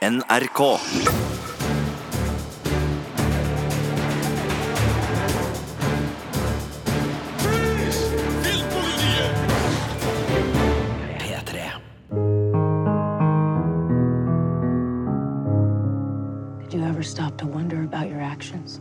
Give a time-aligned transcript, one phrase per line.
[0.00, 0.78] NRK.
[11.18, 11.80] P3.
[16.62, 18.80] Did you ever stop to wonder about your actions?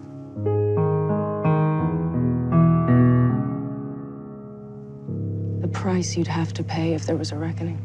[5.62, 7.82] The price you'd have to pay if there was a reckoning.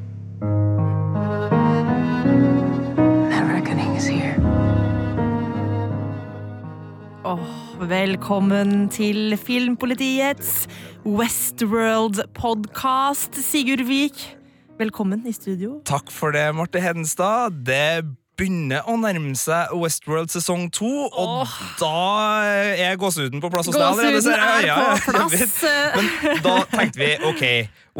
[7.88, 10.68] Velkommen til Filmpolitiets
[11.04, 13.34] Westworld-podkast.
[13.44, 14.36] Sigurd Vik,
[14.78, 15.80] velkommen i studio.
[15.84, 17.50] Takk for det, Marte Hedenstad.
[17.66, 18.04] Det
[18.38, 21.46] begynner å nærme seg Westworld sesong to, og
[21.80, 24.14] da er gåsehuden på plass hos deg allerede.
[24.16, 24.64] Gåsehuden er
[25.04, 25.62] på plass.
[25.94, 26.04] Men
[26.46, 27.44] da tenkte vi ok,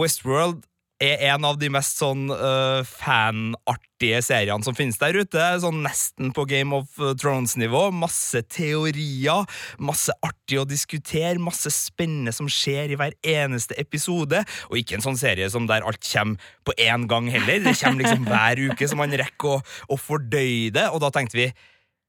[0.01, 0.59] Westworld
[1.03, 5.43] er en av de mest sånn uh, fanartige seriene som finnes der ute.
[5.63, 7.89] Sånn nesten på Game of Thrones-nivå.
[7.97, 9.45] Masse teorier,
[9.83, 14.45] masse artig å diskutere, masse spennende som skjer i hver eneste episode.
[14.71, 17.65] Og ikke en sånn serie som der alt kommer på én gang heller.
[17.67, 20.91] Det kommer liksom hver uke, så man rekker å, å fordøye det.
[20.95, 21.53] Og da tenkte vi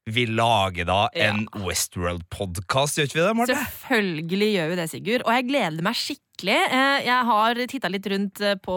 [0.06, 3.56] vi lager da en Westworld-podkast, gjør ikke vi det, Marte?
[3.58, 5.24] Selvfølgelig gjør vi det, Sigurd.
[5.26, 6.25] Og jeg gleder meg skikkelig.
[6.44, 8.76] Eh, Jeg har titta litt rundt eh, på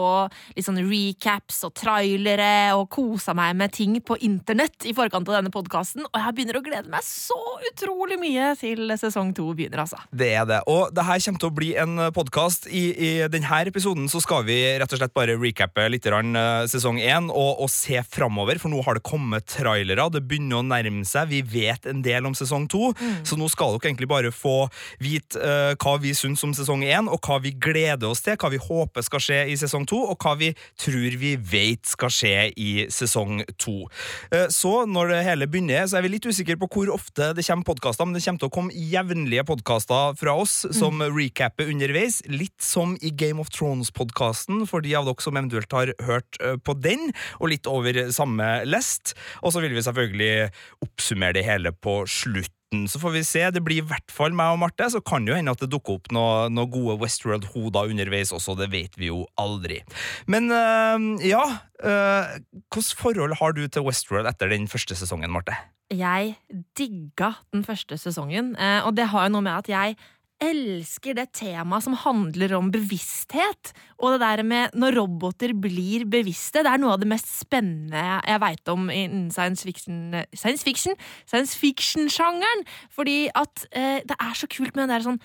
[0.56, 5.40] litt sånn recaps og trailere og kosa meg med ting på internett i forkant av
[5.40, 7.36] denne podkasten, og jeg begynner å glede meg så
[7.68, 10.00] utrolig mye til sesong to begynner, altså.
[10.10, 10.62] Det er det.
[10.70, 12.68] Og det her kommer til å bli en podkast.
[12.70, 17.00] I, I denne episoden så skal vi rett og slett bare recappe litt eh, sesong
[17.02, 20.08] én og, og se framover, for nå har det kommet trailere.
[20.14, 21.28] Det begynner å nærme seg.
[21.30, 22.92] Vi vet en del om sesong to,
[23.26, 24.64] så nå skal dere egentlig bare få
[25.02, 28.50] vite uh, hva vi syns om sesong én, og hva vi gleder oss til, hva
[28.52, 32.34] vi håper skal skje i sesong to, og hva vi tror vi vet skal skje
[32.56, 33.88] i sesong to.
[34.32, 37.46] Eh, Så når det hele begynner, så er vi litt usikre på hvor ofte det
[37.46, 42.20] kommer podkaster, men det kommer til å komme jevnlige podkaster fra oss som recapper underveis.
[42.28, 46.56] Litt som i Game of Thrones-podkasten, for de av dere som eventuelt har hørt eh,
[46.56, 47.10] på den,
[47.40, 49.14] og litt over samme lest.
[49.42, 50.50] Og så vil vi selvfølgelig
[50.84, 52.52] oppsummere det hele på slutt.
[52.70, 53.40] Så får vi se.
[53.50, 54.86] Det blir i hvert fall meg og Marte.
[54.92, 58.54] Så kan det jo hende at det dukker opp noen noe gode Westworld-hoder underveis også.
[58.60, 59.80] Det vet vi jo aldri.
[60.30, 61.42] Men øh, ja
[61.82, 62.38] øh,
[62.70, 65.58] Hvilket forhold har du til Westworld etter den første sesongen, Marte?
[65.90, 66.36] Jeg
[66.78, 69.96] digga den første sesongen, eh, og det har jo noe med at jeg
[70.40, 73.72] elsker det temaet som handler om bevissthet.
[74.00, 78.00] Og det der med når roboter blir bevisste, det er noe av det mest spennende
[78.00, 80.96] jeg veit om innen science fiction Science fiction?
[81.28, 82.64] Science fiction-sjangeren!
[82.94, 85.20] Fordi at eh, det er så kult med den der sånn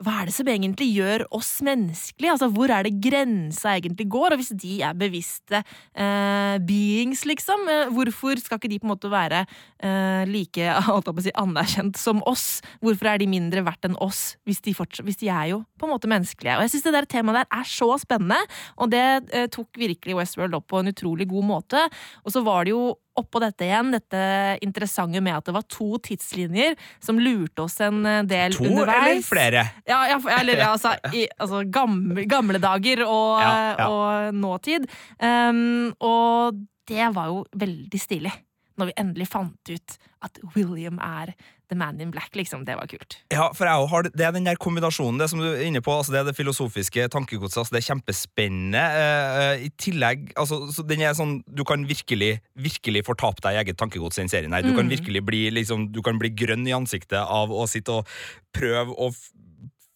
[0.00, 2.32] hva er det som egentlig gjør oss menneskelige?
[2.32, 4.32] Altså, Hvor er det grensa egentlig går?
[4.32, 8.94] Og hvis de er bevisste eh, beings, liksom, eh, hvorfor skal ikke de på en
[8.94, 10.72] måte være eh, like
[11.26, 12.62] si, anerkjent som oss?
[12.80, 14.72] Hvorfor er de mindre verdt enn oss, hvis de,
[15.04, 16.56] hvis de er jo på en måte menneskelige?
[16.56, 18.40] Og jeg synes det der temaet der er så spennende,
[18.80, 19.04] og det
[19.36, 21.84] eh, tok virkelig Westworld opp på en utrolig god måte.
[22.24, 24.20] Og så var det jo oppå dette igjen, dette
[24.66, 29.06] interessante med at det var to tidslinjer som lurte oss en eh, del To underveis.
[29.06, 29.64] eller flere?
[29.88, 33.88] Ja, ja, eller altså, i, altså gamle, gamle dager og, Ja, ja.
[33.88, 34.88] og nåtid.
[35.22, 36.60] Um, og
[36.90, 38.32] det var jo veldig stilig.
[38.80, 41.34] Når vi endelig fant ut at William er
[41.70, 42.64] the man in black, liksom.
[42.66, 43.16] Det var kult.
[43.32, 45.94] Ja, for jeg har, Det er den der kombinasjonen, det som du er inne på,
[45.94, 47.62] altså det er det filosofiske tankegodset.
[47.62, 48.84] Altså det er kjempespennende.
[49.00, 53.62] Uh, I tillegg altså, så den er sånn, Du kan virkelig virkelig fortape deg i
[53.64, 54.52] eget tankegods i den serien.
[54.52, 54.66] her.
[54.66, 58.08] Du kan virkelig bli, liksom, du kan bli grønn i ansiktet av å sitte og
[58.52, 59.12] prøve å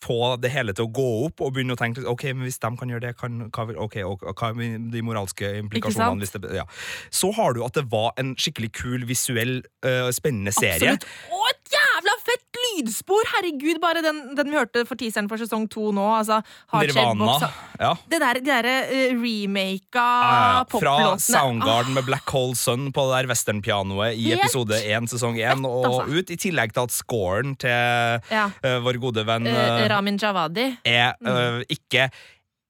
[0.04, 2.70] få det hele til å gå opp og begynne å tenke ok, men hvis de
[2.80, 6.24] kan gjøre det, kan, hva, okay, ok, og, hva er de moralske implikasjonene?
[6.24, 6.66] Hvis det, ja.
[7.14, 10.96] Så har du at det var en skikkelig kul, visuell, uh, spennende serie.
[10.96, 11.08] Absolutt.
[11.34, 13.30] Og et jævla fett lydspor!
[13.36, 16.04] Herregud, bare den, den vi hørte for teaseren for sesong to nå.
[16.18, 16.40] Altså,
[16.74, 17.38] Nirvana.
[17.80, 17.94] Ja.
[18.10, 20.64] Det der, de derre uh, remaka Ja, ja.
[20.70, 25.10] Fra Soundgarden Soundgarden med Black Hole Sun på det der westernpianoet i Helt episode 1
[25.10, 26.04] sesong 1 og altså.
[26.18, 30.64] ut, i tillegg til at scoren til eh, vår gode venn Uh, eh, Ramin Javadi.
[30.88, 32.08] er eh, ikke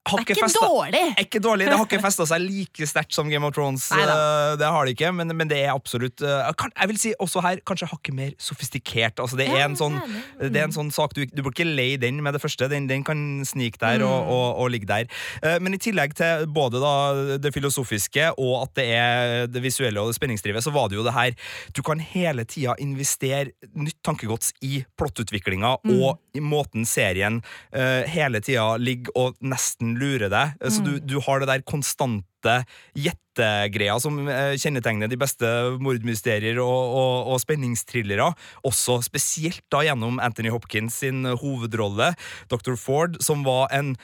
[0.05, 0.99] Det er ikke dårlig!
[1.17, 3.87] er ikke dårlig, Det har ikke festa seg like sterkt som Game of Thrones.
[3.91, 7.41] Eh, det har det ikke, men, men det er absolutt eh, Jeg vil si også
[7.41, 9.19] her kanskje hakket mer sofistikert.
[9.23, 9.97] Altså, det, er Ja, en sånn.
[10.39, 12.67] Det er en sånn sak Du, du bør ikke leie den med det første.
[12.69, 14.05] Den, den kan snike der Mm.
[14.11, 15.07] og, og, og ligge der.
[15.41, 16.93] Eh, men i tillegg til både da
[17.41, 21.05] det filosofiske og at det er det visuelle og det spenningsdrivet, så var det jo
[21.05, 21.33] det her
[21.73, 25.97] Du kan hele tida investere nytt tankegods i plottutviklinga Mm.
[26.03, 27.41] og i måten serien
[27.73, 30.55] hele tida ligger og nesten lurer deg.
[30.61, 30.85] Så Mm.
[30.85, 32.55] du, du har det der konstante
[32.95, 35.47] gjettegreia som eh, kjennetegner de beste
[35.81, 38.31] mordmysterier og, og, og spenningsthrillere.
[38.67, 42.13] Også spesielt da gjennom Anthony Hopkins sin hovedrolle,
[42.51, 42.75] Dr.
[42.79, 43.95] Ford, som var en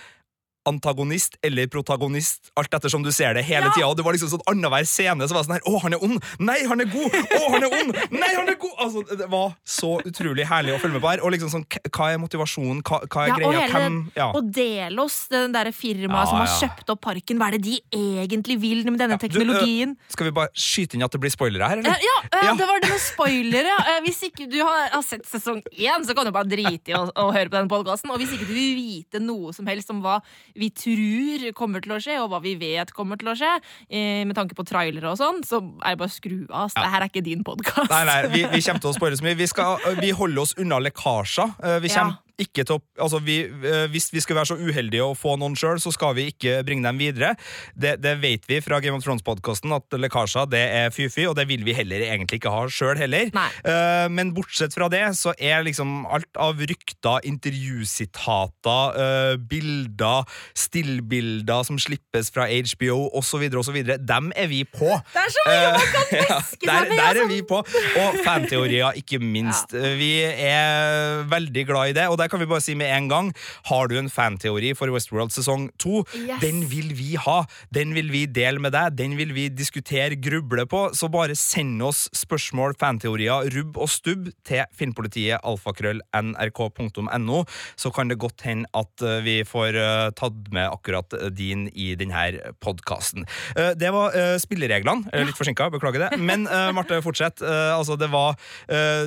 [0.65, 3.71] antagonist eller protagonist, alt ettersom du ser det hele Ja.
[3.75, 3.87] tida.
[3.87, 6.03] Og det var liksom sånn annenhver scene så var det sånn her Å, han er
[6.03, 6.23] ond!
[6.39, 7.11] Nei, han er god!
[7.11, 7.95] Å, han er ond!
[8.11, 8.75] Nei, han er god!
[8.79, 11.21] Altså, det var så utrolig herlig å følge med på her.
[11.25, 12.81] Og liksom sånn, hva er motivasjonen?
[12.85, 13.61] Hva, hva er Ja, og greia?
[13.67, 14.27] hele- Hvem Ja.
[14.37, 17.79] Og Delos, den derre firmaet Ja, som har kjøpt opp parken, hva er det de
[17.91, 19.95] egentlig vil med denne Ja, du, øh, teknologien?
[20.09, 21.97] Skal vi bare skyte inn at det blir spoilere her, eller?
[22.01, 22.17] ja,
[22.51, 23.75] øh, det var det med spoilere.
[23.95, 26.93] Eh, hvis ikke du har, har sett sesong én, så kan du bare drite i
[26.97, 28.11] å, å høre på den podkasten.
[28.11, 30.19] Og hvis ikke du vil vite noe som helst om hva
[30.55, 33.51] vi tror kommer til å skje, og hva vi vet kommer til å skje,
[33.89, 36.65] eh, med tanke på trailere og sånn, så er det bare å skru av.
[36.65, 36.73] ass.
[36.73, 37.89] Det her er ikke din podkast.
[37.89, 39.37] Nei, nei, vi, vi kommer til å spoile så mye.
[39.39, 41.55] Vi, skal, vi holder oss unna lekkasjer.
[41.63, 45.05] Eh, Vi kommer ikke til å altså vi, eh, Hvis vi skal være så uheldige
[45.05, 47.33] å få noen sjøl, så skal vi ikke bringe dem videre.
[47.73, 51.47] Det, det vet vi fra Game of Thrones-podkasten, at lekkasjer det er fy-fy, og det
[51.49, 53.31] vil vi heller egentlig ikke ha sjøl heller.
[53.31, 60.27] Eh, men bortsett fra det, så er liksom alt av rykter, intervjusitater, uh, bilder,
[60.57, 64.89] stillbilder som slippes fra HBO osv., osv., dem er vi på.
[65.13, 66.95] Det er så mye man kan Ja, der, seg med!
[66.97, 67.27] der er altså.
[67.31, 67.61] vi på.
[68.01, 69.73] Og fanteorier, ikke minst.
[69.73, 73.31] Vi er veldig glad i det, og der kan vi bare si med en gang
[73.69, 76.39] Har du en fanteori for Westworld sesong to, Yes.
[76.41, 77.41] den vil vi ha.
[77.73, 80.85] Den vil vi dele med deg, den vil vi diskutere, gruble på.
[80.97, 87.43] Så bare send oss spørsmål, fanteorier, rubb og stubb til filmpolitiet alfakrøll nrk.no,
[87.79, 91.67] så kan det godt hende at eh, vi får eh, tatt med akkurat eh, din
[91.73, 93.25] i denne podkasten.
[93.55, 95.09] Det var spillereglene.
[95.13, 96.19] Er Litt forsinka, beklager det.
[96.21, 96.43] Men
[96.75, 97.41] Marte, fortsett.
[97.41, 98.35] Altså, det var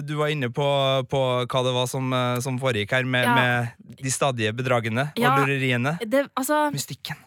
[0.06, 0.66] Du var inne på,
[1.10, 2.10] på hva det var som,
[2.44, 3.34] som foregikk her, med, Ja.
[3.38, 5.32] med de stadige bedragene Ja.
[5.32, 5.96] og lureriene.
[6.02, 7.18] Det, altså, Mystikken.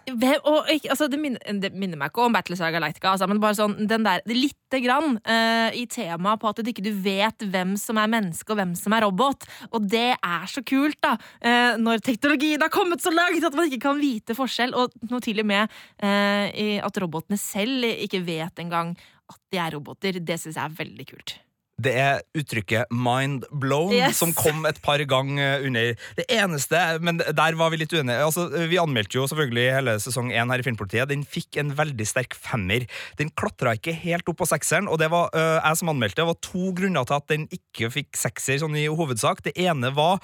[0.44, 3.88] Og, altså, det, minner, det minner meg ikke om Battlestar Galactica, altså, men bare sånn,
[3.88, 8.00] den der, lite grann uh, i temaet på at du ikke du vet hvem som
[8.02, 9.48] er menneske og hvem som er robot.
[9.72, 13.70] Og det er så kult, da, uh, når teknologien har kommet så langt at man
[13.70, 14.76] ikke kan vite forskjell.
[14.78, 15.72] Og nå til og med
[16.04, 18.96] uh, i at robotene selv ikke vet engang
[19.28, 20.20] at de er roboter.
[20.24, 21.38] Det syns jeg er veldig kult.
[21.78, 24.18] Det er uttrykket 'mind blown' Yes.
[24.18, 28.18] som kom et par ganger under det eneste, men der var vi litt uenige.
[28.18, 31.08] Altså, vi anmeldte jo selvfølgelig hele sesong én her i Filmpolitiet.
[31.12, 32.88] Den fikk en veldig sterk femmer.
[33.20, 36.18] Den klatra ikke helt opp på sekseren, og det var øh, jeg som anmeldte.
[36.18, 39.46] Det var to grunner til at den ikke fikk sekser sånn i hovedsak.
[39.46, 40.18] Det ene var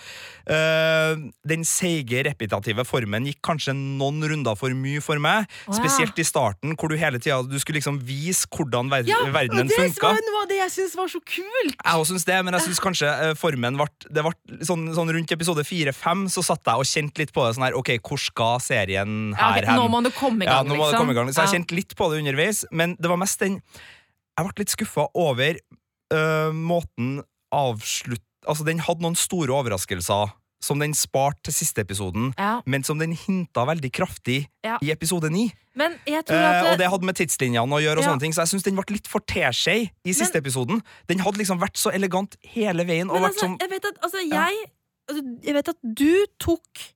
[0.50, 5.46] øh, den seige, repetitive formen gikk kanskje noen runder for mye for meg.
[5.68, 5.78] Wow.
[5.78, 10.10] Spesielt i starten, hvor du hele tida skulle liksom vise hvordan ver verdenen det funka.
[10.10, 11.43] var det var det jeg syntes var så kult!
[11.64, 13.88] Jeg også syns det, men jeg syns kanskje eh, formen ble
[14.68, 17.56] sånn, sånn rundt episode fire-fem, så satt jeg og kjente litt på det.
[17.58, 20.72] Sånn her, ok, hvor skal serien Ja, her nå må det komme i Ja, gang,
[20.72, 21.00] nå må det liksom.
[21.06, 21.32] komme i gang.
[21.34, 21.56] Så jeg Ja.
[21.60, 23.62] kjente litt på det underveis, men det var mest den
[24.38, 25.60] Jeg ble litt skuffa over
[26.14, 27.22] øh, måten
[27.54, 28.24] avslutt...
[28.48, 32.62] Altså, den hadde noen store overraskelser som den sparte til siste episoden, Ja.
[32.66, 34.78] men som den hinta veldig kraftig Ja.
[34.82, 35.52] i episode ni.
[35.76, 38.10] Men jeg tror Eh, og det hadde med tidslinjene å gjøre, og Ja.
[38.14, 40.82] sånne ting så jeg syns den ble litt for teskje i siste episoden.
[41.08, 43.08] Den hadde liksom vært så elegant hele veien.
[43.12, 44.70] Men altså, sånn jeg vet at, altså, jeg,
[45.10, 46.94] altså, jeg vet at du tok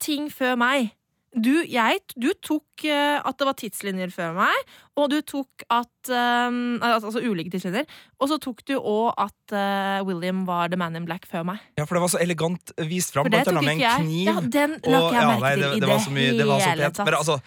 [0.00, 0.92] ting før meg.
[1.36, 6.10] Du, jeg, du tok uh, at det var tidslinjer før meg, og du tok at
[6.48, 7.84] um, altså, ulike tidslinjer.
[8.20, 11.60] Og så tok du òg at uh, William var the man in black før meg.
[11.76, 14.08] Ja, for det var så elegant vist fram, For det tok ikke jeg.
[14.24, 17.04] Ja, den la ikke jeg merke til i det det var det hele tatt.
[17.04, 17.40] Men altså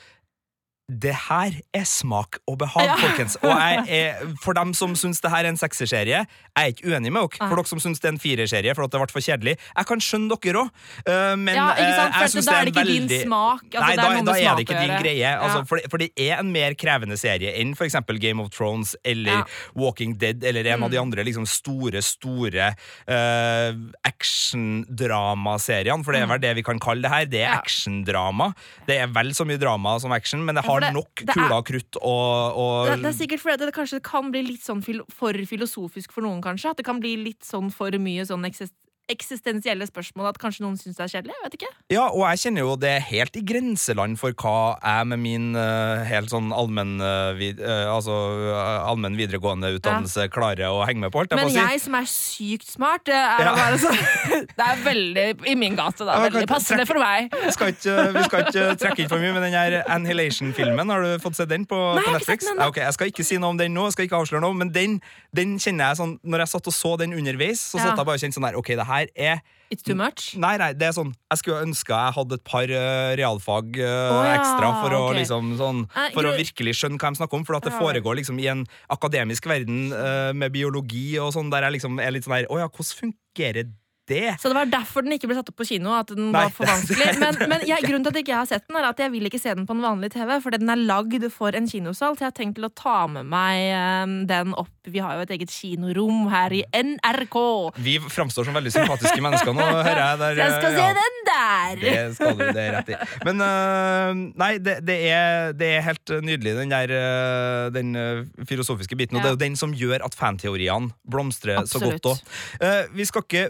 [0.90, 2.96] det her er smak og behag, Ja.
[2.98, 3.36] folkens.
[3.46, 6.28] Og jeg er, for dem som syns det her er en sekserserie, jeg
[6.58, 7.38] er ikke uenig med dere.
[7.50, 9.54] For dere som syns det er en firerserie for at det ble for kjedelig.
[9.78, 10.70] Jeg kan skjønne dere òg,
[11.38, 12.16] men ja, sant?
[12.16, 13.62] eh, jeg syns da det er er det ikke din smak.
[13.70, 15.30] Altså, Nei, det da, er da er det ikke din greie.
[15.40, 18.96] Altså, for, det, for det er en mer krevende serie enn eksempel Game of Thrones
[19.06, 19.44] eller Ja.
[19.76, 21.02] Walking Dead eller en av de Mm.
[21.14, 22.74] andre liksom, store, store
[23.08, 26.04] uh, actiondramaseriene.
[26.04, 27.26] For det er vel det vi kan kalle det her.
[27.30, 28.52] Det er action-drama.
[28.88, 31.56] Det er vel så mye drama som action, men det for har det- nok kuler
[31.58, 34.84] og krutt og, og Det, det er sikkert fordi det kanskje kan bli litt sånn
[35.12, 36.72] for filosofisk for noen, kanskje.
[36.72, 38.74] At det kan bli litt sånn for mye sånn eksist
[39.10, 41.34] eksistensielle spørsmål at kanskje noen syns det er kjedelig.
[41.38, 41.70] Jeg vet ikke.
[41.94, 45.48] Ja, og jeg kjenner jo det er helt i grenseland for hva jeg med min
[45.58, 48.16] uh, helt sånn allmenn uh, vid, uh, altså,
[48.86, 51.24] allmenn videregående utdannelse klarer å henge med på.
[51.24, 51.34] alt.
[51.34, 51.58] jeg Men si.
[51.60, 53.56] jeg som er sykt smart, er Ja.
[53.58, 53.94] bare så,
[54.60, 56.18] Det er veldig i min gate, da.
[56.20, 57.32] Ja, Veldig passende for meg.
[57.34, 61.06] Vi skal ikke, vi skal ikke trekke inn for mye, men den her Annihilation-filmen, har
[61.06, 62.62] du fått sett den på, Nei, på jeg ikke sett den.
[62.62, 64.58] Ja, ok, jeg skal ikke si noe om den nå, jeg skal ikke avsløre noe,
[64.60, 65.00] men den,
[65.36, 68.20] den kjenner jeg sånn Når jeg satt og så den underveis, så satt jeg bare
[68.20, 70.34] og kjente sånn her Ok, det her her er It's too much.
[70.42, 74.14] Nei, nei, det er sånn Jeg skulle ønske jeg hadde et par uh, realfag uh,
[74.16, 77.38] oh, ja, ekstra for å liksom sånn Nei, For å virkelig skjønne hva de snakker
[77.38, 77.46] om.
[77.46, 81.68] For at det foregår liksom i en akademisk verden uh, med biologi og sånn, der
[81.68, 83.70] jeg liksom er litt sånn her Å ja, hvordan fungerer
[84.10, 84.36] det?
[84.42, 85.94] Så det var derfor den ikke ble satt opp på kino.
[85.96, 88.50] At den Nei, var for vanskelig Men, men jeg, grunnen til at ikke jeg har
[88.50, 90.36] sett den, er at jeg vil ikke se den på en vanlig TV.
[90.44, 93.28] Fordi den er lagd for en kinosal, så jeg har tenkt til å ta med
[93.30, 94.74] meg eh, den opp.
[94.90, 97.38] Vi har jo et eget kinorom her i NRK.
[97.86, 100.20] Vi framstår som veldig sympatiske mennesker nå, hører jeg.
[100.24, 100.88] Der, jeg skal ja.
[100.88, 101.84] se den der!
[101.84, 103.00] Det skal du, det er rett i.
[103.28, 108.24] Men uh, nei, det, det, er, det er helt nydelig, den der øh, Den øh,
[108.48, 109.18] filosofiske biten.
[109.18, 112.22] Og det er jo den som gjør at fanteoriene blomstrer så godt òg.
[112.96, 113.46] vi skal ikke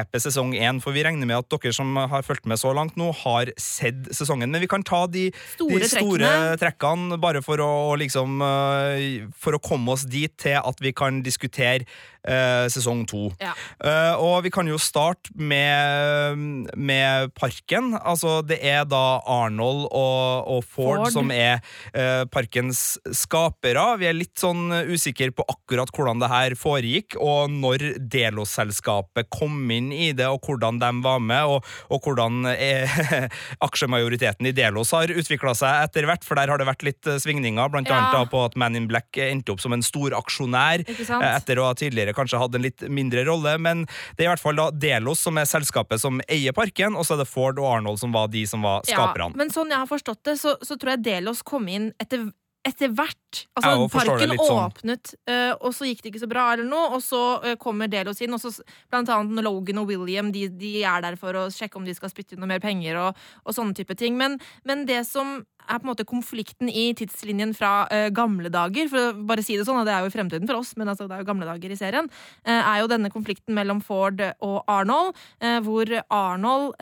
[0.00, 2.96] recappe sesong én, for vi regner med at dere som har fulgt med så langt
[2.96, 4.50] nå, har sett sesongen.
[4.50, 7.18] Men vi kan ta de Store de store trekkene.
[7.20, 11.84] bare for å liksom øh, For å komme oss dit til at vi kan diskutere
[12.28, 13.30] øh, sesong to.
[13.40, 13.52] Ja.
[13.84, 17.94] Eh, og vi kan jo starte med, med parken.
[18.00, 21.12] Altså, det er da Arnold og, og Ford, Ford.
[21.14, 21.60] som er
[21.94, 23.84] eh, parkens skapere.
[24.00, 29.62] Vi er litt sånn usikre på akkurat hvordan det her foregikk, og når Delos-selskapet kom
[29.74, 33.00] inn i det, og hvordan de var med, og, og hvordan eh,
[33.66, 37.20] aksjemajoriteten i Delos har utvikla seg etter hvert, for der har det vært litt eh,
[37.22, 37.96] svingninger, blant Ja.
[37.96, 41.58] annet da på at Man in Black endte opp som en stor aksjonær eh, etter
[41.58, 43.86] å ha tidligere kanskje hatt en litt mindre rolle, men
[44.16, 47.16] det er i hvert fall da Delos som er selskapet som eier parken, og så
[47.16, 49.34] er det Ford og Arnold som var de som var skaperne.
[49.34, 52.28] Ja, men sånn jeg har forstått det, så, så tror jeg Delos kom inn etter,
[52.66, 53.16] etter hvert.
[53.56, 54.58] Altså, parken åpnet, sånn.
[54.66, 57.88] åpnet, eh, og så gikk det ikke så bra, eller noe, og så eh, kommer
[57.90, 58.52] Delos inn, og så
[58.90, 62.12] blant annet Logan og William, de, de er der for å sjekke om de skal
[62.12, 64.18] spytte inn noe mer penger, og, og sånne type ting.
[64.20, 64.36] Men,
[64.68, 65.40] men det som
[65.70, 69.54] er på en måte konflikten i tidslinjen fra uh, gamle dager, for å bare si
[69.58, 71.28] det sånn, og det er jo i fremtiden for oss, men altså, det er jo
[71.28, 72.10] gamle dager i serien,
[72.48, 75.14] uh, er jo denne konflikten mellom Ford og Arnold,
[75.44, 76.74] uh, hvor Arnold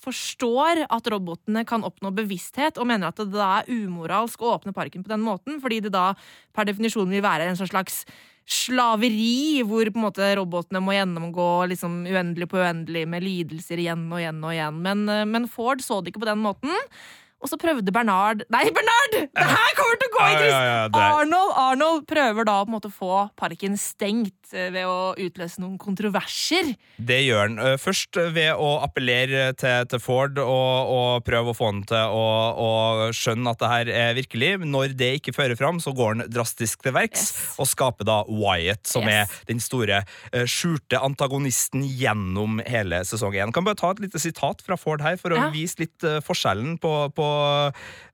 [0.00, 4.72] forstår at robotene kan oppnå bevissthet, og mener at det da er umoralsk å åpne
[4.72, 6.14] parken på den måten, fordi det da
[6.56, 8.04] per definisjon vil være en sånn slags
[8.50, 14.08] slaveri, hvor på en måte robotene må gjennomgå liksom uendelig på uendelig med lidelser igjen
[14.10, 14.80] og igjen og igjen.
[14.82, 16.72] Men, eh, men Ford så det ikke på den måten.
[17.40, 19.14] Og så prøvde Bernard Nei, Bernard!
[19.32, 20.50] Det her kommer til å gå i kryss!
[20.52, 24.68] ja, ja, det Arnold, Arnold prøver da på en måte å få parken stengt eh,
[24.74, 26.74] ved å utløse noen kontroverser.
[27.00, 27.56] Det gjør han.
[27.64, 32.12] Eh, Først ved å appellere til, til Ford og, og prøve å få han til
[32.20, 32.26] å,
[32.60, 32.68] å
[33.16, 34.52] skjønne at det her er virkelig.
[34.68, 37.56] Når det ikke fører fram, så går han drastisk til verks Yes.
[37.60, 39.32] og skaper da Wyatt, som Yes.
[39.32, 43.52] er den store eh, skjulte antagonisten gjennom hele sesong én.
[43.56, 46.92] Kan bare ta et lite sitat fra Ford her for å vise litt forskjellen på,
[47.16, 47.29] på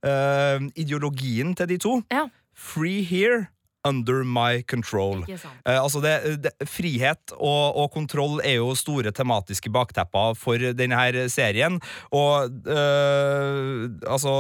[0.07, 1.99] eh, ideologien til de to.
[2.13, 2.27] Ja.
[2.57, 3.47] Free here,
[3.87, 5.21] under my control.
[5.31, 10.99] Eh, altså det, det, frihet og, og kontroll er jo store tematiske baktepper for denne
[10.99, 11.79] her serien.
[12.11, 14.35] Og eh, altså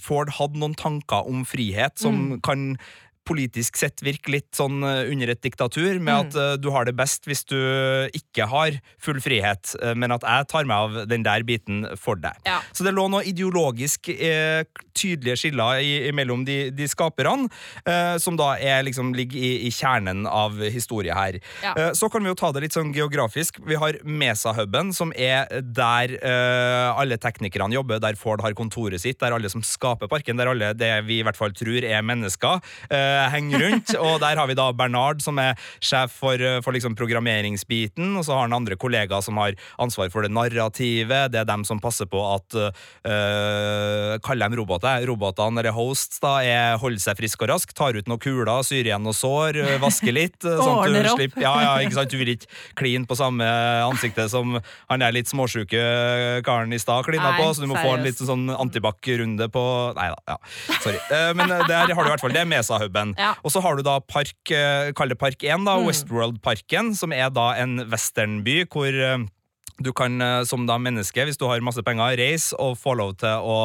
[0.00, 2.40] Ford hadde noen tanker om frihet som Mm.
[2.46, 2.60] kan
[3.24, 6.26] politisk sett virke litt sånn eh, under et diktatur, med Mm.
[6.28, 7.56] at eh, du har det best hvis du
[8.14, 12.16] ikke har full frihet, eh, men at jeg tar meg av den der biten for
[12.20, 12.36] deg.
[12.46, 12.60] Ja.
[12.72, 14.62] Så det lå noe ideologisk eh,
[14.94, 17.48] tydelige skiller i, mellom de, de skaperne,
[17.86, 21.40] eh, som da er, liksom, ligger i, i kjernen av historie her.
[21.64, 21.72] Ja.
[21.74, 23.58] Eh, så kan vi jo ta det litt sånn geografisk.
[23.66, 26.14] Vi har Mesa-huben, som er der
[26.94, 30.72] alle teknikerne jobber, der Ford har kontoret sitt, der alle som skaper parken, der alle
[30.76, 33.94] det vi i hvert fall tror er mennesker, eh, henger rundt.
[33.98, 35.54] og der har vi da Bernard, som er
[35.84, 40.10] sjef for, eh, for liksom programmeringsbiten, og så har han andre kollegaer som har ansvar
[40.12, 41.32] for det narrativet.
[41.32, 45.04] Det er dem som passer på at uh, Kaller dem roboter.
[45.08, 48.84] Robotene, eller hosts, da, er holder seg frisk og rask, tar ut noen kuler, syr
[48.86, 50.38] igjen noen sår, eh, vasker litt.
[50.44, 52.12] eh, sånn at du slipper ja, ja, ikke sant?
[52.12, 53.46] Du vil ikke kline på samme
[53.84, 54.56] ansiktet som
[54.90, 58.20] han er litt småsjuke karen i stad klina på, så du må få en litt
[58.20, 59.64] sånn antibac-runde på
[59.98, 60.36] Nei da, ja.
[60.80, 60.98] Sorry.
[61.12, 62.48] Eh, Men eh, der har du i hvert fall det er
[63.12, 63.14] Mesa-huben.
[63.18, 63.34] Ja.
[63.44, 65.86] Og så har du da park, eh, kall det Park 1, da, Mm.
[65.86, 69.26] Westworld-parken, som er da en westernby hvor eh,
[69.82, 73.16] du kan eh, som da menneske, hvis du har masse penger, reise og få lov
[73.18, 73.56] til å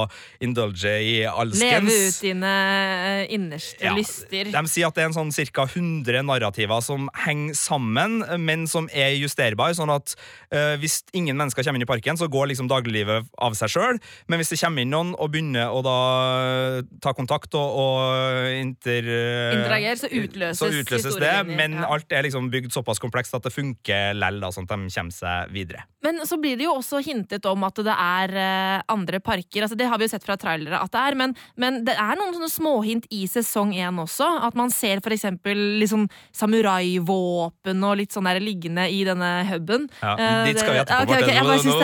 [0.42, 1.62] indulge i alskens.
[1.62, 4.50] Leve ut dine eh, innerste Ja, lyster.
[4.50, 5.68] De sier at det er en sånn ca.
[5.70, 9.76] 100 narrativer som henger sammen, men som er justerbar.
[9.78, 10.16] Sånn at
[10.54, 14.02] uh, hvis ingen mennesker kommer inn i parken, så går liksom dagliglivet av seg sjøl.
[14.32, 15.98] Men hvis det kommer inn noen og begynner å da
[17.04, 19.06] ta kontakt og, og inter,
[19.60, 21.36] Interagere, så utløses så utløses det.
[21.54, 21.90] Men ja.
[21.94, 25.16] alt er liksom bygd såpass komplekst at det funker lell, da, sånn at de kommer
[25.16, 25.86] seg videre.
[26.06, 29.66] Men så blir det jo også hintet om at det er eh, andre parker.
[29.66, 32.20] Altså, det har vi jo sett fra trailere at det er, men, men det er
[32.20, 34.28] noen sånne småhint i sesong én også.
[34.48, 39.90] At man ser for eksempel liksom samuraivåpen og litt sånn der liggende i denne huben.
[40.00, 41.78] Ja, uh, dit skal vi etterpå, Okay, okay, jeg bare nå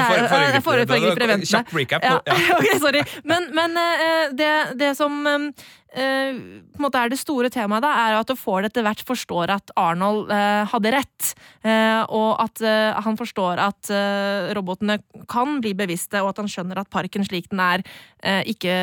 [1.15, 1.45] det er-.
[1.45, 2.05] Kjapp recap.
[2.05, 2.19] Nå.
[2.25, 2.37] Ja.
[2.59, 3.03] ok, sorry.
[3.27, 5.49] Men, men uh, det, det som eh,
[5.95, 9.71] på en måte er det store temaet, da, er at Ford etter hvert forstår at
[9.79, 11.29] Arnold eh, hadde rett.
[11.63, 14.99] eh, og at eh, han forstår at eh, robotene
[15.31, 17.83] kan bli bevisste, og at han skjønner at parken slik den er,
[18.23, 18.75] eh, ikke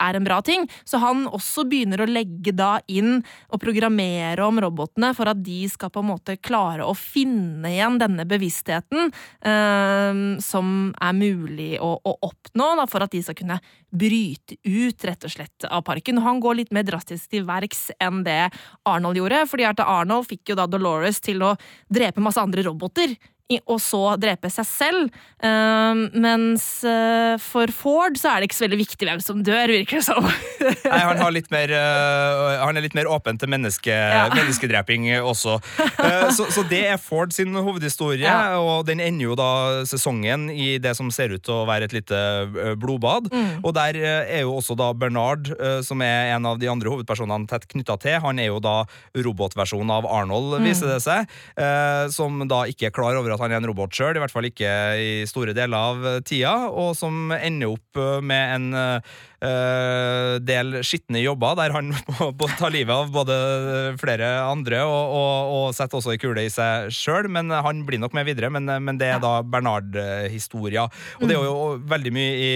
[0.00, 0.68] er en bra ting.
[0.86, 3.18] Så han også begynner å legge da inn
[3.50, 7.98] og programmere om robotene for at de skal på en måte klare å finne igjen
[8.00, 9.10] denne bevisstheten
[9.42, 13.60] eh, som er mulig å, å oppnå da, for at de skal kunne
[13.90, 16.20] bryte ut rett og slett av parken.
[16.20, 18.50] Og han går litt mer drastisk til verks enn det
[18.88, 21.54] Arnold gjorde, fordi at Arnold fikk jo da Dolores til å
[21.90, 23.16] drepe masse andre roboter.
[23.66, 25.08] Og så drepe seg selv.
[25.42, 29.72] Eh, mens eh, for Ford så er det ikke så veldig viktig hvem som dør,
[29.72, 30.26] virker det som.
[30.92, 31.18] Nei, han,
[31.50, 33.96] mer, øh, han er litt mer åpen til menneske,
[34.38, 35.56] menneskedreping også.
[35.80, 38.58] Eh, så, så det er Ford sin hovedhistorie, Ja.
[38.60, 39.48] og den ender jo da
[39.88, 42.20] sesongen i det som ser ut til å være et lite
[42.78, 43.30] blodbad.
[43.32, 43.64] Mm.
[43.64, 45.50] Og der er jo også da Bernard,
[45.86, 48.18] som er en av de andre hovedpersonene tett knytta til.
[48.22, 48.82] Han er jo da
[49.16, 50.64] robotversjonen av Arnold, Mm.
[50.66, 51.26] viser det seg.
[51.56, 54.32] eh, som da ikke er klar over at han er en robot sjøl, i hvert
[54.32, 54.70] fall ikke
[55.00, 61.22] i store deler av tida, og som ender opp øh, med en eh, del skitne
[61.22, 63.36] jobber der han må ta livet av både
[64.00, 67.30] flere andre og, og, og setter også ei kule i seg sjøl.
[67.32, 68.50] Men han blir nok med videre.
[68.52, 70.86] Men, men det er da Bernard-historia.
[71.20, 72.52] Og det er jo veldig mye i,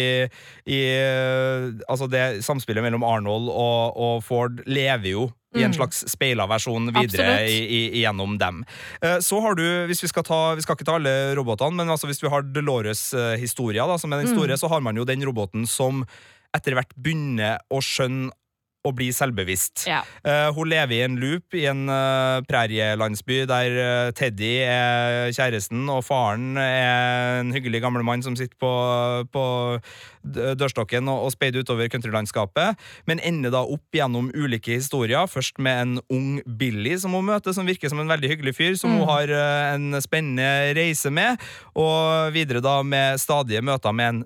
[0.69, 5.77] i eh, Altså, det samspillet mellom Arnold og, og Ford lever jo i en Mm.
[5.79, 8.65] slags speila versjon videre i, i, gjennom dem.
[9.03, 11.89] Eh, Så har du, hvis vi skal ta Vi skal ikke ta alle robotene, men
[11.89, 14.39] altså hvis vi har Dolores-historia, da, som er den Mm.
[14.39, 16.05] store, så har man jo den roboten som
[16.55, 18.31] etter hvert begynner å skjønne
[18.85, 19.87] og bli selvbevisst.
[19.89, 20.03] Ja.
[20.27, 25.87] Uh, hun lever i en loop i en uh, prærielandsby der uh, Teddy er kjæresten,
[25.89, 28.73] og faren er en hyggelig gammel mann som sitter på,
[29.33, 29.45] på
[30.61, 35.25] dørstokken og, og speider utover countrylandskapet, men ender da opp gjennom ulike historier.
[35.29, 38.77] Først med en ung Billy som hun møter, som virker som en veldig hyggelig fyr,
[38.81, 39.01] som Mm.
[39.01, 39.31] hun har
[39.75, 41.41] en spennende reise med,
[41.75, 44.21] og videre da med stadige møter med en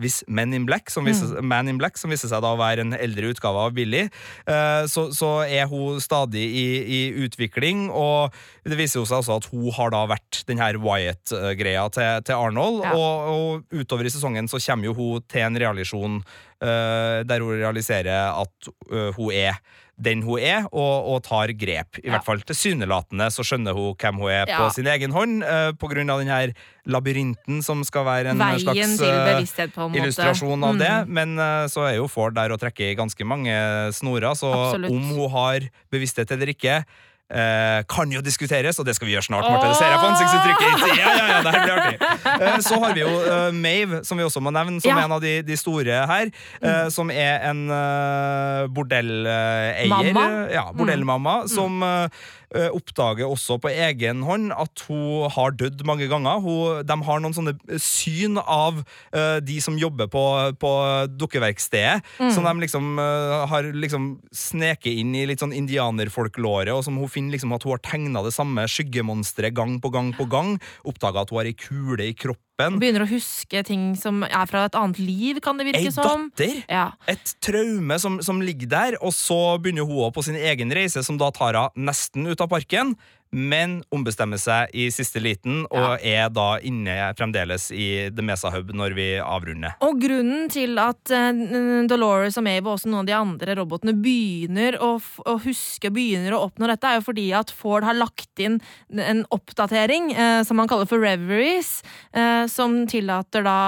[0.00, 2.86] viss Man in Black, som viser, Man in Black, som viser seg da å være
[2.86, 3.95] en eldre utgave av Billy.
[4.04, 8.34] Eh, så, så er hun stadig i, i utvikling, og
[8.66, 12.36] det viser jo seg også at hun har da vært den her Wyatt-greia til, til
[12.38, 12.92] Arnold, Ja.
[12.98, 16.20] og, og utover i sesongen så kommer jo hun til en realisjon
[16.62, 19.58] eh, der hun realiserer at eh, hun er
[19.98, 21.98] den hun er, og, og tar grep.
[22.02, 22.12] I Ja.
[22.16, 24.58] hvert fall tilsynelatende så skjønner hun hvem hun er Ja.
[24.60, 26.54] på sin egen hånd, uh, av denne
[26.86, 30.78] labyrinten som skal være en Veien slags eh, en illustrasjon av Mm.
[30.78, 33.50] det, men uh, så er jo Ford der og trekker i ganske mange
[33.92, 34.90] snorer, så Absolutt.
[34.90, 36.84] om hun har bevissthet eller ikke,
[37.30, 39.66] eh, kan jo diskuteres, og det skal vi gjøre snart, Marte.
[39.68, 40.98] Det ser jeg på ansiktsuttrykket.
[41.00, 41.98] Ja, ja, ja, det her blir artig.
[42.36, 44.96] Eh, så har vi jo eh, Mave, som vi også må nevne, som Ja.
[45.00, 46.30] er en av de, de store her,
[46.62, 50.50] eh, som er en uh, bordelleier.
[50.54, 56.06] Ja, bordellmamma, som eh, eh, oppdager også på egen hånd at hun har dødd mange
[56.10, 56.40] ganger.
[56.44, 60.24] Hun, de har noen sånne syn av uh, de som jobber på,
[60.60, 60.72] på
[61.18, 66.98] dukkeverkstedet, som de liksom uh, har liksom sneket inn i litt sånn indianerfolklåret, og som
[67.00, 70.56] hun finner liksom at hun har tegna det samme skyggemonsteret gang på gang på gang.
[70.86, 72.45] Oppdaga at hun har ei kule i kroppen.
[72.56, 76.30] Begynner å huske ting som er fra et annet liv, kan det Ei virke som.
[76.32, 76.62] datter!
[76.72, 76.86] Ja.
[77.10, 81.20] et traume som, som ligger der, og så begynner hun på sin egen reise, som
[81.20, 82.94] da tar henne nesten ut av parken,
[83.34, 88.72] men ombestemmer seg i siste liten, og er da inne fremdeles i The Mesa Hub
[88.76, 89.76] når vi avrunder.
[89.84, 93.96] Og grunnen til at uh, Dolores og Maeve og også noen av de andre robotene
[93.98, 98.42] begynner å, å huske, begynner å oppnå dette, er jo fordi at Ford har lagt
[98.42, 98.60] inn
[98.90, 101.80] en oppdatering uh, som han kaller for reveries,
[102.16, 103.58] uh, som tillater da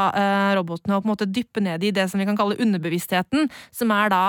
[0.56, 3.92] robotene å på en måte dyppe ned i det som vi kan kalle underbevisstheten, som
[3.94, 4.24] er da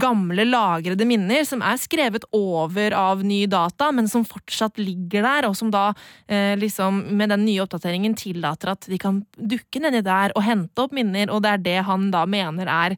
[0.00, 5.48] gamle lagrede minner som er skrevet over av ny data, men som fortsatt ligger der,
[5.48, 5.90] og som da
[6.26, 10.86] eh, liksom med den nye oppdateringen tillater at de kan dukke nedi der og hente
[10.86, 12.96] opp minner, og det er det han da mener er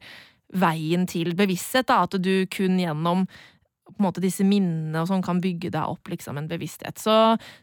[0.53, 3.25] veien til bevissthet, da, at du kun gjennom
[3.93, 6.97] på en måte disse minnene og sånn kan bygge deg opp liksom en bevissthet.
[7.01, 7.13] Så,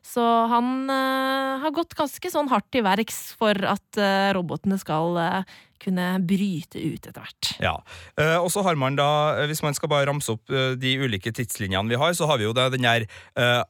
[0.07, 5.19] så han eh, har gått ganske sånn hardt til verks for at eh, robotene skal
[5.19, 7.51] eh, kunne bryte ut etter hvert.
[7.63, 7.75] Ja,
[8.21, 9.09] eh, og så har man da,
[9.41, 12.39] eh, Hvis man skal bare ramse opp eh, de ulike tidslinjene vi har, så har
[12.39, 13.07] vi jo da den der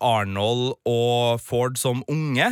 [0.00, 2.46] Arnold og Ford som unge,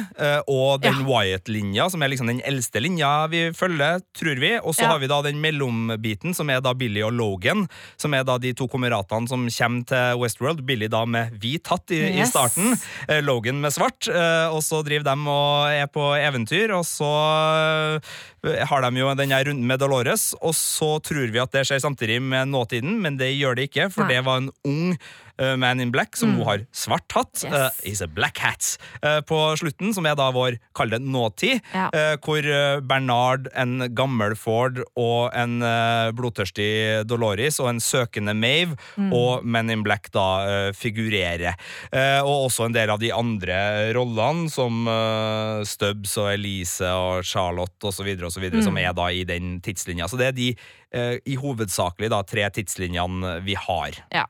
[0.48, 1.06] og den Ja.
[1.08, 4.52] Wyatt-linja, som er liksom den eldste linja vi følger, tror vi.
[4.58, 4.88] Og så Ja.
[4.92, 8.52] har vi da den mellombiten, som er da Billy og Logan, som er da de
[8.52, 10.64] to kameratene som kommer til Westworld.
[10.66, 12.78] Billy da med hvit hatt i, i starten,
[13.24, 18.00] Logan med svart, og så driver de og er på eventyr, og så
[18.44, 21.82] har de jo den her runden med Dolores, og så tror vi at det skjer
[21.82, 24.14] samtidig med nåtiden, men det gjør det ikke, for Nei.
[24.14, 27.44] det var en ung eh, man in black som nå har svart hatt.
[27.44, 27.52] Yes.
[27.84, 28.76] eh, is a black hat.
[29.02, 31.88] eh, på slutten, som er da vår, kall det nåtid, Ja.
[31.94, 38.34] eh, hvor eh, Bernard, en gammel Ford og en eh, blodtørstig Dolores og en søkende
[38.34, 38.76] Mave
[39.12, 41.54] og Men in Black da eh, figurerer.
[41.92, 47.24] Eh, og også en del av de andre rollene, som eh, Stubbs og Elise og
[47.24, 48.62] Charlotte osv., mm.
[48.64, 50.08] som er da i den tidslinja.
[50.08, 50.48] Så det er de
[50.92, 54.02] eh, i hovedsakelig da tre tidslinjene vi har.
[54.14, 54.26] Ja.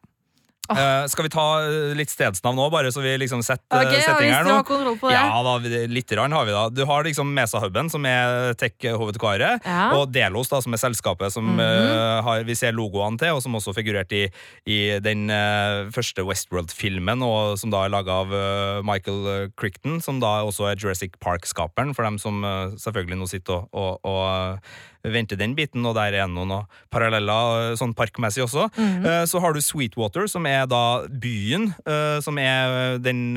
[0.69, 4.33] Eh, skal vi ta eh, litt stedsnavn òg, bare så vi liksom setter okay, setting
[4.35, 4.59] her nå?
[5.09, 5.55] Ja, da,
[5.89, 6.67] litt rann har vi da.
[6.73, 9.89] Du har liksom Mesa-huben, som er tech-hovedkaret, Ja.
[9.97, 13.57] Og Delos, da, som er selskapet som eh, har, vi ser logoene til, og som
[13.57, 14.27] også figurerte i,
[14.69, 18.35] i den uh, første Westworld-filmen, og som da er laga av
[18.87, 22.45] Michael Crichton, som da også er Jurassic Park-skaperen, for dem som
[22.81, 27.77] selvfølgelig nå sitter og, og, og venter den biten, og der er noen paralleller eh,
[27.79, 28.69] sånn parkmessig også.
[28.79, 33.37] Eh, Så har du Sweetwater, som er da byen, eh, som er den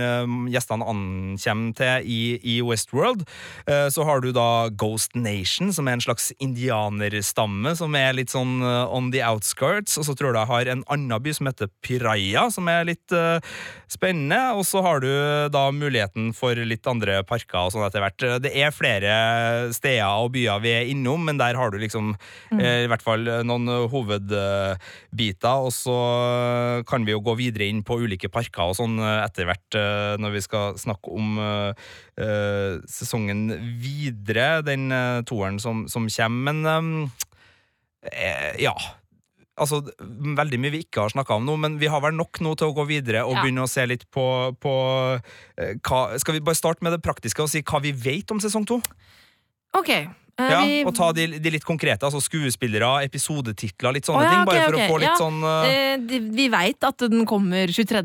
[0.52, 3.24] gjestene ankommer til i, i Westworld.
[3.92, 8.62] Så har du da Ghost Nation, som er en slags indianerstamme, som er litt sånn
[8.64, 9.98] on the outskirts.
[10.00, 13.16] Og så tror jeg jeg har en annen by som heter Piraya, som er litt
[13.92, 14.40] spennende.
[14.58, 15.10] Og så har du
[15.54, 18.28] da muligheten for litt andre parker og sånn etter hvert.
[18.44, 19.16] Det er flere
[19.76, 22.14] steder og byer vi er innom, men der har du liksom
[22.58, 25.66] eh, i hvert fall noen hovedbiter.
[25.68, 25.96] Og så
[26.88, 30.16] kan vi jo gå videre inn på ulike parker og sånn eh, etter hvert eh,
[30.22, 33.48] når vi skal snakke om eh, eh, sesongen
[33.82, 36.52] videre, den eh, toeren som, som kommer.
[36.52, 37.12] Men
[38.12, 38.74] eh, ja.
[39.62, 42.56] Altså, Veldig mye vi ikke har snakka om nå, men vi har vel nok nå
[42.58, 43.42] til å gå videre og Ja.
[43.44, 44.24] begynne å se litt på,
[44.64, 44.72] på
[45.60, 48.40] eh, hva, Skal vi bare starte med det praktiske og si hva vi vet om
[48.42, 48.80] sesong to?
[49.78, 49.92] Ok.
[50.42, 54.28] Eh, Ja, vi- og ta de, de litt konkrete, altså skuespillere, episodetitler, litt sånne oh,
[54.28, 54.50] ja, ting.
[54.50, 54.88] Bare okay, for okay.
[54.88, 55.18] å få litt ja.
[55.22, 58.02] sånn de- vi veit at den kommer 23.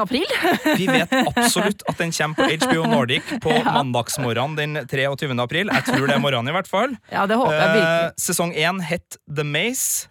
[0.00, 0.26] april.
[0.80, 5.32] Vi vet absolutt at den kommer på HBO Nordic på mandagsmorgenen den 23.
[5.40, 5.70] april.
[5.72, 6.94] Jeg tror det er morgenen, i hvert fall.
[7.12, 8.12] Ja, det håper jeg virkelig.
[8.12, 10.08] Uh, sesong én het The Maze.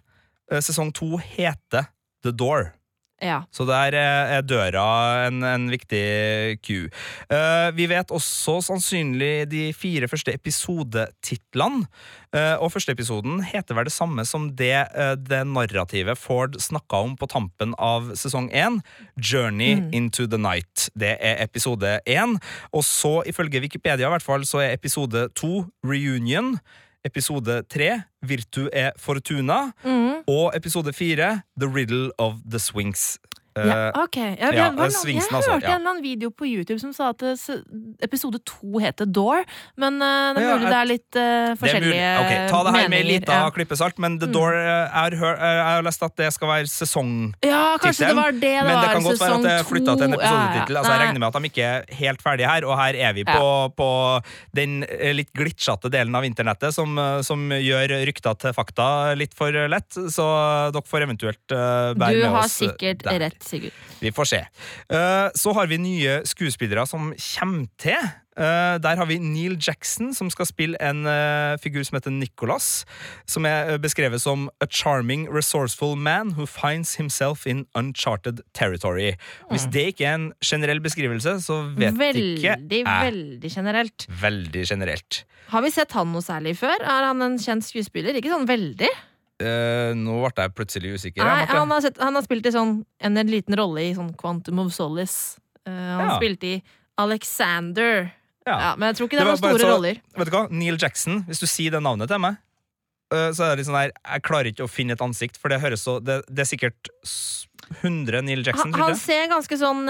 [0.50, 1.90] Uh, sesong to heter
[2.24, 2.72] The Door.
[3.20, 3.42] Ja.
[3.52, 6.88] Så der er er døra en, en viktig Q.
[7.30, 11.84] Uh, vi vet også sannsynlig de fire første episodetitlene.
[12.30, 17.02] Uh, og første episoden heter vel det samme som det, uh, det narrativet Ford snakka
[17.04, 18.80] om på tampen av sesong én.
[19.16, 20.88] Journey into the night.
[20.94, 22.38] Det er episode én.
[22.72, 26.56] Og så, ifølge Wikipedia i hvert fall, så er episode to Reunion.
[27.04, 29.72] Episode tre Virtu e Fortuna.
[29.84, 30.22] mm.
[30.26, 33.18] Og episode fire The Riddle of the Swings.
[33.58, 34.16] Eh, Ja, ok.
[34.16, 35.76] Ja, ja, det var noen- jeg hørte ja.
[35.90, 37.34] en video på YouTube som sa at eh,
[38.02, 39.42] episode to heter Door,
[39.76, 42.74] men uh, det er mulig jeg- det er litt uh, forskjellige er okay, Ta det
[42.76, 43.50] her med litt lita ja.
[43.50, 44.32] klippesalt, men The Mm.
[44.32, 47.34] Door er, jeg har, eh, jeg lest at det skal være sesongtittelen.
[47.42, 50.04] ja, kanskje det var det men det kan godt være at det er flytta til
[50.06, 50.76] en episodetittel.
[50.78, 53.24] Altså, jeg regner med at de ikke er helt ferdige her, og her er vi
[53.24, 53.88] på, på
[54.54, 59.34] den eh, litt glitchete delen av internettet som, eh, som gjør rykter til fakta litt
[59.34, 63.18] for lett, så dere får eventuelt uh, bære med har Du har sikkert der.
[63.26, 63.72] rett, Sigurd.
[64.00, 64.40] Vi får se.
[64.90, 67.96] Eh, så har vi nye skuespillere som kommer til.
[68.40, 72.84] Eh, der har vi Neil Jackson, som skal spille en eh, figur som heter Nicholas.
[73.28, 79.12] Som er beskrevet som a charming, resourceful man who finds himself in uncharted territory.
[79.50, 82.86] Hvis det ikke er en generell beskrivelse, så vet Veldig, ikke jeg.
[82.86, 84.06] veldig generelt.
[84.22, 85.24] Veldig generelt.
[85.50, 86.78] Har vi sett han noe særlig før?
[86.80, 88.14] Er han en kjent skuespiller?
[88.16, 88.88] Ikke sånn veldig.
[89.40, 91.24] Eh, nå ble jeg plutselig usikker.
[91.24, 93.94] Nei, ja, han, har sett, han har spilt i sånn, en, en liten rolle i
[93.96, 95.40] sånn Quantum of Solace.
[95.66, 96.16] Uh, han Ja.
[96.18, 96.62] spilte i
[97.00, 98.10] Alexander.
[98.46, 98.58] Ja.
[98.58, 100.00] Ja, men jeg tror ikke Det det, var var store så- roller.
[100.16, 100.44] Vet du hva?
[100.50, 102.36] Neil Jackson, hvis du sier det navnet til meg,
[103.12, 105.48] uh, så er det litt sånn der Jeg klarer ikke å finne et ansikt, for
[105.48, 107.46] det høres så Det, det er sikkert s-
[107.82, 108.72] 100 Neil Jackson.
[108.72, 109.86] Han, han ser ganske sånn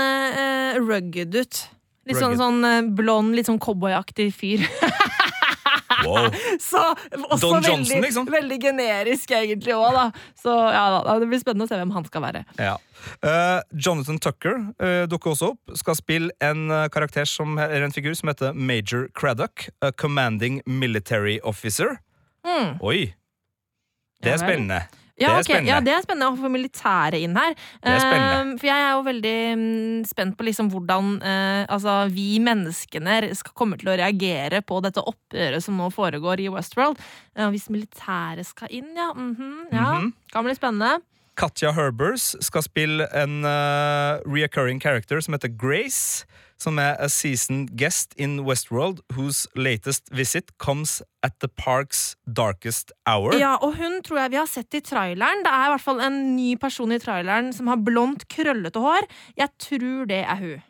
[0.86, 1.68] rugged ut.
[2.06, 2.40] Litt sånn, Rugged.
[2.40, 4.64] sånn eh, blond, litt sånn cowboyaktig fyr.
[6.06, 6.28] Wow.
[6.70, 8.28] Så også Don veldig, Johnson, liksom.
[8.32, 10.06] veldig generisk egentlig òg, da.
[10.38, 12.44] Så ja da, det blir spennende å se hvem han skal være.
[12.60, 12.76] Ja.
[13.24, 15.74] Uh, Jonathan Tucker uh, dukker også opp.
[15.78, 19.68] Skal spille en uh, karakter som er en figur som heter Major Craddock.
[19.84, 21.98] A commanding military officer.
[22.46, 22.78] Mm.
[22.84, 23.12] Oi.
[24.20, 24.84] Det er spennende.
[25.20, 25.66] Ja, Det er okay.
[25.68, 27.52] ja, det er spennende å få militæret inn her.
[27.82, 28.38] Det er spennende.
[28.40, 33.18] Eh, for jeg er jo veldig mm, spent på liksom hvordan eh, altså, vi menneskene
[33.36, 37.00] skal komme til å reagere på dette oppgjøret som nå foregår i Westworld.
[37.36, 39.12] Eh, hvis militæret skal inn, ja.
[39.12, 39.86] mhm, ja.
[40.00, 40.12] Mhm.
[40.32, 41.00] Kan bli spennende.
[41.40, 46.26] Katja Herbers skal spille en uh, reoccurring character som heter Grace.
[46.60, 52.92] Som er a seasoned guest in Westworld whose latest visit comes at the park's darkest
[53.08, 53.32] hour.
[53.38, 55.44] Ja, og hun tror jeg vi har sett i traileren.
[55.44, 59.08] Det er i hvert fall en ny person i traileren som har blondt, krøllete hår.
[59.40, 60.66] Jeg tror det er hun.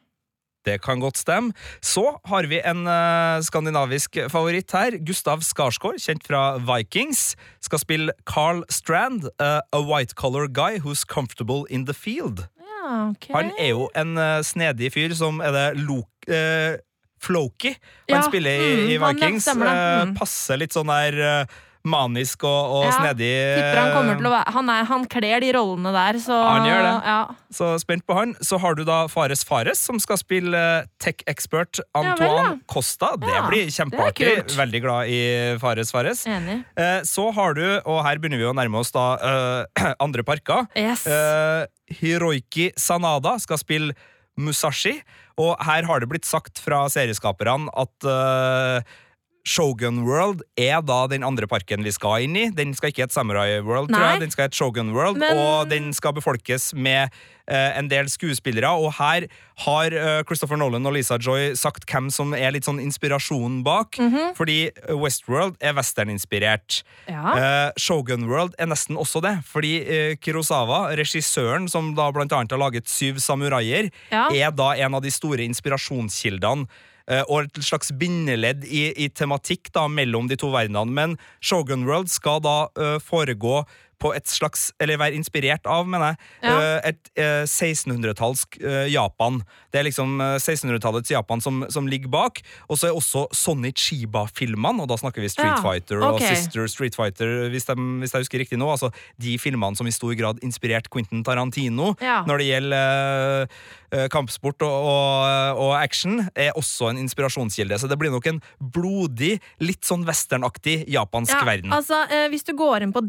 [0.64, 1.53] Det kan godt stemme.
[1.83, 4.98] Så har vi en uh, skandinavisk favoritt her.
[5.07, 11.05] Gustav Skarsgård, kjent fra Vikings, skal spille Carl Strand, uh, a white collar guy who's
[11.05, 12.46] comfortable in the field.
[12.90, 13.26] Ja, ok.
[13.37, 16.76] Han er jo en uh, snedig fyr som er det Lo uh,
[17.20, 19.44] Floki han Ja, spiller i, mm, i Vikings.
[19.44, 19.68] stemmer.
[19.70, 20.14] Eh, Mm.
[20.16, 23.31] passer litt sånn der eh, manisk og, og Ja, snedig.
[23.57, 26.69] Tipper han kommer til å være Han, er, han kler de rollene der, så Han
[26.69, 26.93] gjør det.
[27.12, 27.21] Ja.
[27.57, 28.35] Så spent på han.
[28.45, 32.55] Så har du da Fares Fares, som skal spille eh, tech-expert Antoine ja.
[32.71, 33.14] Costa.
[33.21, 34.31] Det blir kjempeartig.
[34.45, 34.59] Det.
[34.61, 35.21] Veldig glad i
[35.62, 36.25] Fares Fares.
[36.29, 36.61] Enig.
[36.77, 40.69] Eh, så har du, og her begynner vi å nærme oss da eh, andre parker.
[40.79, 41.07] Yes.
[41.09, 41.66] Eh,
[42.01, 43.97] Hiroiki Sanada skal spille
[44.40, 44.95] Musashi,
[45.40, 48.99] og her har det blitt sagt fra serieskaperne at eh,
[49.44, 52.50] Shogun World er da den andre parken vi skal inn i.
[52.53, 54.20] Den skal ikke hete Samurai World, tror jeg.
[54.20, 57.09] Den skal hete Shogun World, Men- og den skal befolkes med
[57.50, 58.68] uh, en del skuespillere.
[58.68, 59.26] Og her
[59.64, 63.96] har uh, Christopher Nolan og Lisa Joy sagt hvem som er litt sånn inspirasjonen bak.
[63.98, 64.35] Mhm.
[64.37, 64.59] Fordi
[64.92, 66.83] Westworld er westerninspirert.
[67.09, 67.24] ja.
[67.35, 69.72] Uh, Shogun World er nesten også det, fordi
[70.20, 74.29] Kurosawa, regissøren som da blant annet har laget Syv samuraier, Ja.
[74.31, 76.68] er da en av de store inspirasjonskildene.
[77.11, 80.94] Eh, og et slags bindeledd i, i tematikk da mellom de to verdenene.
[80.94, 83.64] Men Shogun World skal da eh, foregå
[84.01, 86.17] på et slags Eller være inspirert av, mener jeg,
[86.49, 86.57] Ja.
[86.89, 89.41] Et, et eh, 1600-tallsk eh, Japan.
[89.73, 92.41] Det er liksom eh, 1600-tallets Japan som, som ligger bak.
[92.69, 96.35] Og så er også Sonny Chiba-filmene, og da snakker vi Street Ja, Fighter og okay.
[96.37, 98.71] Sister Street Fighter, hvis, de, hvis jeg husker riktig nå.
[98.73, 102.23] Altså de filmene som i stor grad inspirerte Quentin Tarantino Ja.
[102.29, 103.61] når det gjelder eh,
[103.93, 107.79] eh, kampsport og, og, og action, er også en inspirasjonskilde.
[107.81, 111.73] Så det blir nok en blodig, litt sånn westernaktig japansk Ja, verden.
[111.75, 113.03] Altså, eh, hvis du går inn på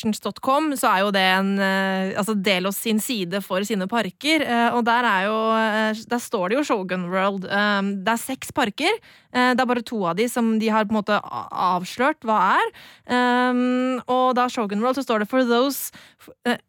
[0.00, 4.42] delosdestinations.com, så er jo det en eh, altså Delos sin side for sine parker.
[4.42, 7.42] eh, og der, er jo, eh, der står det jo Shogun World.
[7.42, 8.90] Det er seks parker.
[9.30, 14.02] Det er bare to av de som de har på en måte avslørt hva er.
[14.10, 15.92] Og da Shogun World så står det For those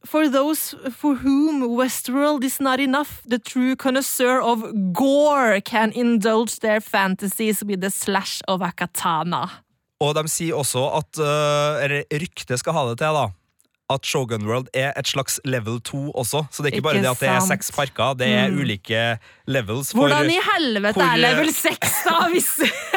[0.06, 4.64] For those for whom Westworld is not enough, the true connoisseur of
[4.94, 9.64] gore can indulge their fantasies with the slash of a katana.
[10.02, 11.84] Og de sier også at uh,
[12.18, 13.28] ryktet skal ha det til, da.
[13.92, 16.46] At Shogun World er et slags level 2 også.
[16.50, 18.62] Så det er ikke, bare Ikke det at det er seks parker, det er Mm.
[18.64, 19.02] ulike
[19.52, 19.92] levels.
[19.92, 22.48] For Hvordan i helvete hvor- er level 6, da, hvis,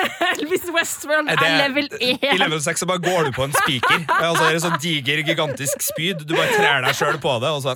[0.52, 2.22] hvis Westworld Det- er level 1?
[2.22, 4.06] I level 6 så bare går du på en spiker.
[4.22, 6.22] Altså, det er en sånn diger, gigantisk spyd.
[6.28, 7.74] Du bare trær deg sjøl på det, og så,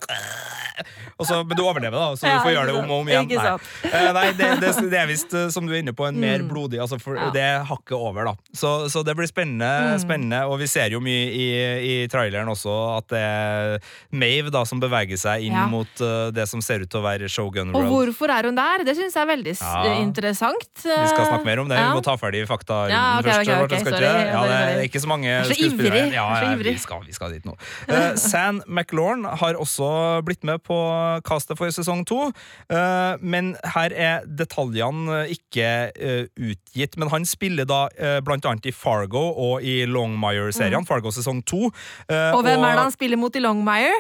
[1.26, 3.28] så Men du overlever, da, så du får gjøre det om og om igjen.
[3.28, 3.54] Nei.
[3.88, 6.38] Eh, Nei det, det, det er visst, eh, som du er inne på, en mer
[6.38, 6.48] Mm.
[6.50, 7.18] blodig altså for.
[7.34, 8.34] Det hakket over, da.
[8.54, 9.98] Så, så det blir spennende, Mm.
[10.02, 10.40] spennende.
[10.48, 11.46] Og vi ser jo mye i,
[11.82, 13.78] i traileren også at det er
[14.12, 17.28] Mave da, som beveger seg inn mot uh, det som ser ut til å være
[17.28, 18.84] Shogun Og hvorfor er hun der?
[18.86, 19.54] Det syns jeg er veldig
[20.02, 20.68] interessant.
[20.84, 21.78] Vi skal snakke mer om det.
[21.78, 23.38] Vi må ta ferdig faktarunden Ja, ok, først.
[23.38, 26.02] ok, ok, Martin, skal sorry, ikke ja, det er ikke så mange er skuespillere.
[26.14, 26.26] Ja,
[26.62, 27.54] vi, skal, vi skal dit nå.
[27.88, 29.90] Uh, San McLaurin har også
[30.26, 30.78] blitt med på
[31.26, 32.28] castet for sesong to.
[32.68, 36.98] eh, men her er detaljene ikke eh, utgitt.
[37.00, 40.86] Men han spiller da eh, blant annet i Fargo og i Longmire-serien.
[40.88, 41.68] Fargo sesong to.
[41.68, 43.96] Og hvem Og er det han spiller mot i Longmire?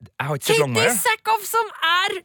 [0.00, 0.90] Jeg har ikke sett Longmire.
[0.90, 2.20] Kitty Sackhoff, som er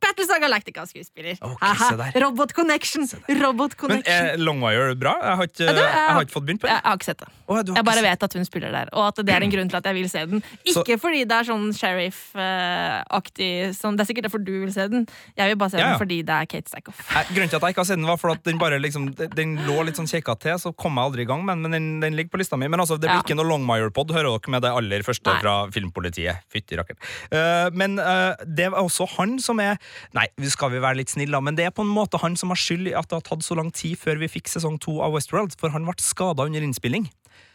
[0.00, 1.36] Battlestar Galactica-skuespiller.
[1.42, 3.04] Okay, Robot Connection.
[3.42, 4.14] Robot Connection!
[4.16, 5.12] Men er Longmire bra?
[5.20, 6.82] Jeg har ikke, Ja, du, jeg- jeg har ikke fått begynt på jeg, det.
[6.82, 7.28] jeg har ikke sett det.
[7.50, 9.50] Oh, Jeg ikke bare sett- vet at hun spiller der, og at det er en
[9.52, 10.42] grunn til at jeg vil se den.
[10.66, 14.86] Så- Ikke fordi det er sånn sheriff-aktig sånn, Det er sikkert derfor du vil se
[14.88, 15.06] den.
[15.36, 15.90] Jeg vil bare se Ja, ja.
[15.98, 17.00] den fordi det er Kate Stackhoff.
[17.34, 19.56] Grunnen til at jeg ikke har sett den, var for at den bare liksom Den
[19.66, 21.60] lå litt sånn kjekka til, så kom jeg aldri i gang men.
[21.62, 22.68] Men den, den ligger på lista mi.
[22.68, 25.40] Men altså, det blir ikke noe Longmire-pod, hører dere med det aller første Nei.
[25.40, 26.38] fra Filmpolitiet.
[26.50, 26.98] Fytti rakkeren.
[27.32, 29.76] Uh, men uh, det er også han som er
[30.16, 32.36] Nei, vi skal vi være litt snille, da, men det er på en måte han
[32.38, 34.78] som har skyld i at det har tatt så lang tid før vi fikk sesong
[34.82, 37.08] to av Westworld, for han ble skada under innspilling.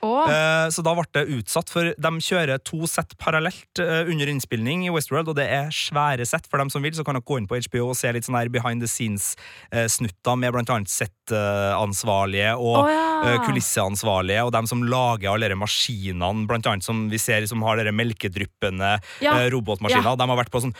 [0.05, 4.27] Og Eh, Så da ble det utsatt, for de kjører to sett parallelt eh, under
[4.31, 6.47] innspilling i Westworld, og det er svære sett.
[6.49, 8.37] For dem som vil, så kan dere gå inn på HBO og se litt sånn
[8.39, 13.35] her behind the scenes-snutter med blant annet settansvarlige og oh, ja.
[13.35, 17.61] eh, kulisseansvarlige, og dem som lager alle de maskinene, blant annet som vi ser som
[17.65, 19.33] har dere melkedryppende Ja.
[19.49, 19.51] robotmaskiner.
[19.55, 20.17] robotmaskiner.
[20.17, 20.75] De har vært på sånn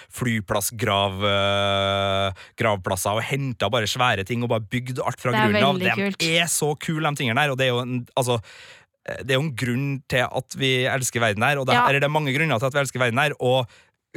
[2.26, 5.80] flyplassgravplasser og henta bare svære ting og bare bygd alt fra grunnen av.
[5.80, 5.90] De
[6.38, 8.40] er så kule, de tingene der, og det er jo en, altså
[9.06, 11.88] det er jo en grunn til at vi elsker verden her, og det, Ja.
[11.88, 13.68] eller det er mange grunner til at vi elsker verden her, og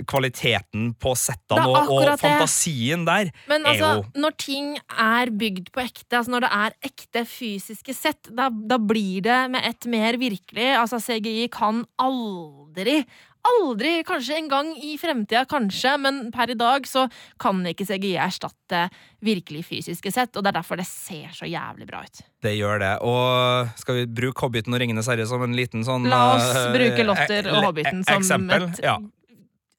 [0.07, 5.83] kvaliteten på settene og, og fantasien der Men altså, jo når ting er bygd på
[5.83, 10.19] ekte, altså når det er ekte fysiske sett, da, da blir det med ett mer
[10.21, 10.69] virkelig.
[10.79, 13.01] Altså, CGI kan aldri
[13.47, 17.07] Aldri, kanskje en gang i fremtida, kanskje, men per i dag så
[17.41, 18.89] kan ikke CGI erstatte
[19.25, 22.25] virkelig fysiske sett, og det er derfor det ser så jævlig bra ut.
[22.43, 22.93] Det gjør det.
[23.07, 26.73] Og skal vi bruke Hobbiten og Ringenes herre som en liten sånn La oss eh,
[26.75, 28.69] bruke Lotter og Hobbiten som eksempel?
[28.73, 28.99] et Ja.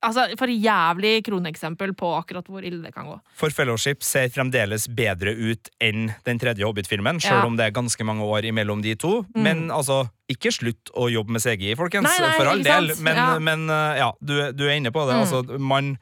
[0.01, 3.17] Altså, For jævlig kroneksempel på akkurat hvor ille det kan gå.
[3.35, 7.45] For Fellowship ser fremdeles bedre ut enn den tredje Hobbit-filmen, sjøl Ja.
[7.45, 9.23] om det er ganske mange år imellom de to.
[9.35, 9.43] Mm.
[9.43, 12.07] Men altså, ikke slutt å jobbe med CGI, folkens.
[12.07, 12.93] Nei, nei, for all del.
[13.03, 13.39] Men Ja.
[13.39, 15.15] men, uh, ja du, du er inne på det.
[15.15, 15.25] Mm.
[15.25, 15.97] Altså, man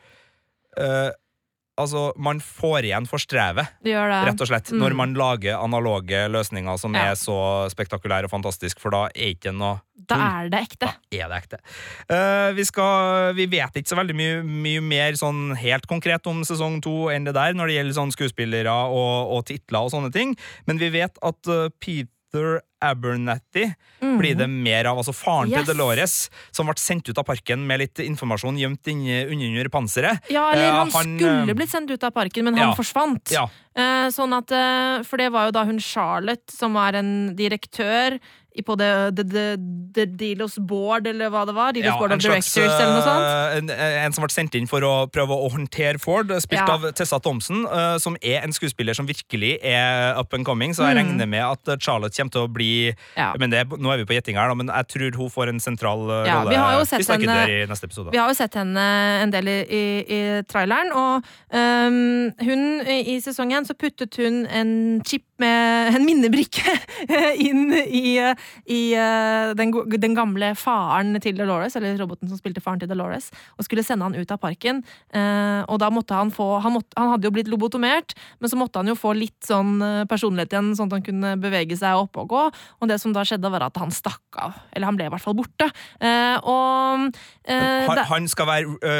[0.79, 1.09] uh,
[1.79, 4.79] Altså, man får igjen for strevet, rett og slett, Mm.
[4.81, 7.11] når man lager analoge løsninger som Ja.
[7.11, 10.87] er så spektakulære og fantastiske, for da er ikke noe Da er det ekte.
[10.87, 11.59] da er det ekte.
[12.11, 16.43] Uh, vi, skal, vi vet ikke så veldig mye, mye mer sånn helt konkret om
[16.47, 20.13] sesong to enn det der, når det gjelder sånn skuespillere og, og titler og sånne
[20.15, 20.37] ting,
[20.69, 24.17] men vi vet at eh, Peter Abernathy Mm.
[24.19, 24.99] blir det mer av.
[25.01, 25.65] Altså faren Yes.
[25.65, 30.19] til Dolores, som ble sendt ut av parken med litt informasjon gjemt under panseret.
[30.29, 32.75] Ja, eller Eh, han, han, skulle blitt sendt ut av parken, men han ja.
[32.77, 33.31] forsvant.
[33.33, 33.47] Ja,
[34.13, 34.53] sånn at,
[35.05, 38.19] for det var jo da hun Charlotte, som var en direktør
[38.65, 39.45] på The, the, the,
[39.93, 41.71] the Delos Board, eller hva det var.
[41.73, 43.25] Delos ja, Board of of slags, Directors, eller noe sånt.
[43.27, 43.69] eh, En,
[44.07, 46.75] en som ble sendt inn for å prøve å håndtere Ford, spilt Ja.
[46.77, 50.83] av Tessa Thompson, uh, som er en skuespiller som virkelig er up and coming, så
[50.87, 51.01] jeg Mm.
[51.03, 53.33] regner med at eh, Charlotte kommer til å bli Ja.
[53.39, 55.59] men det, Nå er vi på gjetting her, da, men jeg tror hun får en
[55.59, 56.49] sentral eh, Ja, rolle.
[56.49, 58.11] vi har jo sett vi henne- der i neste episode.
[58.11, 58.77] Vi har jo sett henne
[59.23, 64.15] en del i, i, i traileren, og um, hun i sesongen sesong én så puttet
[64.17, 66.73] hun en chip med en minnebrikke
[67.47, 68.17] inn i,
[68.65, 73.29] i uh, den, den gamle faren til Dolores, eller roboten som spilte faren til Dolores,
[73.57, 74.83] og skulle sende han ut av parken.
[75.13, 78.59] Uh, og da måtte han få han, måtte, han hadde jo blitt lobotomert, men så
[78.59, 81.99] måtte han jo få litt sånn eh, personlighet igjen, sånn at han kunne bevege seg
[81.99, 82.43] opp og gå.
[82.81, 84.55] Og det som da skjedde, var at han stakk av.
[84.73, 85.69] Eller han ble i hvert fall borte.
[86.01, 88.97] Uh, og han, han skal være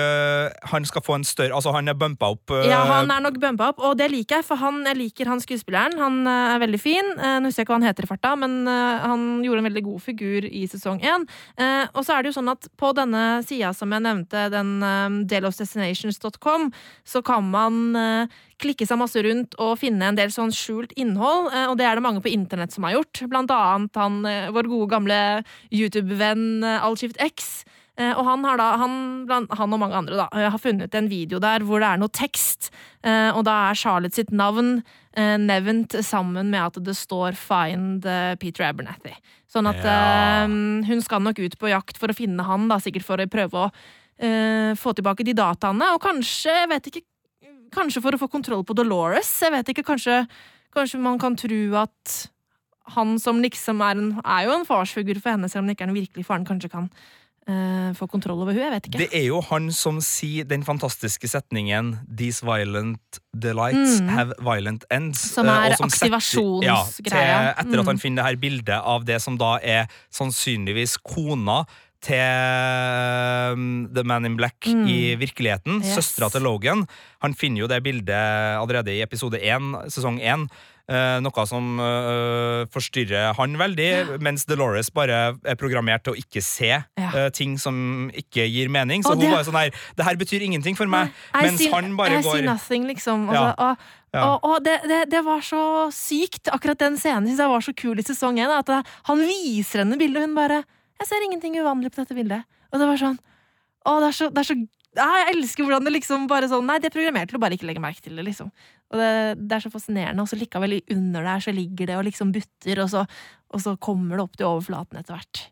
[0.71, 3.71] Han skal få en større Altså, han er bumpa opp Ja, han er nok bumpa
[3.73, 5.97] opp, og det liker jeg, for han, jeg liker han skuespilleren.
[5.99, 7.11] Han er veldig fin.
[7.17, 9.07] Nå husker jeg ikke hva han heter i farta, men eh,
[9.43, 11.27] gjorde en veldig god figur i sesong én.
[11.57, 14.83] Eh, Og så er det jo sånn at på denne sida som jeg nevnte, den
[14.83, 16.71] uh, delosdestinations.com,
[17.05, 18.27] så kan man eh,
[18.61, 21.97] klikke seg masse rundt og finne en del sånn skjult innhold, eh, og det er
[21.99, 23.23] det mange på internett som har gjort.
[23.29, 25.19] Blant annet han, eh, vår gode gamle
[25.71, 27.65] YouTube-venn eh, Allskift X.
[27.97, 28.95] Eh, og han, har da, han,
[29.27, 32.13] han og mange andre da, eh, har funnet en video der hvor det er noe
[32.13, 32.69] tekst,
[33.01, 34.81] eh, og da er Charlotte sitt navn
[35.17, 38.03] nevnt sammen med at det står 'Find
[38.37, 39.17] Peter Abernathy'.
[39.49, 40.45] Sånn at Ja.
[40.45, 43.57] hun skal nok ut på jakt for å finne han, da, sikkert for å prøve
[43.57, 43.71] å
[44.21, 47.01] uh, få tilbake de dataene, og kanskje, jeg vet ikke,
[47.71, 49.41] kanskje for å få kontroll på Dolores.
[49.41, 50.27] Jeg vet ikke, kanskje,
[50.75, 52.29] kanskje man kan tro at
[52.95, 55.89] han som liksom er en Er jo en farsfigur for henne, selv om det ikke
[55.89, 56.91] er den virkelige faren, kanskje kan
[57.47, 58.65] eh, få kontroll over henne.
[58.67, 58.99] Jeg vet ikke.
[59.05, 64.09] Det er jo han som sier den fantastiske setningen 'These violent delights Mm.
[64.09, 65.15] have violent ends'.
[65.33, 67.39] Som eh, er uh, aktivasjonsgreia.
[67.41, 67.99] Ja, etter at han Mm.
[68.01, 71.65] finner det her bildet av det som da er sannsynligvis kona
[72.01, 72.13] til
[73.53, 74.85] um, The Man in Black Mm.
[74.87, 75.81] i virkeligheten.
[75.83, 75.95] Yes.
[75.97, 76.85] Søstera til Logan.
[77.21, 78.09] Han finner jo det bildet
[78.59, 80.47] allerede i episode 1, sesong 1.
[80.89, 86.41] eh, noe som eh, forstyrrer han veldig, mens Dolores bare er programmert til å ikke
[86.43, 87.11] se Ja.
[87.13, 89.03] eh, ting som ikke gir mening.
[89.03, 91.11] Så Og hun det- bare sånn her Det her betyr ingenting for meg.
[91.33, 93.31] Nei, mens see- han bare I går see nothing, liksom.
[93.33, 93.53] Ja.
[93.57, 93.77] Og
[94.13, 94.23] Ja.
[94.35, 96.47] og, og det, det, det var så sykt.
[96.47, 98.49] Akkurat den scenen synes jeg var så kul i sesong én.
[98.49, 100.63] At han viser henne bildet, og hun bare
[100.99, 102.43] 'Jeg ser ingenting uvanlig på dette bildet'.
[102.73, 103.19] Og det var sånn
[103.85, 106.65] Å, det er så, det er så ja, Jeg elsker hvordan det liksom bare sånn
[106.67, 108.49] Nei, det er programmert til å bare ikke legge merke til det, liksom.
[108.91, 109.09] Og det,
[109.43, 112.81] det er så fascinerende, og så likevel under der så ligger det og liksom butter,
[112.83, 113.03] og så,
[113.53, 115.47] og så kommer det opp til overflaten etter hvert.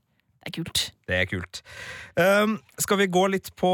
[0.45, 0.81] Det er kult.
[1.09, 1.59] Det er kult.
[2.21, 3.69] Um, skal vi gå litt på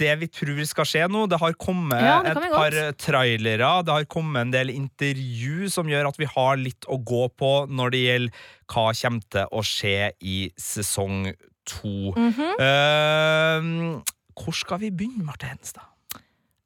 [0.00, 1.26] det vi tror skal skje nå?
[1.28, 2.98] Det har kommet Ja, det et par godt.
[3.04, 3.68] trailere.
[3.84, 7.52] Det har kommet en del intervju som gjør at vi har litt å gå på
[7.68, 11.28] når det gjelder hva kommer til å skje i sesong
[11.68, 12.14] to.
[12.16, 12.56] Mhm.
[12.56, 14.02] um,
[14.40, 15.86] hvor skal vi begynne, Marte Henstad?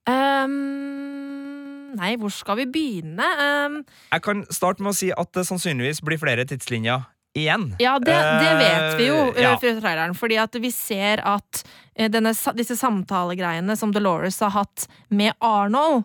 [0.04, 3.26] Um, nei, hvor skal vi begynne?
[3.40, 7.70] Um, Jeg kan starte med å si at det sannsynligvis blir flere tidslinjer igjen.
[7.82, 9.54] ja, det, det vet vi jo uh, ja.
[9.58, 10.14] fra traileren.
[10.18, 11.64] Fordi at vi ser at
[11.96, 16.04] eh, denne, disse samtalegreiene som Dolores har hatt med Arnold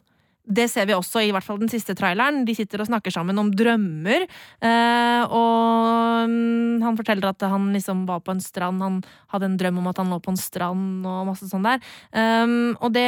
[0.50, 2.42] det ser vi også i hvert fall den siste traileren.
[2.48, 4.26] De sitter og snakker sammen om drømmer.
[4.66, 8.82] Eh, og mm, han forteller at han liksom var på en strand.
[8.82, 9.00] Han
[9.34, 11.84] hadde en drøm om at han lå på en strand og masse sånn der.
[12.12, 13.06] Um, og det,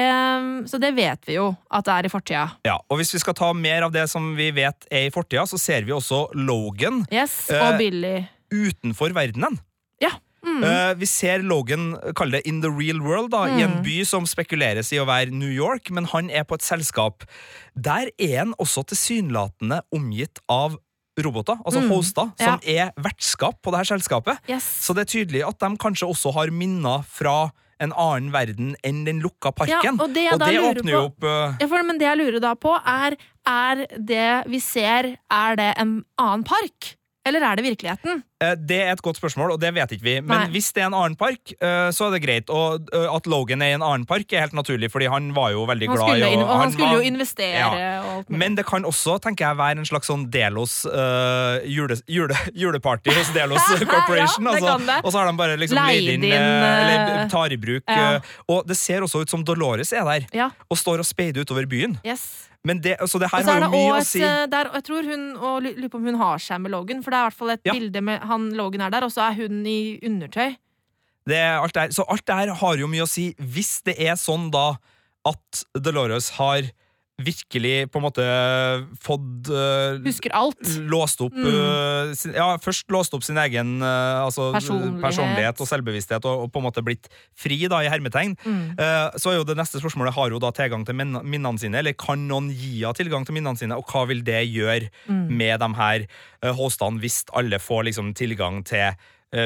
[0.69, 2.45] så det vet vi jo at det er i fortida.
[2.67, 5.47] Ja, og Hvis vi skal ta mer av det som vi vet er i fortida,
[5.49, 8.19] så ser vi også Logan Yes, Eh, og Billy.
[8.53, 9.57] utenfor verdenen.
[10.01, 10.13] Ja.
[10.51, 10.63] Mm.
[10.67, 13.83] Uh, vi ser Logan kalle det In the Real World, da, i en Mm.
[13.85, 17.23] by som spekuleres i å være New York, men han er på et selskap.
[17.75, 20.77] Der er han også tilsynelatende omgitt av
[21.21, 21.89] roboter, altså Mm.
[21.89, 24.37] hoster, som er vertskap på det her selskapet.
[24.49, 24.63] yes.
[24.63, 29.05] Så det er tydelig at de kanskje også har minner fra en annen verden enn
[29.05, 29.97] den lukka parken.
[29.97, 31.55] Ja, og det jeg det åpner jo opp uh...
[31.59, 35.73] Ja, for, men det jeg lurer da på, er Er det vi ser, er det
[35.81, 36.95] en annen park?
[37.23, 38.23] Eller er det virkeligheten?
[38.41, 40.13] Eh, Det er et godt spørsmål, og det vet ikke vi.
[40.25, 40.47] Men Nei.
[40.55, 42.49] hvis det er en annen park, eh, så er det greit.
[42.49, 45.51] Og eh, at Logan er i en annen park, er helt naturlig, fordi han var
[45.53, 47.67] jo veldig Han glad i og han skulle jo investere Ja.
[48.01, 48.39] og alt mulig.
[48.41, 53.13] Men det kan også tenker jeg, være en slags sånn Delos uh, jule, jule, juleparty
[53.13, 53.61] hos Delos
[53.93, 54.49] Corporation.
[54.49, 54.77] Ja, det altså.
[54.77, 54.99] kan det.
[55.05, 58.17] Og så har de bare liksom Leid inn, Eller tar i bruk ja.
[58.49, 61.99] Og det ser også ut som Dolores er der og står og speider utover byen.
[62.05, 62.47] yes.
[62.67, 64.19] Men det, så det her har jo mye et, å si.
[64.21, 67.09] eh, der, Jeg tror hun og lurer på om hun har seg med Logan, for
[67.13, 67.73] det er i hvert fall et Ja.
[67.73, 70.55] bilde med han Logan er der, og så er hun i undertøy.
[71.25, 71.91] Det er alt det her.
[71.97, 73.33] Så alt det her har jo mye å si.
[73.39, 74.75] Hvis det er sånn da
[75.25, 76.69] at Dolores har
[77.25, 78.25] virkelig på en måte
[79.03, 80.59] fått uh, Husker alt.
[80.91, 81.47] Låst opp Mm.
[81.47, 85.01] uh, sin, Ja, først låst opp sin egen uh, altså, Personlighet.
[85.01, 87.07] personlighet og selvbevissthet, og, og på en måte blitt
[87.37, 88.35] fri, da, i hermetegn.
[88.45, 88.75] Mm.
[89.21, 92.27] Så er jo det neste spørsmålet Har hun da tilgang til minnene sine, eller kan
[92.27, 95.27] noen gi henne tilgang til minnene sine, og hva vil det gjøre Mm.
[95.37, 96.03] med de her
[96.43, 98.93] uh, hostene hvis alle får liksom tilgang til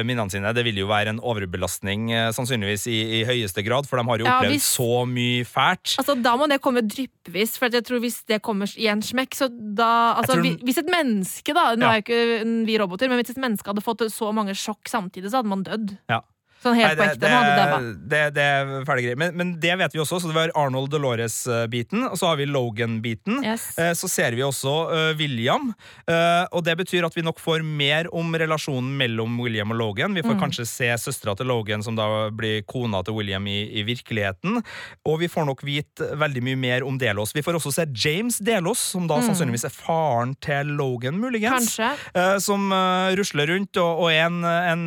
[0.02, 0.52] minnene sine.
[0.54, 4.18] Det vil jo være en overbelastning, eh, sannsynligvis i, i høyeste grad, for de har
[4.18, 5.96] jo Ja, opplevd hvis- så mye fælt.
[6.02, 9.30] Altså, Da må det komme dryppvis, for jeg tror hvis det kommer i en smekk,
[9.34, 11.90] så da altså, tror- Hvis et menneske, da Nå Ja.
[11.92, 15.30] er jo ikke vi roboter, men hvis et menneske hadde fått så mange sjokk samtidig,
[15.30, 15.98] så hadde man dødd.
[16.08, 16.20] Ja.
[16.66, 17.30] Sånn helt på ekte.
[17.30, 17.78] Hadde dabba.
[18.12, 19.18] det, det er fæle greier.
[19.22, 22.46] Men, men det vet vi også, så det var Arnold Dolores-biten, og så har vi
[22.50, 23.40] Logan-biten.
[23.44, 23.68] Yes.
[23.78, 25.72] Eh, Så ser vi også eh, William,
[26.08, 30.14] eh, og det betyr at vi nok får mer om relasjonen mellom William og Logan.
[30.16, 30.40] Vi får Mm.
[30.42, 34.60] kanskje se søstera til Logan, som da blir kona til William i, i virkeligheten.
[35.06, 37.32] Og vi får nok vite veldig mye mer om Delos.
[37.34, 39.28] Vi får også se James Delos, som da Mm.
[39.30, 41.76] sannsynligvis er faren til Logan, muligens.
[41.76, 42.40] Kanskje.
[42.42, 42.70] som
[43.16, 44.84] rusler rundt og, og er en, en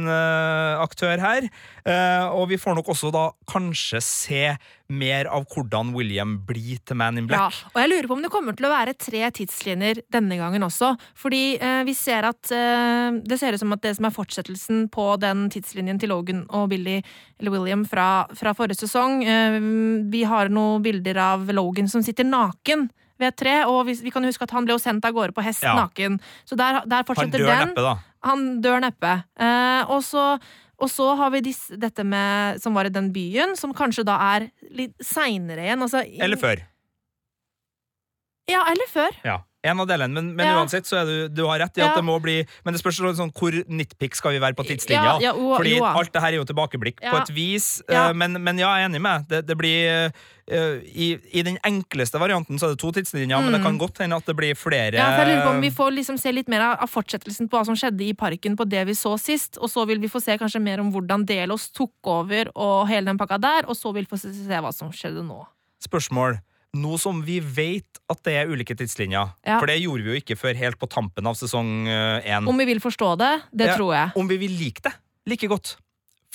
[0.83, 1.47] aktør her.
[1.85, 4.43] Eh, og vi får nok også da kanskje se
[4.89, 7.39] mer av hvordan William blir til Man in Black.
[7.53, 10.65] Ja, og jeg lurer på om det kommer til å være tre tidslinjer denne gangen
[10.65, 10.95] også.
[11.17, 14.87] Fordi eh, vi ser at eh, Det ser ut som at det som er fortsettelsen
[14.93, 16.99] på den tidslinjen til Logan og Billy,
[17.39, 19.21] eller William, fra, fra forrige sesong
[20.11, 22.89] Vi har noen bilder av Logan som sitter naken
[23.19, 25.33] ved et tre, og vi, vi kan huske at han ble jo sendt av gårde
[25.35, 25.73] på hest Ja.
[25.75, 26.19] naken.
[26.47, 27.67] Så der, der Han dør den.
[27.67, 27.95] neppe, da.
[28.23, 29.11] Han dør neppe.
[29.35, 30.39] Eh, og, så,
[30.79, 34.15] og så har vi disse, dette med som var i den byen, som kanskje da
[34.35, 35.81] er litt seinere igjen.
[35.85, 36.61] Altså, i- Eller før.
[38.49, 39.13] Ja, eller før.
[39.25, 39.37] Ja.
[39.61, 40.55] En av delene, men, men Ja.
[40.61, 41.95] uansett så er du, du har rett i at Ja.
[41.97, 45.19] det må bli Men det spørs sånn, hvor nitpick skal vi være på tidslinja.
[45.19, 47.81] Ja, jo, Fordi jo, alt det her er jo tilbakeblikk på et vis.
[47.89, 49.27] Eh, Men, men ja, jeg er enig med.
[49.27, 50.13] Det, det blir
[50.49, 53.65] uh, i, I den enkleste varianten så er det to tidslinjer, men det Mm.
[53.67, 55.91] kan godt hende at det blir flere Ja, for jeg lurer på om Vi får
[55.93, 58.93] liksom se litt mer av fortsettelsen på hva som skjedde i parken på det vi
[58.95, 59.57] så sist.
[59.59, 63.05] Og så vil vi få se kanskje mer om hvordan Delos tok over og hele
[63.11, 63.67] den pakka der.
[63.67, 65.45] Og så vil vi få se, se hva som skjedde nå.
[65.83, 66.39] spørsmål.
[66.77, 69.57] Nå som vi vet at det er ulike tidslinjer, Ja.
[69.59, 72.47] for det gjorde vi jo ikke før helt på tampen av sesong én.
[72.47, 73.75] Om vi vil forstå det, det Ja.
[73.75, 74.11] tror jeg.
[74.15, 74.93] Om vi vil like det
[75.25, 75.77] like godt.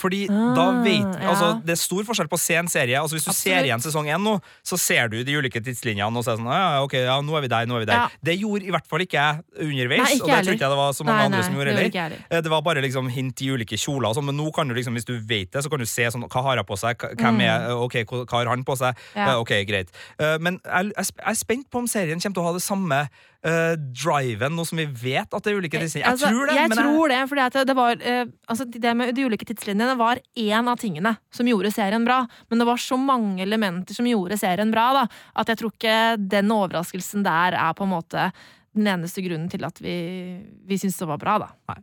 [0.01, 1.29] Fordi Ah, da vet ja.
[1.31, 2.99] altså, Det er stor forskjell på å se en serie.
[2.99, 4.33] Altså Hvis du ser igjen sesong én nå,
[4.67, 7.37] så ser du de ulike tidslinjene og så er sånn, ja, ja, ok, ja, nå
[7.39, 8.01] er vi der, nå er vi der.
[8.03, 8.09] Ja.
[8.27, 10.81] Det gjorde i hvert fall ikke jeg underveis, Nei, ikke og det trodde jeg det
[10.81, 12.17] var så mange Nei, andre nei, som gjorde heller.
[12.31, 14.75] Eh, Det var bare liksom hint i ulike kjoler, og sånn, men nå kan du
[14.75, 17.07] liksom, hvis du vet det, så kan du se sånn, hva har jeg på seg,
[17.15, 19.29] hvem er, ok, hva har han på seg, Mm.
[19.29, 19.89] Eh, ok, greit.
[20.19, 22.63] Eh, Men jeg, jeg jeg er spent på om serien kommer til å ha det
[22.67, 22.99] samme
[23.45, 26.07] uh, driven, nå som vi vet at det er ulike tidslinjer?
[26.07, 29.15] Jeg Altså, tror det, jeg tror det, fordi at det var uh, Altså, det med
[29.17, 32.23] de ulike tidslinjene var én av tingene som gjorde serien bra.
[32.51, 35.07] Men det var så mange elementer som gjorde serien bra, da,
[35.41, 38.29] at jeg tror ikke den overraskelsen der er på en måte
[38.75, 39.95] den eneste grunnen til at vi,
[40.67, 41.49] vi syns det var bra, da.
[41.71, 41.77] Nei.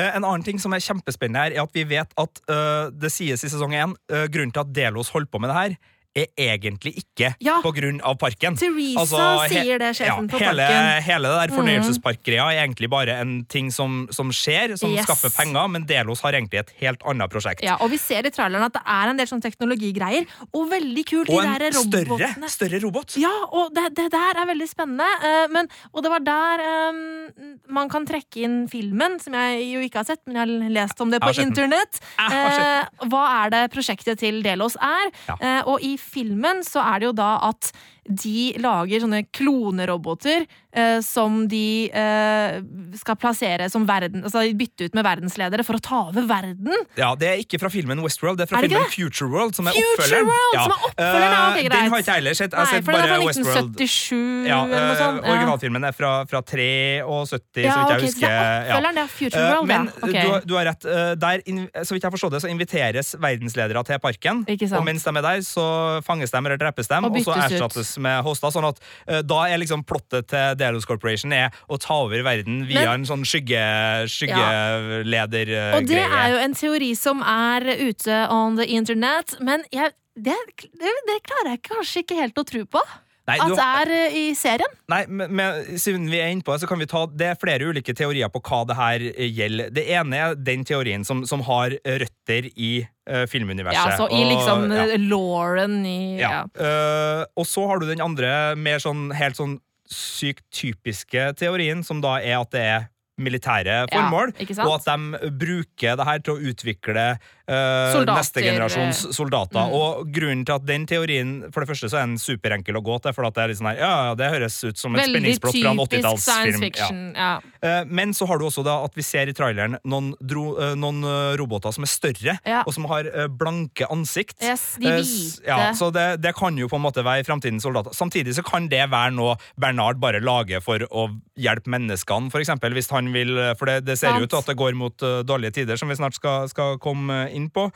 [0.00, 3.44] en annen ting som er kjempespennende her, er at vi vet at uh, det sies
[3.44, 3.92] i sesong én
[4.32, 5.76] grunnen til at Delos holdt på med det her,
[6.16, 7.60] er egentlig ikke Ja.
[7.62, 8.56] på grunn av parken.
[8.56, 11.02] Teresa Altså, sier det, sjefen ja, på hele, parken.
[11.04, 15.04] hele det der fornøyelsesparkgreia er egentlig bare en ting som, som skjer, som Yes.
[15.06, 17.62] skaffer penger, men Delos har egentlig et helt annet prosjekt.
[17.62, 21.04] Ja, og vi ser i traileren at det er en del sånn teknologigreier, og veldig
[21.06, 23.16] kult, Og en større, større robot.
[23.20, 25.06] Ja, og det, det der er veldig spennende.
[25.22, 29.80] eh, men, og det var der um, man kan trekke inn filmen, som jeg jo
[29.84, 32.00] ikke har sett, men jeg har lest om det på internett.
[32.18, 35.12] Eh, hva er det prosjektet til Delos er?
[35.28, 35.62] Ja.
[35.68, 37.72] Og i filmen så er det jo da at
[38.08, 42.58] de lager sånne kloneroboter eh, som de eh,
[42.96, 46.72] skal plassere som verden Altså bytte ut med verdensledere for å ta over verden.
[46.98, 49.54] Ja, Det er ikke fra filmen Westworld, det er fra Er det filmen Future World,
[49.58, 50.30] som er Future oppfølgeren.
[50.30, 50.62] World, ja.
[50.64, 51.68] som er oppfølgeren, Eh.
[51.68, 52.52] Den har ikke jeg heller sett.
[52.52, 53.76] Jeg har sett for den er bare fra Westworld.
[53.76, 55.20] 1977 Ja, eller noe sånt.
[55.22, 55.32] Ja.
[55.34, 56.64] Originalfilmen er fra, fra 73,
[56.98, 58.18] Ja, så vidt jeg okay, husker.
[58.18, 59.92] så det er oppfølgeren, det er Future Eh, World, Men ja.
[60.08, 60.42] Ok.
[60.44, 60.88] du, du har rett.
[61.18, 61.44] Der,
[61.84, 64.44] så vidt jeg forstår det, så inviteres verdensledere til parken.
[64.48, 65.66] Og mens de er der, så
[66.06, 67.34] fanges de eller drepes de, Og og, så
[67.68, 68.06] byttes ut.
[68.06, 68.50] er hosta.
[68.54, 68.78] Sånn at
[69.08, 73.00] uh, da er liksom plottet til Delos Corporation er å ta over verden via Men-
[73.00, 73.62] en sånn skygge,
[74.08, 75.76] skyggeledergreie.
[75.78, 80.36] Og det er jo en teori som er ute on the internet, men jeg, det,
[80.58, 82.82] det, det klarer jeg kanskje ikke helt å tro på.
[83.28, 84.72] Nei, At du- er eh, i serien.
[84.88, 87.36] Nei, men, men siden vi er inne på det, så kan vi ta Det er
[87.40, 89.70] flere ulike teorier på hva det her eh, gjelder.
[89.76, 92.72] Det ene er den teorien som, som har røtter i
[93.10, 93.92] uh, filmuniverset.
[93.92, 94.86] Ja, så i Og- liksom ja.
[94.88, 96.30] eh, Lauren i Ja.
[96.38, 96.44] ja.
[96.56, 99.58] Uh, og så har du den andre mer sånn helt sånn
[99.88, 105.30] sykt typiske teorien, som da er at det er militære formål, ja, og at de
[105.40, 107.06] bruker det her til å utvikle
[107.48, 109.58] Soldater, neste generasjons soldater.
[109.58, 109.72] mm.
[109.78, 112.98] Og grunnen til at den teorien For det første så er den superenkel å gå
[113.02, 115.08] til, for at det er litt sånn her, ja, ja, det høres ut som et
[115.08, 116.66] spenningsplott fra en 80-tallsfilm.
[116.76, 116.88] Ja.
[117.16, 117.30] Ja.
[117.62, 120.74] Eh, Men så har du også da at vi ser i traileren noen, dro, eh,
[120.78, 121.00] noen
[121.40, 122.62] roboter som er større, Ja.
[122.66, 124.36] og som har blanke ansikt.
[124.42, 125.46] Yes, de hvite.
[125.46, 127.94] Ja, så det, det kan jo på en måte være framtidens soldater.
[127.96, 132.72] Samtidig så kan det være noe Bernard bare lager for å hjelpe menneskene, for eksempel,
[132.74, 135.52] hvis han vil For det, det ser jo ut til at det går mot dårlige
[135.60, 137.68] tider, som vi snart skal, skal komme inn på.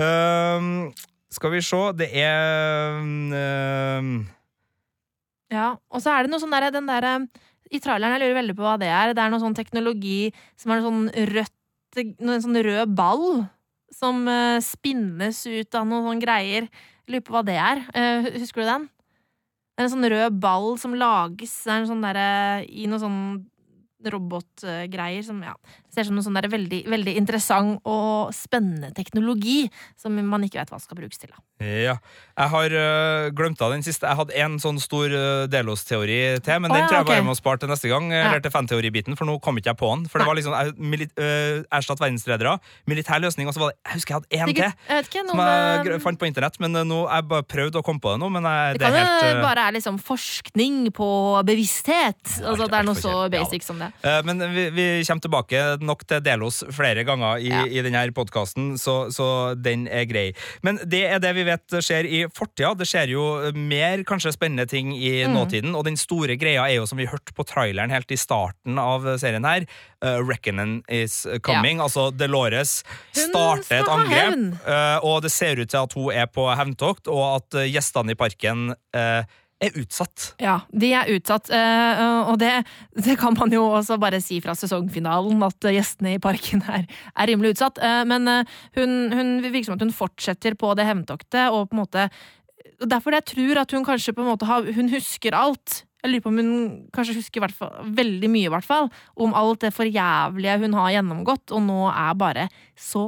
[0.00, 0.90] Ehm,
[1.30, 4.26] skal vi se Det er ehm,
[5.54, 7.06] Ja, og så er det noe sånn der, den der
[7.70, 9.14] I traileren, jeg lurer veldig på hva det er.
[9.14, 11.60] Det er noe sånn teknologi som er noe sånn rødt
[12.26, 13.44] noe sånn rød ball
[13.94, 16.66] som uh, spinnes ut av noen sånne greier.
[17.04, 17.82] Jeg lurer på hva det er.
[17.94, 18.86] Eh, husker du den?
[19.74, 22.18] Det er en sånn rød ball som lages det er en sånn der,
[22.66, 23.18] i noe sånn
[24.12, 25.54] robotgreier som ja,
[25.92, 29.64] ser ut som noe sånn veldig, veldig interessant og spennende teknologi
[30.00, 31.32] som man ikke vet hva skal brukes til.
[31.32, 31.44] Da.
[31.64, 31.96] Ja.
[32.34, 34.08] Jeg har uh, glemt av den siste.
[34.10, 37.26] Jeg hadde en sånn stor uh, Delos-teori til, men oh, den ja, tror jeg bare
[37.28, 38.10] må spare til neste gang.
[38.10, 38.26] Ja.
[38.28, 40.06] Eller til fanteoribiten, for nå kom ikke jeg på den.
[40.10, 42.56] For det var liksom uh, Erstatt verdensledere,
[42.90, 45.14] militær løsning, og så var det Jeg husker jeg hadde én til.
[45.14, 48.22] Jeg Som jeg fant på internett, men nå jeg bare prøvde å komme på det
[48.24, 48.32] nå.
[48.34, 51.10] Men jeg, Det det kan er helt jo øh, bare er liksom forskning på
[51.46, 52.34] bevissthet.
[52.42, 53.90] Altså det er noe så basic Ja som det.
[54.02, 58.74] Eh, Men vi, vi kommer tilbake nok til Delos flere ganger i, i denne podkasten,
[58.80, 60.26] så, så den er grei.
[60.66, 62.72] Men det er det vi vet skjer i fortida.
[62.78, 65.34] Det skjer jo mer kanskje spennende ting i Mm.
[65.34, 68.78] nåtiden, og den store greia er jo, som vi hørte på traileren helt i starten
[68.78, 69.66] av serien her,
[70.04, 71.80] uh, Reckoning is coming.
[71.80, 76.46] Altså Delores starter et angrep, eh, og det ser ut til at hun er på
[76.56, 79.24] hevntokt, og at eh, gjestene i parken eh,
[79.66, 80.26] er utsatt.
[80.42, 81.50] Ja, de er utsatt.
[81.54, 82.52] eh, Og det,
[83.06, 86.86] det kan man jo også bare si fra sesongfinalen, at gjestene i parken er,
[87.16, 87.78] er rimelig utsatt.
[87.82, 88.44] Eh, Men eh,
[88.78, 92.08] hun, hun virker som at hun fortsetter på det hevntoktet, og på en måte
[92.80, 95.84] Derfor jeg tror at hun kanskje på en måte har Hun husker alt.
[96.02, 96.54] Jeg lurer på om hun
[96.92, 101.52] kanskje husker fall, veldig mye, i hvert fall, om alt det forjævlige hun har gjennomgått,
[101.54, 103.06] og nå er bare så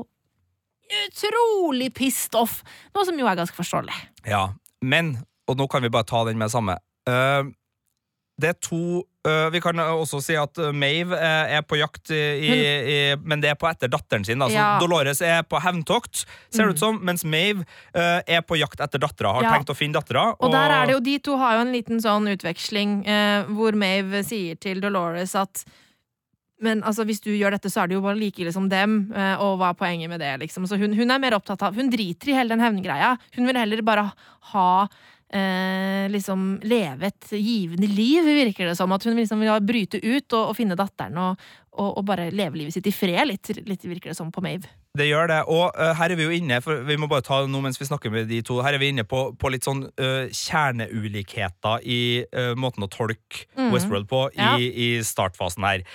[1.08, 2.60] utrolig pissed off.
[2.94, 3.96] Noe som jo er ganske forståelig.
[4.30, 4.46] Ja,
[4.80, 5.16] men,
[5.46, 7.46] og nå kan vi bare ta den med samme Uh,
[8.36, 8.78] Det er to
[9.26, 12.56] uh, Vi kan også si at Mave Maeve eh, er på jakt i, i,
[12.92, 14.42] i Men det er på etter datteren sin.
[14.42, 14.48] Da.
[14.52, 14.66] Ja.
[14.82, 19.00] Dolores er på hevntokt, ser det ut som, mens Maeve uh, er på jakt etter
[19.02, 19.32] dattera.
[19.38, 19.54] Har Ja.
[19.54, 20.34] tenkt å finne dattera.
[20.36, 23.78] Og der er det jo, de to har jo en liten sånn utveksling uh, hvor
[23.78, 25.64] Maeve sier til Dolores at
[26.56, 29.10] men altså, hvis du gjør dette, så er det jo bare like ille som dem,
[29.12, 30.64] og hva er poenget med det, liksom.
[30.64, 33.10] Så hun, hun er mer opptatt av Hun driter i hele den hevngreia.
[33.36, 34.06] Hun vil heller bare
[34.54, 34.70] ha
[35.32, 38.92] eh, liksom leve et givende liv, virker det som.
[38.92, 42.60] At hun liksom vil bryte ut og, og finne datteren og, og, og, bare leve
[42.60, 44.68] livet sitt i fred, litt, litt virker det som på Mave.
[44.96, 45.40] Det gjør det.
[45.52, 47.88] Og uh, her er vi jo inne for vi må bare ta noe mens vi
[47.88, 52.00] snakker med de to, her er vi inne på, på litt sånn uh, kjerneulikheter i
[52.32, 53.70] uh, måten å tolke mm.
[53.74, 54.56] Westworld på i, ja.
[54.56, 55.86] i startfasen her.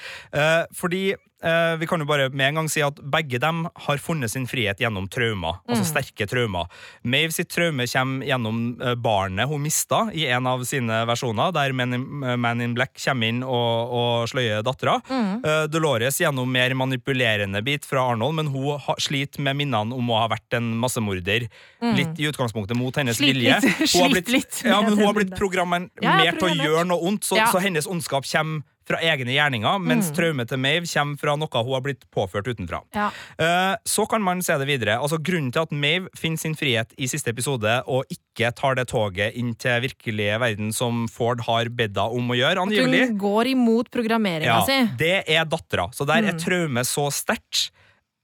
[0.76, 4.44] fordi vi kan jo bare med en gang si at begge dem har funnet sin
[4.46, 5.56] frihet gjennom traumer.
[5.64, 5.72] Altså mm.
[5.72, 6.84] Altså sterke traumer.
[7.02, 8.60] Mave sitt traume kommer gjennom
[9.02, 12.06] barnet hun mista i en av sine versjoner, der Man in,
[12.44, 15.00] Man in Black kommer inn og, og sløyer dattera.
[15.10, 15.42] Mm.
[15.72, 20.28] Dolores gjennom mer manipulerende bit fra Arnold, men hun sliter med minnene om å ha
[20.32, 21.48] vært en massemorder.
[21.82, 21.94] Mm.
[22.00, 23.60] Litt i utgangspunktet mot hennes Slit vilje.
[23.64, 23.82] Litt.
[23.94, 27.12] Hun har blitt, litt ja, men hun har blitt programmert ja, til å gjøre noe
[27.12, 27.50] ondt, så, ja.
[27.52, 30.16] så hennes ondskap kommer fra egne gjerninger, mens mm.
[30.18, 32.82] traumet til Mave kommer fra noe hun har blitt påført utenfra.
[32.96, 33.10] Ja.
[33.40, 34.98] Uh, så kan man se det videre.
[35.00, 38.88] Altså Grunnen til at Mave finner sin frihet i siste episode og ikke tar det
[38.92, 43.14] toget inn til virkelige verden som Ford har bedt henne om å gjøre, angivelig At
[43.14, 44.80] hun går imot programmeringa ja, si.
[45.00, 45.90] Det er dattera.
[45.96, 46.42] Så der er mm.
[46.42, 47.70] traumet så sterkt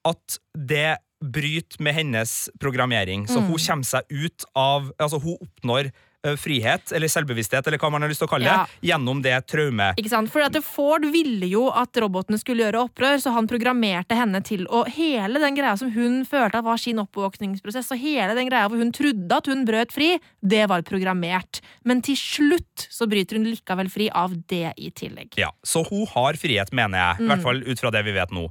[0.08, 3.26] at det bryter med hennes programmering.
[3.28, 3.48] Så mm.
[3.50, 5.96] hun kommer seg ut av Altså, hun oppnår Eh,
[6.42, 8.94] frihet, eller selvbevissthet, eller hva man har lyst til å kalle det, ja.
[8.94, 10.00] gjennom det traumet.
[10.02, 10.32] Ikke sant?
[10.34, 14.66] Fordi at Ford ville jo at robotene skulle gjøre opprør, så han programmerte henne til
[14.74, 18.68] Og hele den greia som hun følte at var sin oppvåkningsprosess, og hele den greia
[18.68, 21.62] hvor hun trodde at hun brøt fri, det var programmert.
[21.88, 25.38] Men til slutt så bryter hun likevel fri av det i tillegg.
[25.40, 27.24] Ja, Så hun har frihet, mener jeg.
[27.24, 27.46] I hvert mm.
[27.46, 28.48] fall ut fra det vi vet nå.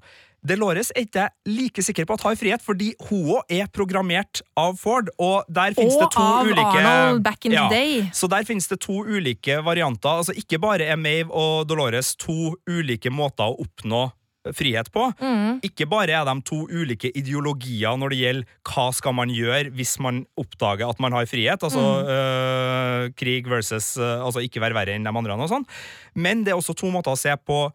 [0.46, 4.76] Delores er ikke like sikker på at har frihet, fordi hun òg er programmert av
[4.80, 5.10] Ford.
[5.22, 8.04] Og der finnes det to av ulike Arnold back in ja, the day.
[8.14, 10.22] Så der finnes det to ulike varianter.
[10.22, 14.06] Altså Ikke bare er Mave og Dolores to ulike måter å oppnå
[14.54, 15.08] frihet på.
[15.18, 15.58] Mm.
[15.66, 19.96] Ikke bare er de to ulike ideologier når det gjelder hva skal man gjøre hvis
[20.02, 22.12] man oppdager at man har frihet, altså mm.
[22.14, 25.66] øh, krig versus øh, altså ikke være verre enn de andre, og sånn.
[26.14, 27.66] men det er også to måter å se på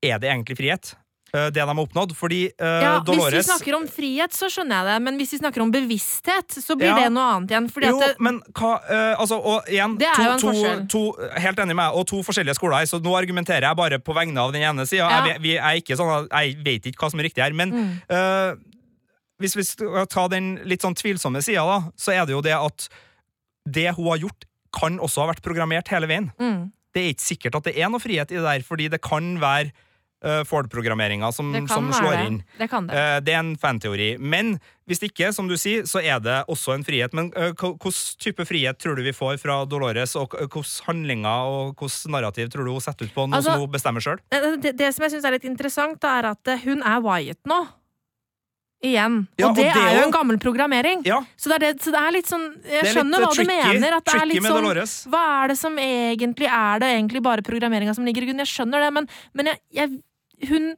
[0.00, 0.94] er det egentlig frihet.
[1.32, 2.14] Eh, det de har oppnådd.
[2.18, 5.34] Fordi uh, ja, Dolores Hvis vi snakker om frihet, så skjønner jeg det, men hvis
[5.36, 6.96] vi snakker om bevissthet, så blir ja.
[7.04, 7.68] det noe annet igjen.
[7.86, 10.82] jo, det, men hva uh, Altså, og igjen Det er to, forskjell.
[10.90, 11.02] To,
[11.44, 14.42] helt enig med meg, og to forskjellige skoler så nå argumenterer jeg bare på vegne
[14.42, 15.06] av den ene sida.
[15.06, 15.36] Ja.
[15.36, 17.92] Jeg, jeg, sånn, jeg, vet ikke hva som er riktig her, men mm.
[18.10, 18.56] uh,
[19.40, 22.56] hvis vi skal ta den litt sånn tvilsomme sida, da, så er det jo det
[22.56, 22.88] at
[23.70, 26.28] det hun har gjort, kan også ha vært programmert hele veien.
[26.40, 26.70] Mm.
[26.94, 29.32] Det er ikke sikkert at det er noe frihet i det der, fordi det kan
[29.42, 29.72] være
[30.24, 32.42] uh, Ford-programmeringa som, som slår inn.
[32.58, 32.96] Det, kan det.
[32.96, 34.10] Uh, det er en fanteori.
[34.18, 34.56] Men
[34.90, 37.14] hvis ikke, som du sier, så er det også en frihet.
[37.16, 41.74] Men uh, hvilken type frihet tror du vi får fra Dolores, og hvilke handlinger og
[41.74, 44.22] hvilket narrativ tror du hun setter ut på, noe altså, som hun bestemmer sjøl?
[44.30, 47.64] Det, det, som jeg syns er litt interessant, er at hun er Wyatt nå
[48.80, 49.16] igjen.
[49.36, 51.02] Ja, og, det og, det er jo en gammel programmering.
[51.08, 51.20] Ja.
[51.36, 53.96] Så, det er det, så, det er litt sånn Jeg skjønner hva tricky, du mener.
[53.98, 57.96] At det er litt sånn Hva er det som egentlig er det egentlig bare programmeringa
[57.96, 58.44] som ligger i grunnen?
[58.46, 60.00] Jeg skjønner det, men, men jeg, jeg,
[60.48, 60.72] hun,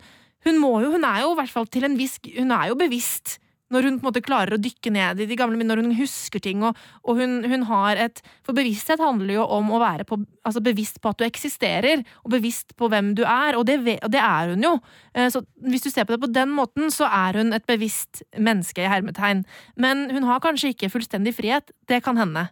[0.46, 2.78] hun må jo Hun er jo i hvert fall til en viss Hun er jo
[2.80, 3.38] bevisst
[3.72, 6.00] når hun på en måte klarer å dykke ned i de gamle minnene, når hun
[6.02, 6.62] husker ting.
[6.66, 10.62] Og, og hun, hun, har et For bevissthet handler jo om å være på, altså
[10.64, 14.20] bevisst på at du eksisterer, og bevisst på hvem du er, og det, og det,
[14.20, 14.74] er hun jo.
[15.16, 18.24] Eh, så hvis du ser på det på den måten, så er hun et bevisst
[18.36, 19.44] menneske i hermetegn.
[19.80, 21.72] Men hun har kanskje ikke fullstendig frihet.
[21.88, 22.50] Det kan hende.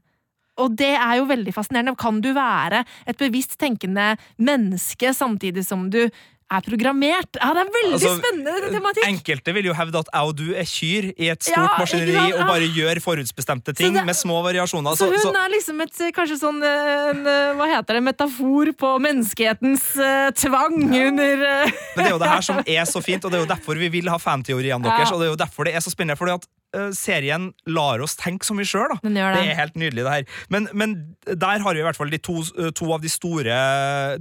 [0.60, 1.96] Og det er jo veldig fascinerende.
[2.00, 6.06] Kan du være et bevisst tenkende menneske samtidig som du
[6.50, 7.38] er programmert.
[7.38, 9.06] Ja, Det er veldig altså, spennende tematikk.
[9.08, 12.16] Enkelte vil jo hevde at jeg og du er kyr i et stort ja, maskineri
[12.16, 12.36] ja.
[12.36, 14.98] og bare gjør forutsbestemte ting det, med små variasjoner.
[14.98, 17.22] Så, så hun så, er liksom et kanskje sånn en,
[17.58, 22.32] hva heter det, metafor på menneskehetens uh, tvang under uh, Men det er jo det
[22.34, 25.12] her som er så fint, og det er jo derfor vi vil ha fanteoriene deres,
[25.14, 26.18] og det er jo derfor det er så spennende.
[26.18, 26.50] fordi at
[26.94, 28.94] serien lar oss tenke så mye sjøl.
[29.02, 29.12] Det.
[29.14, 30.40] det er helt nydelig, det her.
[30.52, 30.96] Men, men,
[31.26, 32.40] der har vi i hvert fall de to,
[32.76, 33.56] to av de store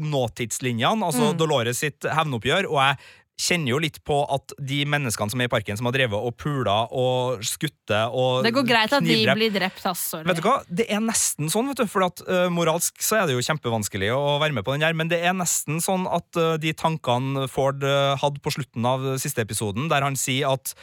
[0.01, 1.05] nåtidslinjene.
[1.05, 1.39] Altså mm.
[1.39, 2.99] Dolores sitt hevnoppgjør, og jeg
[3.39, 6.35] kjenner jo litt på at de menneskene som er i parken, som har drevet og
[6.39, 10.21] pula og skutte og Det går greit at de blir drept, altså.
[10.27, 10.57] Vet du hva?
[10.67, 11.87] Det er nesten sånn, vet du.
[11.89, 14.97] For at uh, moralsk så er det jo kjempevanskelig å være med på den her,
[14.97, 19.07] men det er nesten sånn at uh, de tankene Ford uh, hadde på slutten av
[19.21, 20.75] siste episoden, der han sier at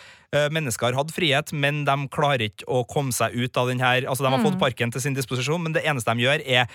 [0.53, 4.05] Mennesker har hatt frihet, men de klarer ikke å komme seg ut av den her
[4.11, 4.45] Altså, De har mm.
[4.45, 6.67] fått parken til sin disposisjon, men det eneste de gjør, er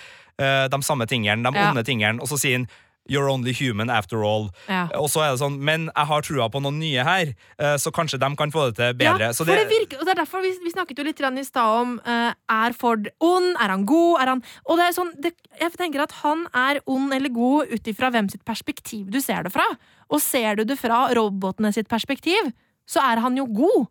[0.72, 1.68] de samme tingene, de ja.
[1.68, 2.18] onde tingene.
[2.24, 2.66] Og så sier han
[3.10, 4.50] You're only human after all.
[4.68, 4.86] Ja.
[4.94, 7.90] Og så er det sånn, Men jeg har trua på noen nye her, eh, så
[7.90, 9.32] kanskje de kan få det til bedre.
[9.32, 11.44] Ja, for det, det, virker, og det er derfor vi, vi snakket jo litt i
[11.44, 13.56] stad om uh, Er Ford ond?
[13.58, 14.20] Er han god?
[14.22, 17.72] Er han Og det er sånn, det, jeg tenker at han er ond eller god
[17.72, 19.66] ut ifra hvem sitt perspektiv du ser det fra.
[20.12, 22.52] Og ser du det fra robotene sitt perspektiv,
[22.86, 23.90] så er han jo god.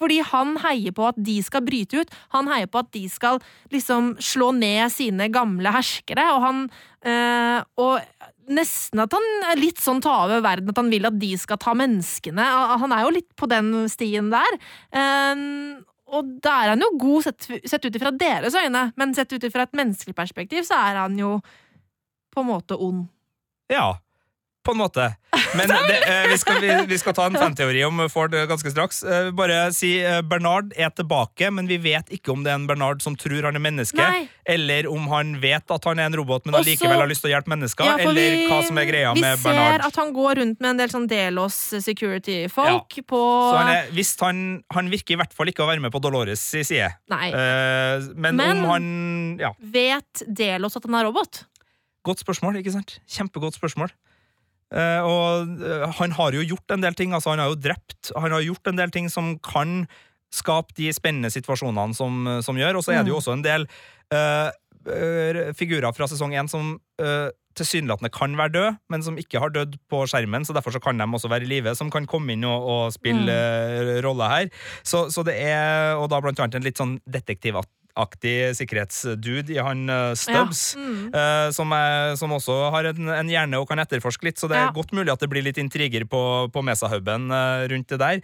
[0.00, 2.14] Fordi han heier på at de skal bryte ut.
[2.34, 3.40] Han heier på at de skal
[3.74, 6.62] liksom slå ned sine gamle herskere, og han
[7.04, 8.00] øh, Og
[8.50, 11.60] nesten at han er litt sånn ta over verden, at han vil at de skal
[11.62, 12.48] ta menneskene.
[12.82, 14.58] Han er jo litt på den stien der.
[14.94, 15.78] Uh,
[16.10, 19.44] og da er han jo god sett, sett ut ifra deres øyne, men sett ut
[19.46, 21.36] ifra et menneskelig perspektiv så er han jo
[22.30, 23.04] på en måte ond.
[23.70, 23.94] Ja,
[24.66, 25.06] på en måte.
[25.56, 29.02] Men det, eh, vi, skal, vi, vi, skal, ta en fanteori om Ford ganske straks.
[29.02, 32.66] Eh, bare si eh, Bernard er tilbake, men vi vet ikke om det er en
[32.70, 34.28] Bernard som tror han er menneske, Nei.
[34.48, 37.34] eller om han vet at han er en robot, men allikevel har lyst til å
[37.34, 39.44] hjelpe mennesker, ja, eller vi, hva som er greia med Bernard.
[39.44, 43.06] Vi ser at han går rundt med en del sånn Delos security-folk ja.
[43.14, 44.44] på Så han, er, visst, han,
[44.74, 46.92] han, virker i hvert fall ikke å være med på Dolores' side.
[47.12, 47.30] Nei.
[47.30, 48.86] Men, men, om han
[49.40, 49.52] ja.
[49.60, 51.44] Vet Delos at han er robot?
[52.06, 52.98] Godt spørsmål, ikke sant?
[53.10, 53.92] Kjempegodt spørsmål.
[54.70, 57.14] Uh, og uh, han har jo gjort en del ting.
[57.16, 58.12] altså Han har jo drept.
[58.14, 59.84] Han har gjort en del ting som kan
[60.30, 62.78] skape de spennende situasjonene som, som gjør.
[62.78, 63.22] Og så er det jo mm.
[63.22, 63.66] også en del
[64.14, 64.50] uh,
[65.58, 66.78] figurer fra sesong én som
[67.58, 70.46] tilsynelatende kan være død, men som ikke har dødd på skjermen.
[70.46, 72.94] så Derfor så kan de også være i live, som kan komme inn og, og
[72.94, 73.90] spille mm.
[74.06, 74.48] roller her.
[74.82, 79.58] Så, så, det er, Og da blant annet en litt sånn detektivaktig aktig sikkerhetsdude i
[79.62, 80.82] han uh, Stubbs, ja.
[80.82, 81.00] mm.
[81.10, 84.58] eh, som, er, som, også har en, en, hjerne og kan etterforske litt, så det
[84.58, 84.74] er ja.
[84.74, 86.22] godt mulig at det blir litt intriger på,
[86.54, 88.20] på Mesa-huben uh, rundt det der.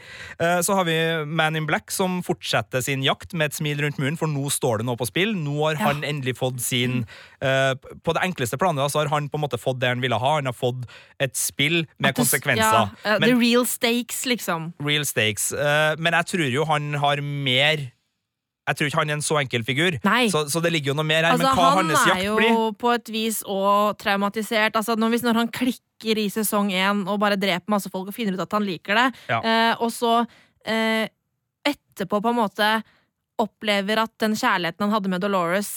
[0.63, 0.95] så har vi
[1.27, 4.81] Man in Black, som fortsetter sin jakt med et smil rundt muren, for nå står
[4.81, 5.35] det noe på spill.
[5.39, 5.89] Nå har ja.
[5.89, 7.05] han endelig fått sin
[7.41, 10.37] På det enkleste planet så har han på en måte fått det han ville ha.
[10.39, 10.87] Han har fått
[11.23, 12.93] et spill med du, konsekvenser.
[13.05, 14.73] Men, the real stakes, liksom.
[14.83, 15.51] Real stakes.
[15.99, 17.89] men jeg tror jo han har mer
[18.67, 19.97] jeg tror ikke han er en så enkel figur,
[20.33, 21.37] så, så, det ligger jo noe mer her.
[21.37, 24.79] Altså, men hva hans jakt blir Han er jo på et vis òg traumatisert.
[24.79, 28.35] Altså, når, når, han klikker i sesong én og bare dreper masse folk og finner
[28.35, 29.39] ut at han liker det, ja.
[29.39, 30.19] eh, og så
[30.67, 31.07] eh,
[31.67, 32.71] etterpå på en måte
[33.41, 35.71] opplever at den kjærligheten han hadde med Dolores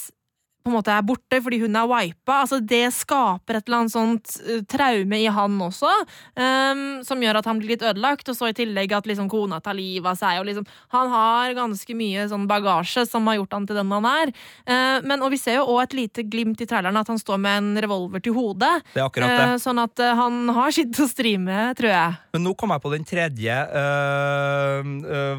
[0.70, 2.40] på en måte er borte fordi hun er wipa.
[2.44, 5.90] Altså, det skaper et eller annet sånt uh, traume i han også,
[6.38, 8.30] um, som gjør at han blir litt ødelagt.
[8.30, 10.40] Og så i tillegg at liksom, kona tar livet av seg.
[10.40, 14.08] Og liksom, han har ganske mye sånn bagasje som har gjort han til den han
[14.10, 14.32] er.
[14.68, 17.40] Uh, men, og vi ser jo òg et lite glimt i traileren at han står
[17.42, 18.72] med en revolver til hodet.
[18.94, 19.48] Det er akkurat det.
[19.56, 22.18] Uh, sånn at han har sitt å stri med, tror jeg.
[22.36, 23.56] Men nå kom jeg på den tredje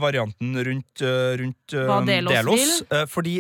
[0.02, 1.04] varianten rundt,
[1.40, 1.76] rundt
[2.08, 2.34] Delos.
[2.34, 3.38] Delos fordi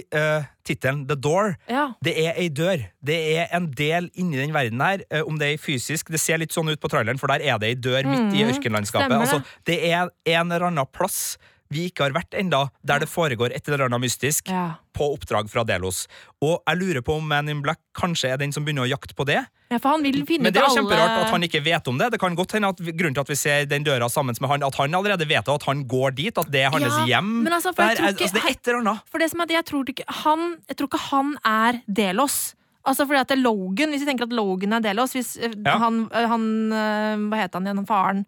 [0.67, 1.55] tittelen The Door.
[1.71, 1.91] Ja.
[2.03, 2.85] Det er ei dør.
[3.03, 5.05] Det er en del inni den verden her.
[5.09, 7.61] Eh, om det er fysisk Det ser litt sånn ut på traileren, for der er
[7.61, 8.53] det ei dør midt i mhm.
[8.55, 9.17] ørkenlandskapet.
[9.17, 11.37] Altså, det er en eller annen plass
[11.71, 14.75] vi ikke har vært enda, der det foregår et eller annet mystisk ja.
[14.95, 16.03] på oppdrag fra Delos.
[16.43, 19.15] Og jeg lurer på om Man in Black kanskje er den som begynner å jakte
[19.17, 19.39] på det.
[19.71, 21.99] Ja, for han vil finne Men det er jo kjemperart at han ikke vet om
[21.99, 22.09] det.
[22.11, 24.65] Det kan godt hende at grunnen til at vi ser den døra sammen med han,
[24.67, 27.29] at han allerede vet at han går dit, at det er hans ja, hjem.
[27.45, 29.05] Men altså, for jeg tror ikke, altså, det er et eller annet.
[29.13, 32.41] For det som er, jeg tror ikke han, jeg tror ikke han er Delos.
[32.81, 35.53] Altså fordi at det er Logan, Hvis vi tenker at Logan er Delos hvis eh,
[35.53, 35.75] ja.
[35.77, 38.23] han, eh, han, eh, Hva heter han igjen, faren?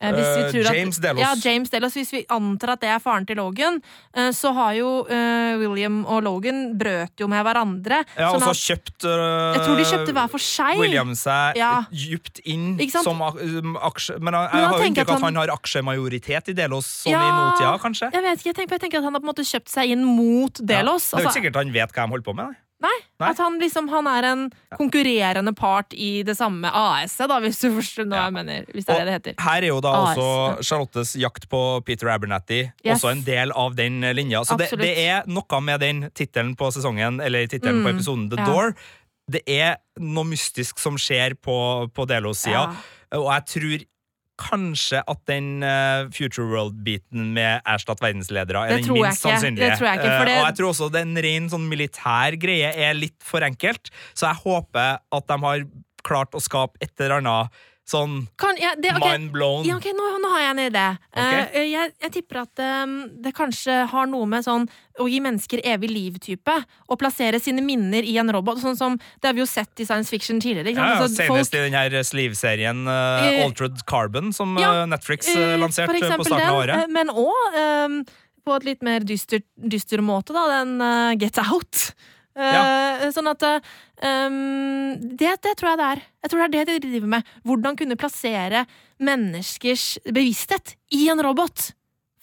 [0.00, 1.22] James at, Delos.
[1.22, 1.96] Ja, James Delos.
[1.98, 3.80] Hvis vi antar at det er faren til Logan,
[4.16, 8.02] uh, så har jo uh, William og Logan brøt jo med hverandre.
[8.18, 10.78] Ja, og så har kjøpt Jeg tror de kjøpte hver for seg.
[10.82, 11.72] William seg ja.
[11.90, 14.18] djupt inn som um, aksje...
[14.22, 17.34] Men jeg, jeg har jo inntrykk at han har aksjemajoritet i Delos, sånn ja, i
[17.34, 18.12] nåtida, kanskje?
[18.14, 19.94] Jeg vet ikke, jeg tenker, jeg tenker, at han har på en måte kjøpt seg
[19.96, 21.10] inn mot Delos.
[21.12, 21.18] Ja.
[21.18, 22.54] Det er jo ikke altså, sikkert han vet hva de holder på med.
[22.54, 22.67] Nei.
[22.78, 24.42] Nei, Nei, At han liksom Han er en
[24.78, 28.28] konkurrerende part i det samme AS-et, da, hvis du forstår hva ja.
[28.28, 28.68] jeg mener.
[28.70, 29.36] Hvis det er det det heter.
[29.42, 30.20] Her er jo da AS.
[30.20, 33.00] også Charlottes jakt på Peter Abernathy yes.
[33.00, 34.44] også en del av den linja.
[34.46, 37.88] Så det, det, er noe med den tittelen på sesongen, eller tittelen mm.
[37.88, 38.46] på episoden The ja.
[38.46, 38.74] Door.
[39.28, 41.58] Det er noe mystisk som skjer på,
[41.92, 43.18] på Delos-sida, ja.
[43.18, 43.88] og jeg tror
[44.38, 49.72] kanskje at den uh, Future World-biten med erstatt verdensledere er den minst sannsynlige.
[49.72, 50.36] Det tror jeg ikke, det...
[50.36, 54.30] Uh, og jeg tror også den ren sånn militær greie er litt for enkelt, så
[54.30, 55.66] jeg håper at de har
[56.06, 59.16] klart å skape et eller annet Sånn kan, ja, det, okay.
[59.16, 59.62] mind blown.
[59.64, 60.84] Ja, okay, nå, nå, har jeg en idé.
[61.08, 61.44] Okay.
[61.54, 64.66] Uh, jeg, jeg, tipper at um, det kanskje har noe med sånn
[65.00, 66.56] å gi mennesker evig liv-type.
[66.84, 68.60] Å plassere sine minner i en robot.
[68.60, 70.74] Sånn som Det har vi jo sett i science fiction tidligere.
[70.76, 74.52] Ja, ja, altså, senest folk, i den her Sleeve-serien uh, uh, Altered Carbon, som
[74.92, 76.92] Netflix lanserte på starten av året.
[76.92, 77.58] men òg
[77.88, 78.02] um,
[78.44, 80.76] på et litt mer dyster, dyster måte, da, den
[81.20, 81.88] Get Out.
[82.38, 82.60] Ja.
[83.02, 84.36] Uh, sånn at um,
[85.02, 86.04] det, det, tror jeg det er.
[86.22, 87.32] Jeg tror det er det de driver med.
[87.48, 88.66] Hvordan kunne plassere
[89.02, 91.70] menneskers bevissthet i en robot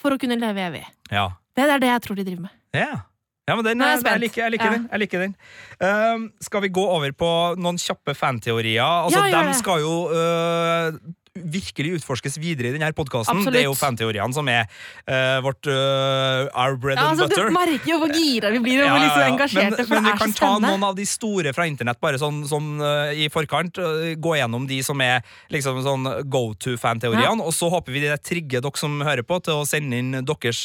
[0.00, 0.86] for å kunne leve evig.
[1.10, 1.30] Ja.
[1.56, 2.56] Det er det jeg tror de driver med.
[2.76, 3.04] Ja.
[3.46, 4.74] Ja, men den, jeg, jeg, liker, jeg liker ja.
[4.74, 4.86] den.
[4.90, 5.34] Jeg liker den.
[5.78, 7.28] Uh, skal vi gå over på
[7.62, 8.82] noen kjappe fanteorier?
[8.82, 10.98] Altså, ja, de skal jo uh,
[11.44, 14.64] virkelig utforskes videre i denne podkasten, det er jo fanteoriene som er
[15.08, 17.50] uh, vårt uh, our bread Ja, and butter.
[17.50, 20.10] du merker jo hvor gira vi blir og hvor liksom engasjerte, men, for men det
[20.10, 23.28] vi er kan ta noen av de store fra internett, bare sånn, sånn uh, i
[23.32, 23.80] forkant.
[24.22, 28.64] gå gjennom de som er liksom sånn go to-fanteoriene, og så håper vi det trigger
[28.64, 30.62] dere som hører på, til å sende inn deres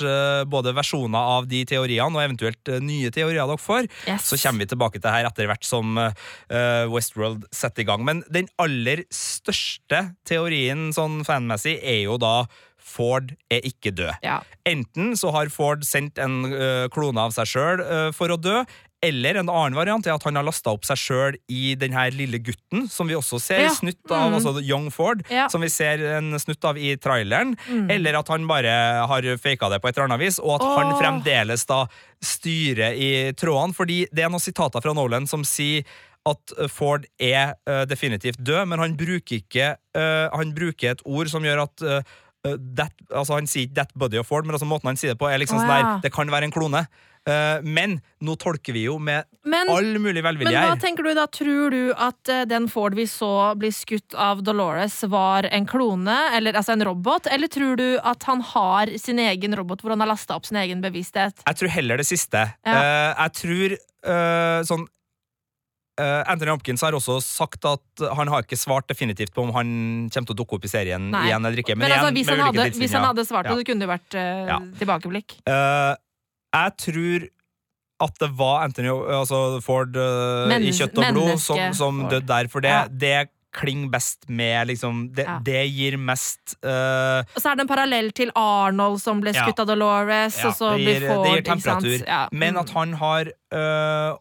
[0.51, 3.89] både versjoner av de teoriene, og eventuelt nye teorier dere får.
[4.07, 4.29] Yes.
[4.29, 5.97] Så kommer vi tilbake til det her etter hvert som
[6.91, 8.05] Westworld setter i gang.
[8.07, 10.60] Men den aller største teorien
[10.95, 12.45] sånn fanmessig er jo da
[12.81, 14.15] Ford er ikke død.
[14.25, 14.39] Ja.
[14.67, 17.83] Enten så har Ford sendt en ø, klone av seg sjøl
[18.17, 18.63] for å dø,
[19.01, 22.11] eller en annen variant er at han har lasta opp seg sjøl i den her
[22.13, 23.69] lille gutten, som vi også ser Ja.
[23.73, 24.35] snutt av, Mm.
[24.37, 25.47] altså Young Ford, Ja.
[25.47, 27.55] som vi ser en snutt av i traileren.
[27.69, 27.89] Mm.
[27.89, 30.93] Eller at han bare har faka det på et eller annet vis, og at han
[31.01, 31.85] fremdeles da
[32.21, 33.73] styrer i trådene.
[33.73, 35.83] Fordi det er noen sitater fra Nolan som sier
[36.29, 40.03] at Ford er ø, definitivt død, men han bruker ikke ø,
[40.37, 41.85] Han bruker et ord som gjør at
[42.77, 45.19] that, altså Han sier ikke 'that body of Ford', men altså måten han sier det
[45.21, 46.01] på, er liksom Åh, sånn der.
[46.01, 46.85] Det kan være en klone.
[47.29, 51.11] Eh, men nå tolker vi jo med Men, all mulig velvilje men hva tenker du
[51.13, 51.27] da?
[51.29, 56.15] Tror du at eh, den Ford vi så bli skutt av Dolores, var en klone,
[56.33, 57.29] eller altså en robot?
[57.29, 60.57] Eller tror du at han har sin egen robot hvor han har lasta opp sin
[60.63, 61.45] egen bevissthet?
[61.45, 62.41] Jeg tror heller det siste.
[62.65, 62.73] Ja.
[62.73, 64.97] Eh, jeg tror eh, sånn eh,
[66.27, 69.73] Anthony Hopkins har også sagt at han har ikke svart definitivt på om han
[70.13, 71.25] kommer til å dukke opp i serien Nei.
[71.29, 71.75] igjen eller ikke.
[71.77, 73.51] Men, Men, altså, igjen, hvis, han hadde, hvis han hadde svart Ja.
[73.55, 74.57] det, det kunne jo vært uh, Ja.
[74.81, 75.37] tilbakeblikk.
[75.49, 75.93] Uh,
[76.55, 77.27] jeg tror
[78.01, 82.25] at det var Anthony altså Ford uh, Men- i kjøtt og blod som, som døde
[82.27, 82.87] der, for det, Ja.
[82.89, 85.37] det klinger best med liksom Det, Ja.
[85.43, 89.59] det gir mest uh, Og så er det en parallell til Arnold som ble skutt
[89.59, 92.05] av Dolores, og så det blir Ford det gir temperatur.
[92.07, 92.27] Ja.
[92.31, 94.15] Men at han har øh,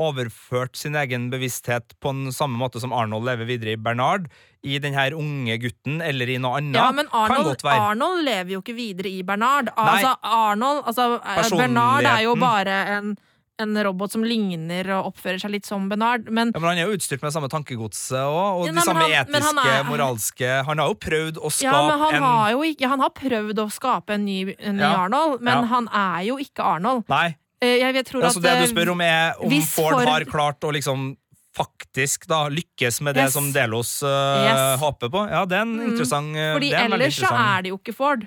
[0.00, 4.26] overført sin egen bevissthet på den samme måte som Arnold lever videre i Bernard,
[4.64, 7.60] i den her unge gutten eller i noe annet, Ja, men Arnold.
[7.68, 9.68] Arnold lever jo ikke videre i Bernard.
[9.76, 13.12] Altså, Arnold, altså, eh, Bernard er jo bare en,
[13.60, 16.88] en robot som ligner og oppfører seg litt som Bernard, men Ja, men Han er
[16.88, 20.64] jo utstyrt med det samme tankegodset og, og Ja, de samme han- etiske, er- moralske
[20.66, 23.10] Han har jo prøvd å skape ja, men han en har jo ikke Han har
[23.14, 24.82] prøvd å skape en ny, en ny.
[24.82, 27.04] Arnold, men han er jo ikke Arnold.
[27.08, 30.08] Nei, Jeg, jeg tror altså at det eh, du spør om, er om Ford Ford-
[30.08, 31.14] har klart å liksom
[31.54, 33.32] faktisk da lykkes med det Yes.
[33.36, 34.08] som Delos uh,
[34.42, 34.80] Yes.
[34.80, 35.20] håper på.
[35.30, 35.90] Ja, det er en Mm.
[35.92, 38.24] interessant øh, Fordi er ellers så er det jo ikke Ford.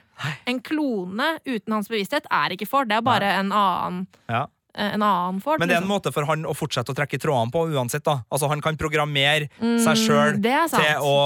[0.48, 2.88] En klone uten hans bevissthet er ikke Ford.
[2.88, 4.46] Det er bare en annen, ja.
[4.78, 5.60] eh, en annen Ford.
[5.60, 5.92] Men det er en liksom.
[6.00, 8.06] måte for han å fortsette å trekke trådene på uansett.
[8.08, 11.18] da Altså Han kan programmere Mm, seg sjøl til å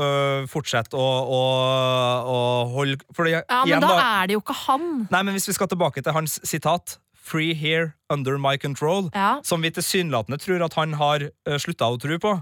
[0.00, 1.42] ø, fortsette å, å,
[2.24, 2.40] å
[2.72, 5.06] holde Fordi, Ja, men igjen, da da, er det jo ikke han.
[5.10, 6.96] Nei, men Hvis vi skal tilbake til hans sitat
[7.30, 9.38] Free here, under my control, Ja.
[9.46, 12.32] som vi tilsynelatende tror at han har uh, slutta å tro på,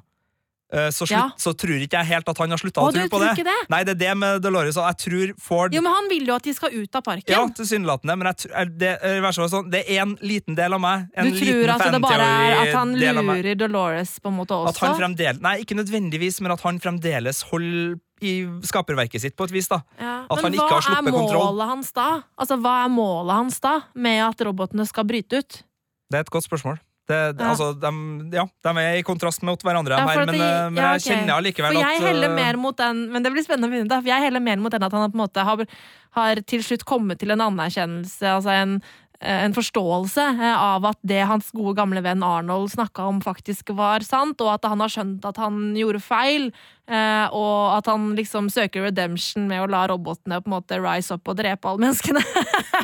[0.72, 1.30] eh, så, slutt, Ja.
[1.36, 3.45] så tror ikke jeg helt at han har slutta Å, tro på det.
[3.45, 3.57] det?
[3.72, 4.76] Nei, det er det med Dolores.
[4.80, 7.28] og Jeg tror Ford Jo, men han vil jo at de skal ut av parken.
[7.28, 8.93] Ja, tilsynelatende, men jeg, det,
[9.34, 11.09] fall sånn, det er en liten del av meg.
[11.14, 14.74] En du tror at det bare er at han lurer Dolores på en måte også?
[14.76, 18.33] At han fremdeles, nei, ikke nødvendigvis, men at han fremdeles holder i
[18.66, 19.69] skaperverket sitt på et vis.
[19.69, 20.25] da ja.
[20.29, 21.45] at Men han ikke har er sluppet kontroll.
[21.47, 22.09] målet hans da?
[22.39, 25.62] Altså, Hva er målet hans da med at robotene skal bryte ut?
[26.11, 26.79] Det er et godt spørsmål.
[27.09, 27.49] Det, Ja.
[27.55, 27.91] altså, de,
[28.37, 31.14] ja, de er i kontrast mot hverandre, Ja, her, men, det- ja, men jeg okay.
[31.16, 34.01] kjenner allikevel at heller eh, mer mot den Men det blir spennende å finne da.
[34.03, 35.64] for jeg heller mer mot den at han på en måte har,
[36.12, 40.99] har til slutt kommet til en anerkjennelse, altså en, eh, en forståelse eh, av at
[41.03, 44.93] det hans gode gamle venn Arnold snakka om, faktisk var sant, og at han har
[44.93, 46.49] skjønt at han gjorde feil,
[46.87, 51.19] eh, og at han liksom søker redemption med å la robotene på en måte rise
[51.19, 52.23] up og drepe alle menneskene.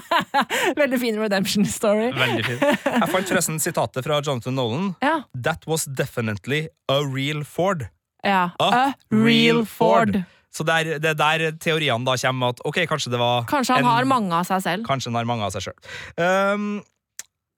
[0.82, 2.10] Veldig fin redemption story.
[2.18, 2.62] Veldig fin.
[2.66, 4.92] Jeg fant forresten sitatet fra Jonathan Nolan.
[5.04, 5.20] Ja.
[5.38, 7.86] That was definitely a real Ford.
[8.24, 8.50] ja.
[8.58, 10.24] A A real Ford.
[10.54, 13.90] Så det er der teoriene da kommer at ok, kanskje det var Kanskje han en-
[13.90, 14.86] har mange av seg selv.
[14.86, 15.78] Kanskje han har mange av seg sjøl.
[16.54, 16.82] Um,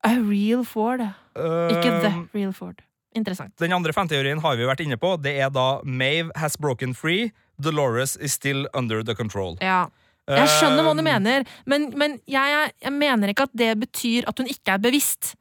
[0.06, 1.00] A real Ford.
[1.36, 2.80] Ikke the um, real Ford.
[3.16, 3.52] Interessant.
[3.58, 5.14] Den andre fanteorien har vi vært inne på.
[5.20, 7.32] Det er da Mave has broken free.
[7.60, 9.56] Dolores is still under the control.
[9.60, 9.86] Ja.
[10.28, 14.24] Jeg skjønner hva du Um, mener, men, men jeg, jeg mener ikke at det betyr
[14.28, 15.34] at hun ikke er bevisst.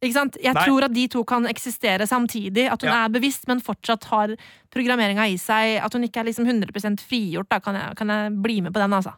[0.00, 0.36] Ikke sant?
[0.40, 0.64] Jeg Nei.
[0.64, 2.70] tror at de to kan eksistere samtidig.
[2.72, 3.04] At hun Ja.
[3.04, 4.34] er bevisst, men fortsatt har
[4.72, 5.76] programmeringa i seg.
[5.84, 7.48] At hun ikke er liksom 100% frigjort.
[7.50, 9.12] Da kan jeg, kan jeg bli med på den, altså.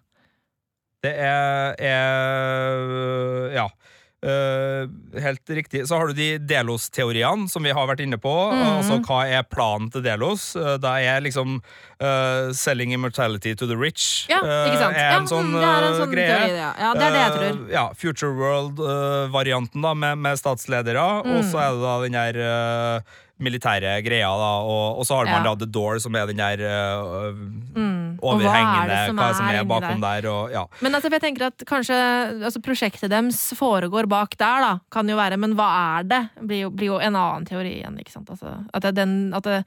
[1.03, 3.68] Det er, er Ja.
[4.23, 4.87] Eh,
[5.20, 5.89] helt riktig.
[5.89, 8.31] Så har du de Delos-teoriene som vi har vært inne på.
[8.53, 8.68] Mhm.
[8.79, 10.55] Altså hva er planen til Delos?
[10.55, 14.27] Uh, det er liksom uh, 'selling immortality to the rich'.
[14.31, 14.97] Ja, eh, ikke sant?
[14.97, 16.39] er Ja, en sånn, mm, det er en eh, sånn greie.
[16.39, 16.73] teori, ja.
[16.79, 17.66] Ja, det er det jeg tror.
[17.66, 21.25] Eh, ja, Future World-varianten da med, med statsledere.
[21.25, 21.37] Mm.
[21.37, 23.01] Og så er det da den der eh,
[23.45, 25.53] militære greia, da, og, og så har man Ja.
[25.53, 27.36] da The Door, som er den der uh,
[27.72, 28.18] Mm.
[28.22, 30.20] Hva er overhengende, som hva som er er bakom der?
[30.22, 30.64] der, og ja.
[30.84, 31.97] Men altså, jeg tenker at kanskje
[32.45, 34.72] altså, prosjektet deres foregår bak der, da.
[34.93, 35.68] Kan jo være, men hva
[35.99, 36.20] er det?
[36.43, 38.30] Blir jo, blir jo en annen teori igjen, ikke sant.
[38.30, 39.62] Altså, at det, den, at det,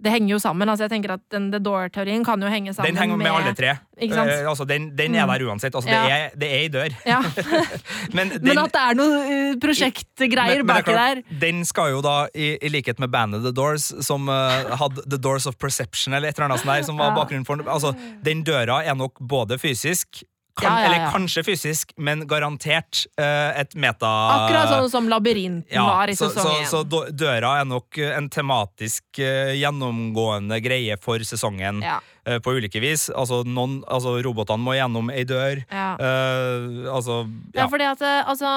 [0.00, 0.68] det henger jo sammen.
[0.68, 3.52] Altså, jeg tenker at den The Door-teorien kan jo henge sammen Den henger med, alle
[3.56, 3.74] tre.
[4.00, 5.32] Eh, altså, den, den er Mm.
[5.34, 5.74] der uansett.
[5.74, 6.02] Altså, Ja.
[6.06, 6.96] det, er, det er i dør.
[7.06, 7.18] Ja.
[8.16, 9.12] Men, den, Men at det er noen
[9.52, 11.22] uh, prosjektgreier er baki der.
[11.42, 15.18] Den skal jo da, i, i likhet med bandet The Doors, som uh, hadde The
[15.20, 17.68] Doors of Perception, eller et eller annet sånt der, som var bakgrunnen for den.
[17.68, 17.92] Altså,
[18.24, 20.22] den døra er nok både fysisk
[20.54, 20.86] kan, Ja, ja, ja.
[20.86, 24.10] Eller kanskje fysisk, men garantert uh, et meta...
[24.36, 26.68] Akkurat sånn som Labyrinten var i sesong én.
[26.70, 32.00] så så, døra er nok en tematisk uh, gjennomgående greie for sesongen Ja,
[32.44, 33.08] på ulike vis.
[33.10, 35.62] Altså, noen, altså robotene må gjennom ei dør.
[35.70, 35.94] ja.
[36.00, 37.20] Uh, altså
[37.54, 37.66] Ja, ja.
[37.72, 38.50] fordi at eh, altså,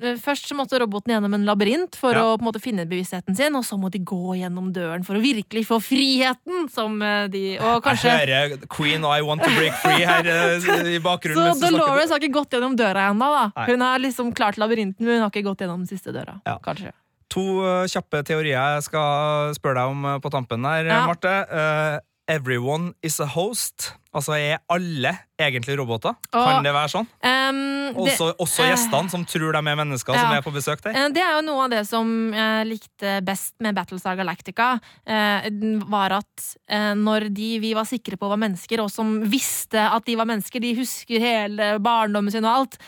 [0.00, 2.22] eh, Først så måtte roboten gjennom en labyrint for Ja.
[2.24, 5.14] å på en måte finne bevisstheten sin, og så må de gå gjennom døren for
[5.18, 9.50] å virkelig få friheten, som eh, de Og kanskje Jeg hører Queen I Want To
[9.56, 11.54] Break Free her eh, i bakgrunnen.
[11.60, 11.70] Så.
[11.70, 13.44] Dolores har ikke gått gjennom døra ennå, da.
[13.56, 13.66] Nei.
[13.70, 16.40] Hun har liksom klart labyrinten, men hun har ikke gått gjennom den siste døra.
[16.46, 16.58] Ja.
[16.64, 16.92] Kanskje.
[17.32, 21.04] To eh, kjappe teorier jeg skal spørre deg om eh, på tampen her, Ja.
[21.08, 22.02] Marte.
[22.32, 23.92] Everyone is a host.
[24.12, 26.12] Altså, er alle egentlig roboter?
[26.28, 27.06] Kan det være sånn?
[27.24, 27.60] Um,
[27.96, 30.98] det, Også, også eh, gjestene som tror de er mennesker som er på besøk der?
[30.98, 34.74] eh, det er jo noe av det som jeg likte best med Battlestar Galactica.
[35.08, 35.48] eh,
[35.94, 40.04] Var at eh, når de vi var sikre på var mennesker, og som visste at
[40.04, 42.78] de var mennesker, de husker hele barndommen sin og alt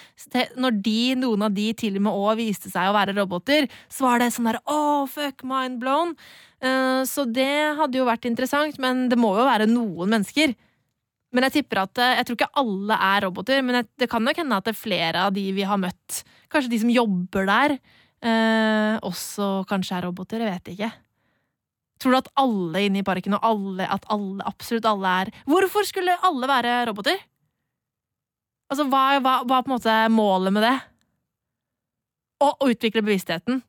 [0.60, 4.10] Når de, noen av de til og med òg viste seg å være roboter, så
[4.10, 6.14] var det sånn der oh, fuck, mind blown.
[7.04, 10.54] Så det hadde jo vært interessant, men det må jo være noen mennesker.
[11.34, 14.22] Men jeg tipper at eh, Jeg tror ikke alle er roboter, men jeg, det kan
[14.24, 16.22] nok hende at det er flere av de vi har møtt,
[16.52, 17.76] kanskje de som jobber der,
[18.22, 20.44] eh, også kanskje er roboter.
[20.44, 20.92] Jeg vet ikke.
[22.02, 25.86] Tror du at alle inne i parken, og alle, at alle, absolutt alle er Hvorfor
[25.88, 27.20] skulle alle være roboter?
[28.70, 30.74] Altså, hva, hva, hva er på en måte målet med det?
[32.44, 33.62] Å utvikle bevisstheten.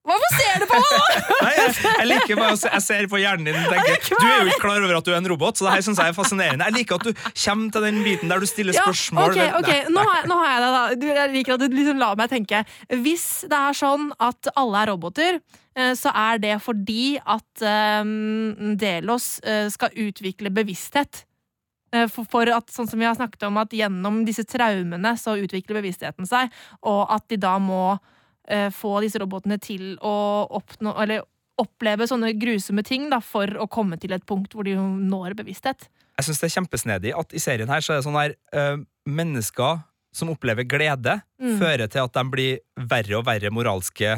[0.00, 1.16] Hvorfor ser du på meg?!
[1.44, 4.24] Nei, jeg, jeg liker bare å se, jeg ser på hjernen din og tenker Du
[4.24, 6.12] er jo ikke klar over at du er en robot, så det her synes jeg
[6.12, 6.68] er fascinerende.
[6.70, 9.34] Jeg liker at du kommer til den biten der du stiller Ja, spørsmål.
[9.36, 10.82] ok, ok, Nå har jeg, nå har jeg det, da.
[11.02, 12.62] Du, jeg liker at du liksom lar meg tenke.
[13.04, 15.40] Hvis det er sånn at alle er roboter,
[15.76, 17.66] eh, så er det fordi at
[18.00, 21.26] um, Delos eh, skal utvikle bevissthet.
[21.90, 25.80] For, for at, sånn som vi har snakket om, at gjennom disse traumene så utvikler
[25.80, 26.52] bevisstheten seg,
[26.86, 27.96] og at de da må
[28.74, 31.20] få disse robotene til å oppnå Eller
[31.60, 35.90] oppleve sånne grusomme ting da, for å komme til et punkt hvor de når bevissthet.
[36.16, 38.80] Jeg synes det er kjempesnedig at i serien her så er det sånn her øh,
[39.06, 39.82] Mennesker
[40.12, 41.54] som opplever glede, Mm.
[41.60, 44.10] fører til at de blir verre og verre moralske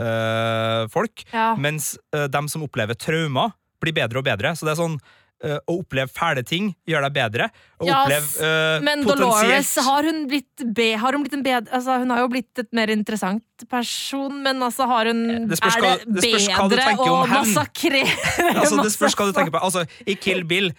[0.00, 1.24] øh, folk.
[1.32, 1.50] Ja.
[1.58, 3.52] Mens øh, de som opplever traumer,
[3.82, 4.54] blir bedre og bedre.
[4.56, 4.96] Så det er sånn
[5.44, 7.48] eh, å oppleve fæle ting gjør deg bedre.
[7.82, 11.74] Å Ja, oppleve uh, Men Dolores, har hun blitt be, har hun blitt en bedre
[11.74, 15.78] altså, Hun har jo blitt et mer interessant person, men altså har hun Det spørs
[15.78, 18.06] Er det det hva bedre å massakrere
[18.62, 19.62] altså, Det spørs hva du tenker på.
[19.66, 20.70] Altså, I Kill Bill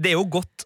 [0.00, 0.64] det er jo godt,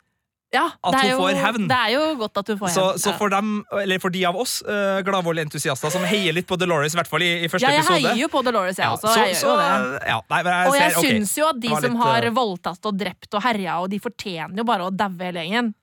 [0.55, 1.65] Ja, at hun jo, får hevn.
[1.71, 2.77] Det er jo godt at hun får hevn.
[2.79, 3.53] så så for dem,
[3.83, 7.25] eller for de av oss uh, gladvoldentusiaster som heier litt på Dolores, i hvert fall
[7.27, 9.11] i, i første ja, jeg episode heier jo på Dolores, jeg Ja, også.
[9.11, 11.09] så, jeg så, ja, nei, jeg Og jeg ser, ok.
[11.11, 13.99] syns jo at de som litt, har eh, voldtatt og drept og herja, og de
[14.05, 15.75] fortjener jo bare å daue hele gjengen.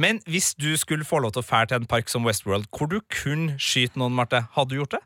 [0.00, 2.88] Men hvis du skulle få lov til å fære til en park som Westworld, hvor
[2.88, 5.02] du kun skyter noen, Marte, hadde du gjort det?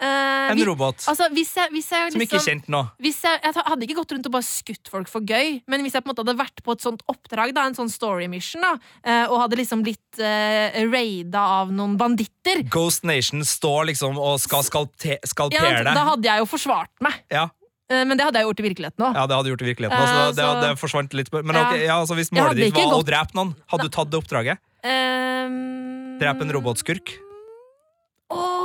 [0.00, 2.82] Eh, En vi- robot Altså, hvis jeg, hvis jeg som ikke er liksom kjent nå.
[3.02, 6.04] jeg, jeg hadde ikke gått rundt og bare skutt folk for gøy, men hvis jeg
[6.04, 8.76] på en måte hadde vært på et sånt oppdrag, da, en sånn story mission, da,
[8.78, 14.38] uh, og hadde liksom blitt uh, raida av noen banditter, Ghost Nation står liksom og
[14.38, 15.18] skal skalpere
[15.50, 15.94] ja, deg.
[15.98, 17.18] da hadde jeg jo forsvart meg.
[17.34, 17.48] Ja,
[17.90, 19.14] men det hadde jeg gjort i virkeligheten òg.
[19.16, 19.98] ja, det hadde gjort i virkeligheten.
[19.98, 21.32] også, Altså, det, det forsvant litt.
[21.32, 21.62] Men Ja.
[21.66, 24.18] ok, ja, altså, hvis målet ditt var var å drepe noen, hadde du tatt det
[24.22, 24.58] oppdraget?
[24.84, 27.16] Um, Drepe en robotskurk?
[28.30, 28.57] Åh,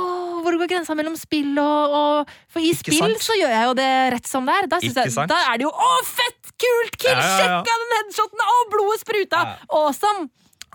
[0.54, 3.26] hvor går grensa mellom spill og, og For i Ikke spill sant?
[3.26, 4.68] så gjør jeg jo det rett som det er.
[4.70, 5.28] Da, Ikke jeg, sant?
[5.34, 6.40] da er det jo Å, fett!
[6.54, 6.96] Kult!
[7.02, 7.10] Kill!
[7.10, 7.58] Ja, ja, ja.
[7.60, 8.44] Sjekka den headshoten!
[8.46, 9.42] Å, blodet spruta!
[9.68, 10.28] Awesome!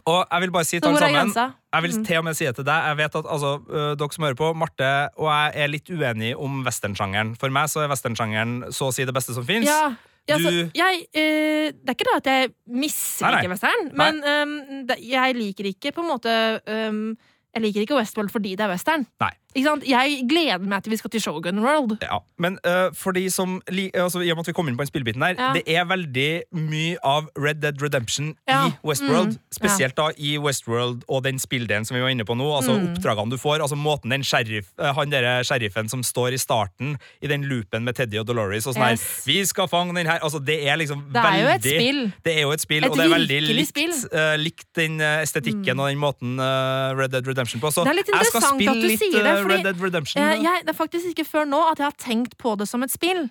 [0.10, 1.48] Og jeg vil bare si Så til alle er sammen grensa?
[1.70, 2.04] Jeg vil Mm.
[2.08, 2.86] til og med si det til deg.
[2.90, 4.88] Jeg vet at altså, øh, dere som hører på, Marte
[5.22, 7.36] og jeg er litt uenige om westernsjangeren.
[7.40, 9.68] For meg så er westernsjangeren så å si det beste som fins.
[9.70, 9.92] Ja,
[10.30, 13.52] ja, så, Du- jeg, eh, det er ikke det at jeg Nei, misliker nei.
[13.54, 14.56] western, men ehm,
[14.90, 16.34] det, jeg liker ikke på en måte
[16.66, 17.18] ehm,
[17.54, 19.06] Jeg liker ikke Westworld fordi det er western.
[19.20, 19.32] Nei.
[19.56, 21.96] Jeg gleder meg til vi skal til Shogun World.
[22.06, 24.86] Ja, men uh, for de som altså, I og med at vi kommer inn på
[24.86, 25.54] den spillbiten her, Ja.
[25.58, 28.68] det er veldig mye av Red Dead Redemption Ja.
[28.68, 29.34] i Westworld.
[29.34, 32.46] Mm, Spesielt da i Westworld og den spilldelen som vi var inne på nå.
[32.56, 32.94] Altså Mm.
[32.94, 33.60] oppdragene du får.
[33.66, 37.84] Altså måten den sheriff, øh, Han derre sheriffen som står i starten i den loopen
[37.84, 39.02] med Teddy og Dolores og sånn Yes.
[39.26, 40.20] her Vi skal fange den her!
[40.22, 42.14] Altså, det er liksom Det er jo et spill.
[42.24, 43.76] Det er jo et spill, Et og det er veldig likt.
[43.78, 44.10] Mm.
[44.14, 47.72] øh, likt den estetikken estetikken og den måten uh, Red Dead Redemption på.
[47.72, 50.24] Så Det er litt interessant at du litt sier det, fordi, Red Dead Redemption.
[50.24, 52.84] Eh, jeg, det er faktisk ikke før nå at jeg har tenkt på det som
[52.86, 53.28] et spill.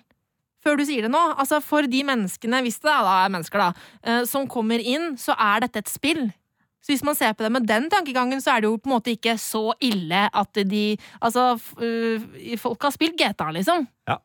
[0.63, 1.21] Før du sier det nå.
[1.39, 5.37] Altså For de menneskene, hvis det da er mennesker, da, eh, som kommer inn, så
[5.39, 6.27] er dette et spill.
[6.79, 8.95] Så hvis man ser på det med den tankegangen, så er det jo på en
[8.95, 13.87] måte ikke så ille at de Altså, øh, folk har spilt GTA, liksom.
[14.07, 14.17] Ja.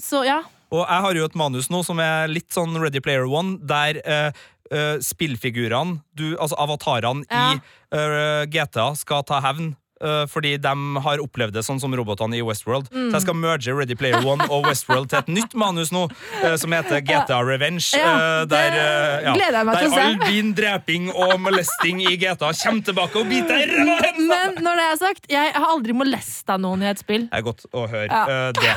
[0.00, 0.40] Så ja.
[0.74, 4.00] Og jeg har jo et manus nå som er litt sånn Ready Player One, der
[4.02, 4.32] eh,
[4.72, 6.00] eh, spillfigurene,
[6.38, 7.52] altså avatarene Ja.
[7.54, 7.60] i
[7.94, 9.74] uh, GTA, skal ta hevn.
[10.04, 10.74] Eh, fordi de
[11.04, 12.90] har opplevd det sånn som robotene i Westworld.
[12.92, 13.08] Mm.
[13.10, 16.04] Så jeg skal merge Ready Player One og Westworld til et nytt manus nå,
[16.42, 17.86] eh, som heter GTA Revenge.
[17.96, 20.04] Ja, eh, der det eh, ja, gleder jeg meg til å der se.
[20.04, 24.20] all din dreping og molesting i GTA kommer tilbake og biter deg!
[24.28, 27.26] Men når det er sagt, jeg har aldri molesta noen i et spill.
[27.32, 28.52] Det er godt å høre Ja.
[28.54, 28.76] det.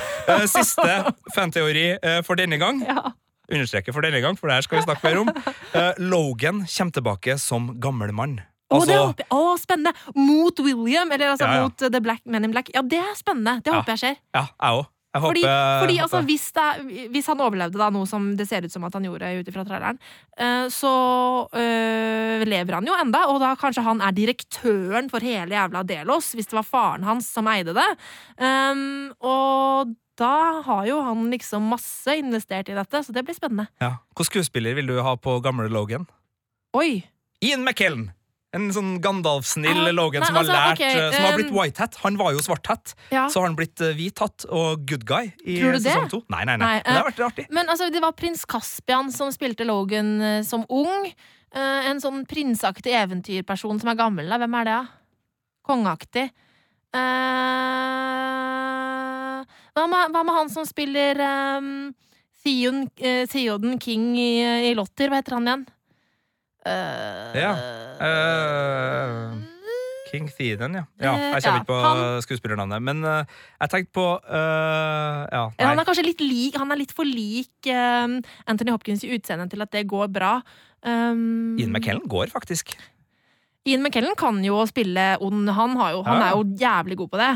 [0.51, 1.87] Siste fanteori
[2.25, 2.81] for denne gang.
[2.87, 3.11] Ja.
[3.47, 5.29] understreke for denne gang, for det her skal vi snakke mer om.
[5.71, 8.41] Uh, Logan kommer tilbake som gammel mann.
[8.67, 9.31] Å, det Altså, håper jeg.
[9.31, 9.93] Å, spennende!
[10.15, 11.63] Mot William, eller altså Ja, ja.
[11.63, 12.69] mot uh, The Black Men in Black.
[12.75, 13.61] Ja, det er spennende.
[13.63, 14.21] Det håper jeg skjer.
[14.35, 14.91] ja, jeg også.
[15.15, 15.41] Jeg Fordi,
[15.81, 18.83] fordi jeg altså, hvis, det hvis han overlevde da, noe som det ser ut som
[18.85, 19.97] at han gjorde ut ifra traileren,
[20.37, 20.91] eh, så
[21.47, 26.33] øh, lever han jo enda, og da kanskje han er direktøren for hele jævla Delos,
[26.37, 27.87] hvis det var faren hans som eide det.
[28.37, 30.35] Um, og da
[30.67, 33.71] har jo han liksom masse investert i dette, så det blir spennende.
[33.81, 33.95] ja.
[34.13, 36.05] Hvilken skuespiller vil du ha på gamle Logan?
[36.77, 37.07] Oi!
[37.41, 38.11] Ian McKellen!
[38.55, 41.57] En sånn Gandalf-snill Logan nei, som har altså, lært okay, eh, Som har blitt um,
[41.59, 41.97] white hat.
[42.05, 42.93] Han var jo svart hat.
[43.11, 43.25] Ja.
[43.31, 45.83] Så har han blitt eh, hvit hatt og good guy i Tror du det?
[45.89, 46.21] sesong to.
[46.31, 46.63] Nei, nei, nei.
[46.63, 47.45] Nei, Men det har eh, vært artig.
[47.59, 51.11] Men altså, det var prins Caspian som spilte Logan som ung.
[51.57, 54.27] En sånn prinsaktig eventyrperson som er gammel.
[54.31, 54.39] da.
[54.39, 54.83] Hvem er det, da?
[55.67, 56.25] Kongeaktig.
[56.95, 57.01] Uh,
[59.75, 61.19] hva, med, hva med han som spiller
[61.59, 61.91] um,
[62.47, 64.39] Theoden King i,
[64.69, 65.11] i Lotter?
[65.11, 65.65] Hva heter han igjen?
[66.67, 67.53] Eh, Ja.
[67.97, 69.37] Eh,
[70.07, 70.83] King Theoden, ja.
[71.01, 71.13] ja.
[71.35, 72.83] Jeg kommer kommer ja, ikke på skuespillernavnet.
[72.83, 76.93] Men uh, jeg tenkte på uh, Ja, han er kanskje litt lik Han er litt
[76.95, 80.37] for lik uh, Anthony Hopkins i utseendet til at det går bra.
[80.79, 82.75] Um, Ian McKellen går faktisk.
[83.67, 85.49] Ian McKellen kan jo spille ond.
[85.51, 87.33] Han, har jo, han er jo jævlig god på det.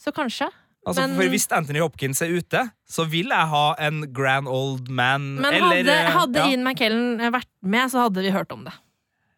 [0.00, 0.50] Så kanskje.
[0.90, 4.88] Altså, Men- for Hvis Anthony Hopkins er ute, så vil jeg ha en grand old
[4.90, 5.36] man.
[5.40, 6.46] Men eller, hadde, eh, hadde ja.
[6.50, 8.74] Ian McKellen vært med, så hadde vi hørt om det.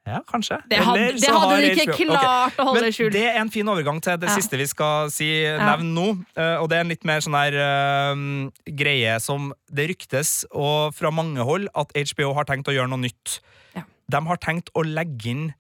[0.05, 0.57] Ja, kanskje.
[0.67, 2.59] Det hadde, Eller det hadde de ikke klart okay.
[2.59, 3.13] å holde Men skjult.
[3.15, 4.35] det er en fin overgang til det Ja.
[4.35, 6.07] siste vi skal si nevne nå.
[6.37, 10.93] eh, Og det er en litt mer sånn her eh, greie som det ryktes, og
[10.93, 13.39] fra mange hold, at HBO har tenkt å gjøre noe nytt.
[13.77, 13.83] Ja.
[14.11, 15.55] De har tenkt å legge inn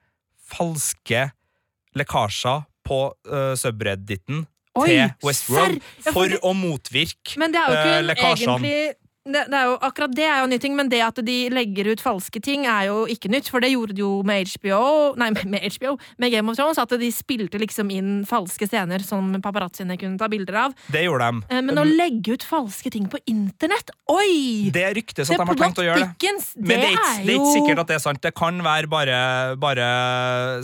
[0.50, 1.30] falske
[1.94, 2.98] lekkasjer på
[3.30, 4.46] uh, subredditen
[4.78, 6.02] Oi, til Westworld serr?
[6.06, 8.56] For for å motvirke Men det er jo eh, lekkasjene.
[8.56, 8.76] egentlig
[9.22, 11.36] det, det er jo, akkurat det er jo en ny ting, men det at de
[11.54, 13.46] legger ut falske ting, er jo ikke nytt.
[13.52, 14.80] For det gjorde de jo med HBO,
[15.20, 19.30] nei, med HBO, med Game of Thrones, at de spilte liksom inn falske scener som
[19.44, 20.74] paparazziene kunne ta bilder av.
[20.90, 21.44] Det gjorde de.
[21.54, 24.72] Eh, Men å legge ut falske ting på internett, oi!
[24.74, 26.34] Det ryktes at de har tenkt å gjøre det.
[26.58, 28.22] Men det, er, ikke, det er ikke sikkert at det er sant.
[28.26, 29.18] Det kan være bare,
[29.62, 29.86] bare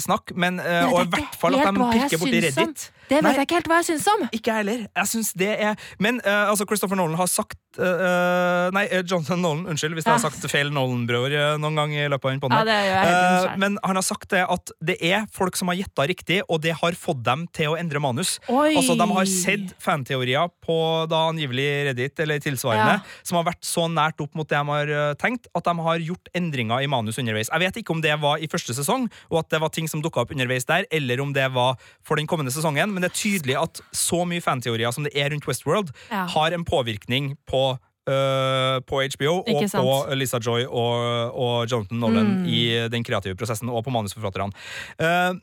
[0.03, 0.35] snakk.
[0.35, 2.89] Men, eh, og i hvert fall at de pirker borti Reddit.
[2.91, 2.98] om.
[3.09, 3.35] Det vet Nei.
[3.39, 4.27] jeg ikke helt hva jeg syns om.
[4.37, 4.85] Ikke jeg heller.
[4.97, 9.65] Jeg syns det er Men uh, altså Christopher Nolan har sagt eh, Nei, Jonathan Nolan,
[9.73, 11.33] unnskyld hvis jeg har sagt feil Nolan-bror
[11.63, 13.59] noen gang i løpet av den podden Ja, selv.
[13.63, 16.75] men han har sagt det at det er folk som har gjetta riktig, og det
[16.81, 18.37] har fått dem til å endre manus.
[18.51, 18.75] Oi.
[18.79, 20.77] Altså, De har sett fanteorier på
[21.11, 23.23] da angivelig Reddit eller tilsvarende, Ja.
[23.23, 26.29] som har vært så nært opp mot det de har tenkt, at de har gjort
[26.35, 27.49] endringer i manus underveis.
[27.53, 30.03] Jeg vet ikke om det var i første sesong, og at det var ting som
[30.03, 33.19] dukka opp underveis der, eller om det var for den kommende sesongen, men det er
[33.23, 36.27] tydelig at så mye fanteorier som det er rundt Westworld, Ja.
[36.35, 37.79] har en påvirkning på
[38.09, 42.47] uh, på HBO og på Lisa Joy og, og Jonathan Nolan Mm.
[42.49, 44.51] i den kreative prosessen, og på manusforfatterne.
[44.99, 45.37] Uh,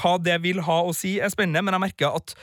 [0.00, 2.34] hva det vil ha å si, er spennende, men jeg merker at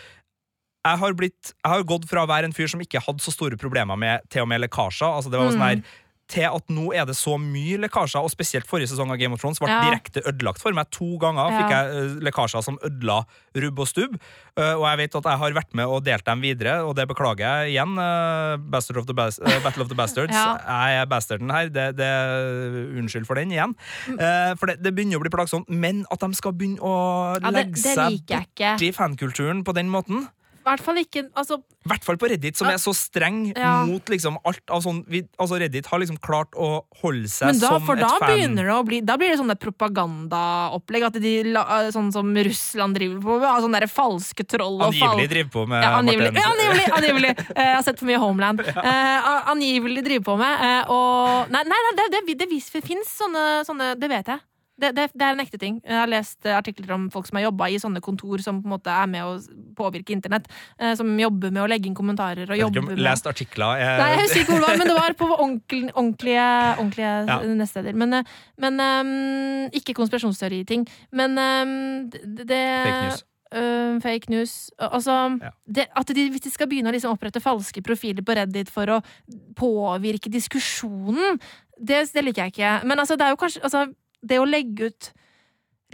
[0.88, 3.34] jeg har, blitt, jeg har gått fra å være en fyr som ikke hadde så
[3.34, 5.10] store problemer med til og med lekkasjer.
[5.18, 5.56] Altså det var Mm.
[5.58, 5.82] sånn her
[6.28, 9.40] til at nå er det så mye lekkasjer, og spesielt forrige sesong av Game of
[9.40, 9.82] Thrones ble Ja.
[9.88, 10.90] direkte ødelagt for meg.
[10.92, 11.60] To ganger Ja.
[11.62, 13.26] fikk jeg eh, lekkasjer som ødela
[13.56, 14.20] rubb og stubb,
[14.58, 17.08] Eh, og jeg vet at jeg har vært med og delt dem videre, og det
[17.08, 17.92] beklager jeg igjen.
[18.02, 20.34] eh, Bastard of the Bas Battle of the Bastards.
[20.38, 20.58] Ja.
[20.58, 21.70] Jeg er bastarden her.
[21.70, 22.10] Det, det,
[22.98, 23.76] unnskyld for den igjen.
[24.58, 27.94] For det, det begynner å bli plagsomt, men at de skal begynne å legge det
[27.94, 30.26] seg borti fankulturen på den måten.
[30.68, 31.58] Hvert fall ikke altså,
[31.88, 33.86] hvert fall på Reddit, som er så streng Ja.
[33.88, 37.60] mot liksom alt av sånn vi, Altså Reddit har liksom klart å holde seg Men
[37.62, 38.34] da, som for et da fan...
[38.34, 41.06] begynner det å bli Da blir det sånne propagandaopplegg.
[41.08, 41.34] At de,
[41.96, 43.62] sånn som Russland driver på med.
[43.66, 45.14] Sånne der falske troll og fall...
[45.14, 46.32] Angivelig driver på med ja, angivelig.
[46.34, 46.44] Martin.
[46.44, 47.34] Ja, angivelig, angivelig.
[47.58, 48.62] Eh, Jeg har sett for mye Homeland.
[48.68, 50.62] Eh, a- angivelig driver på med.
[50.62, 54.44] uh, og Nei, nei, nei det, det, det, det fins sånne, sånne Det vet jeg.
[54.78, 55.80] Det, det, det er en ekte ting.
[55.82, 58.68] Jeg har lest eh, artikler om folk som har jobba i sånne kontor som på
[58.70, 59.32] en måte er med å
[59.78, 60.46] påvirke internett.
[60.78, 63.82] eh, Som jobber med å legge inn kommentarer og har ikke jobber med lest artikler
[63.82, 63.96] jeg...
[64.02, 66.46] Nei, jeg husker ikke hvor det var, men det var på ordentlig, ordentlige,
[66.78, 67.40] ordentlige Ja.
[67.64, 67.98] nettsteder.
[67.98, 68.24] Men, eh,
[68.62, 70.86] men um, ikke konspirasjonsteoriting.
[71.12, 73.24] Men um, det, Fake news.
[73.58, 74.54] øhm, fake news.
[74.78, 75.52] Altså, Ja.
[75.66, 78.86] det, at de, hvis de skal begynne å liksom opprette falske profiler på Reddit for
[78.86, 79.02] å
[79.58, 81.40] påvirke diskusjonen,
[81.80, 82.76] det, det liker jeg ikke.
[82.90, 83.86] Men altså, det er jo kanskje altså,
[84.28, 85.12] Det å legge ut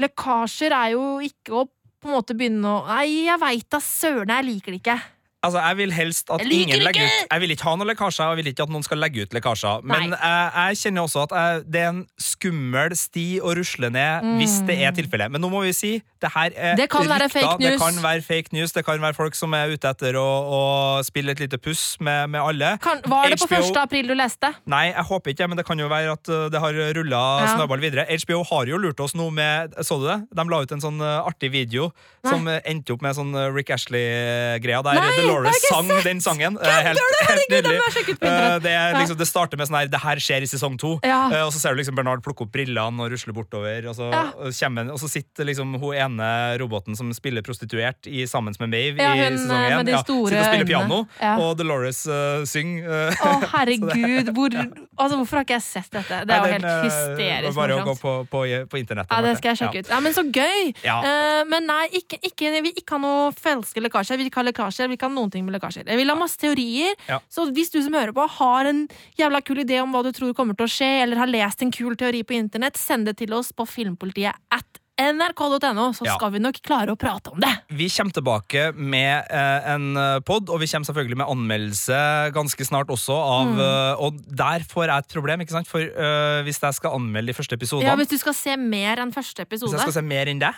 [0.02, 1.66] lekkasjer er jo ikke å
[2.04, 4.98] på en måte begynne å Nei, jeg veit da søren, jeg liker det ikke.
[5.44, 8.32] Altså, Jeg vil helst at ingen legger ut Jeg vil ikke ha noen lekkasjer, og
[8.34, 9.84] jeg vil ikke at noen skal legge ut lekkasjer.
[9.88, 14.30] Men jeg, jeg kjenner også at jeg, det er en skummel sti å rusle ned
[14.40, 15.34] hvis det er tilfellet.
[15.34, 15.92] Men nå må vi si
[16.24, 16.76] det her er.
[16.80, 18.72] Det kan være fake Det kan være fake news.
[18.76, 20.62] Det kan være folk som er ute etter å, å
[21.06, 22.74] spille et lite puss med, med alle.
[22.84, 23.76] Kan, var det på 1.
[23.82, 24.54] april du leste?
[24.70, 27.50] Nei, jeg håper ikke, men det kan jo være at uh, det har rulla Ja.
[27.56, 28.06] snøball videre.
[28.24, 30.20] HBO har jo lurt oss nå med Så du det?
[30.36, 31.90] De la ut en sånn uh, artig video
[32.24, 32.32] Nei.
[32.32, 36.04] som uh, endte opp med sånn Rick Ashley-greia, der Nei, Dolores sang sett.
[36.08, 36.58] den sangen.
[36.64, 37.80] Helt, helt nydelig.
[38.64, 40.96] det, liksom, det starter med sånn her Det her skjer i sesong to.
[41.06, 41.26] Ja.
[41.44, 44.24] Og så ser du liksom Bernard plukke opp brillene og rusle bortover, og så, Ja.
[44.64, 46.13] kommer, og så sitter liksom hun ene
[46.60, 49.86] roboten som spiller prostituert i, sammen med Maeve Ja, i hun, sesong uh, én.
[49.88, 51.34] de store sitter og spiller piano, Ja.
[51.40, 53.14] og Dolores uh, synger.
[53.24, 54.32] Å, Å, herregud!
[54.36, 56.22] Hvor, altså, hvorfor har ikke jeg sett dette?
[56.28, 59.14] Det er jo helt eh, hysterisk Bare å gå på, på, på internettet.
[59.14, 59.92] Ja, det skal jeg sjekke ut.
[59.94, 60.74] Ja, Men så gøy!
[60.86, 60.98] Ja.
[61.08, 64.20] Eh, men nei, ikke, ikke, vi ikke har noe falske lekkasjer.
[64.22, 65.88] Vi ikke har lekkasjer, vi ikke har noen ting med lekkasjer.
[65.90, 66.96] Jeg vil ha masse teorier.
[67.10, 67.20] Ja.
[67.32, 68.86] Så hvis du som hører på har en
[69.20, 71.72] jævla kul idé om hva du tror kommer til å skje, eller har lest en
[71.74, 74.80] kul teori på internett, send det til oss på filmpolitiet at
[75.12, 77.52] nrk.no, så skal vi nok klare å prate om det.
[77.76, 79.90] Vi kommer tilbake med eh, en
[80.26, 82.02] pod, og vi kommer selvfølgelig med anmeldelse
[82.36, 83.14] ganske snart også.
[83.14, 83.60] Av, Mm.
[83.60, 85.68] eh, og der får jeg et problem, ikke sant?
[85.68, 89.02] For uh, hvis jeg skal anmelde de første episodene Ja, Hvis du skal se mer
[89.04, 89.72] enn første episode?
[89.74, 90.54] Hvis jeg skal se mer enn det?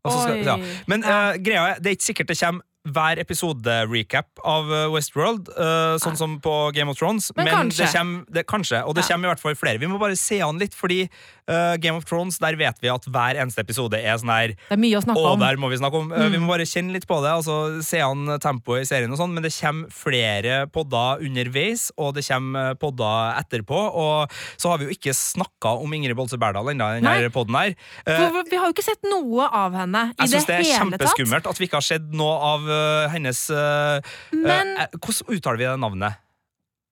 [0.00, 0.44] skal, Oi.
[0.46, 0.56] ja.
[0.88, 5.50] Men eh, greia er, det er ikke sikkert det kommer hver episode-recap av eh, Westworld,
[5.52, 7.30] uh, sånn som på Game of Thrones.
[7.36, 7.84] Men kanskje.
[7.84, 9.14] det kommer, det, kanskje, og det Ja.
[9.14, 9.78] kommer i hvert fall flere.
[9.78, 11.02] Vi må bare se an litt, fordi
[11.50, 14.76] uh, Game of Thrones, der vet vi at hver eneste episode er sånn her Det
[14.78, 15.40] er mye å snakke og om.
[15.44, 16.12] der må vi snakke om.
[16.12, 16.44] Eh, Vi Mm.
[16.46, 19.42] må bare kjenne litt på det, altså se an tempoet i serien og sånn, men
[19.42, 24.90] det kommer flere podder underveis, og det kommer podder etterpå, og så har vi jo
[24.96, 27.18] ikke snakka om Ingrid Bolse Berdal ennå Nei.
[27.20, 27.74] denne podden her.
[28.06, 31.46] Vi har jo ikke sett noe av henne i jeg det syns det er kjempeskummelt
[31.50, 32.69] at vi ikke har sett noe av
[33.12, 36.20] hennes eh, Men eh, Hvordan uttaler vi det navnet?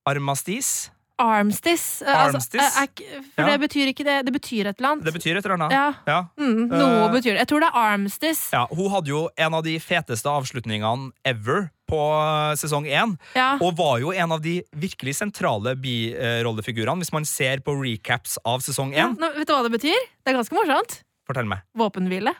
[0.09, 0.91] Armastis?
[1.19, 2.63] Armstis, eh, Armstis?
[2.63, 3.47] Altså, for Ja.
[3.51, 4.25] det betyr ikke det.
[4.27, 5.05] Det betyr et eller annet.
[5.05, 5.73] Det betyr et eller annet.
[5.73, 5.95] Ja.
[6.07, 6.19] Ja.
[6.39, 7.41] Mm, noe uh, betyr det.
[7.43, 8.43] Jeg tror det er armstis.
[8.55, 13.17] Ja, hun hadde jo en av de feteste avslutningene ever på eh, sesong én.
[13.35, 13.57] Ja.
[13.59, 18.63] Og var jo en av de virkelig sentrale birollefigurene, hvis man ser på recaps av
[18.63, 19.19] sesong én.
[19.19, 19.99] vet du hva det betyr?
[20.23, 21.01] Det er ganske morsomt.
[21.27, 21.65] Fortell meg.
[21.75, 22.37] Våpenhvile.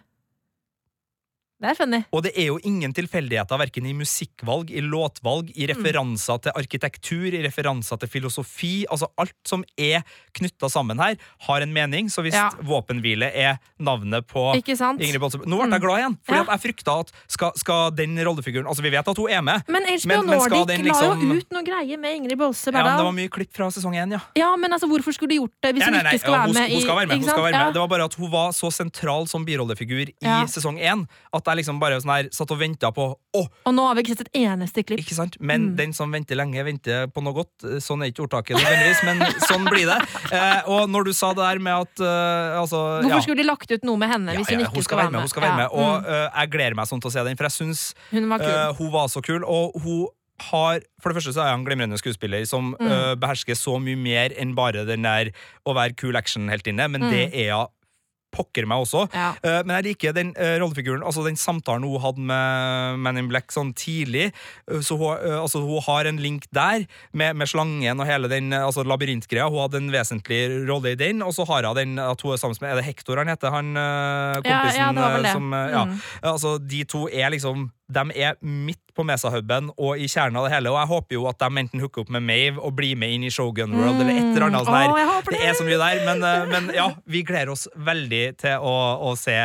[1.59, 1.99] Det er funny.
[2.15, 7.27] Og det er jo ingen tilfeldigheter verken i musikkvalg, i låtvalg, i referanser til arkitektur,
[7.35, 8.85] i referanser til filosofi.
[8.87, 10.05] Altså alt som er
[10.39, 11.17] knytta sammen her,
[11.49, 12.07] har en mening.
[12.15, 12.51] Så hvis Ja.
[12.63, 14.55] våpenhvile er navnet på?
[14.55, 16.45] Ingrid Bolsø Nå ble jeg glad igjen, Fordi Ja.
[16.55, 19.63] jeg frykta at skal, skal den rollefiguren Altså, vi vet at hun er med.
[19.69, 22.39] Men HBO Men- men skal Nordic den la jo liksom- ut noe greie med Ingrid
[22.39, 24.21] Bolse Ja, det var mye klipp fra sesong én, ja.
[24.37, 26.39] Ja, men altså, hvorfor skulle de gjort det hvis Nei, nei, hun ikke skal ja,
[26.39, 26.71] være hun, med?
[26.71, 27.75] hun skal være med, i, hun skal være med.
[27.75, 31.61] Det var bare at hun var så sentral som birollefigur i sesong én at jeg
[31.65, 33.07] liksom bare sånn her satt og venta på
[33.39, 35.01] Å, Og nå har vi ikke sett et eneste klipp.
[35.01, 35.37] ikke sant?
[35.41, 35.77] Men Mm.
[35.77, 37.51] den som venter lenge, venter på noe godt.
[37.85, 39.99] Sånn er ikke ordtaket nødvendigvis, men sånn blir det.
[40.33, 43.21] Eh, og når du sa det der med at eh, altså, Hvorfor ja.
[43.21, 45.21] skulle de lagt ut noe med henne hvis Ja, hun ja, ikke skal være med?
[45.21, 46.07] Hun skal være med, og mm.
[46.09, 48.41] eh, jeg gleder meg sånn til å se den, for jeg syns Hun var.
[48.41, 50.07] Eh, hun var så kul, og hun
[50.51, 52.87] har For det første så er hun en glimrende skuespiller som Mm.
[52.87, 55.31] eh, behersker så mye mer enn bare den der
[55.67, 57.11] å være kul actionheltinne, men Mm.
[57.11, 57.67] det er hun
[58.35, 59.07] pokker meg også.
[59.15, 59.31] Ja.
[59.43, 63.31] Uh, men jeg liker den uh, rollefiguren, altså den samtalen hun hadde med Man in
[63.31, 64.31] Black sånn tidlig.
[64.69, 68.53] Uh, så hun, altså, hun har en link der, med, med slangen og hele den
[68.57, 69.49] altså, labyrintgreia.
[69.49, 72.43] Hun hadde en vesentlig rolle i den, og så har hun den at hun er
[72.43, 74.99] sammen med Er det Hektor han heter, han Ja, kompisen?
[74.99, 75.33] ja, det.
[75.33, 75.85] Som, ja.
[75.89, 75.99] Mm.
[76.33, 80.53] Altså, de to er liksom De er midt på Mesa-huben og i kjernen av det
[80.53, 83.15] hele, og jeg håper jo at de enten hooker opp med Mave og blir med
[83.15, 85.47] inn i Shogun World, eller et eller annet Oh, håper Det det.
[85.49, 88.75] er så mye der, men, eh, men ja, vi gleder oss veldig til å,
[89.09, 89.39] å se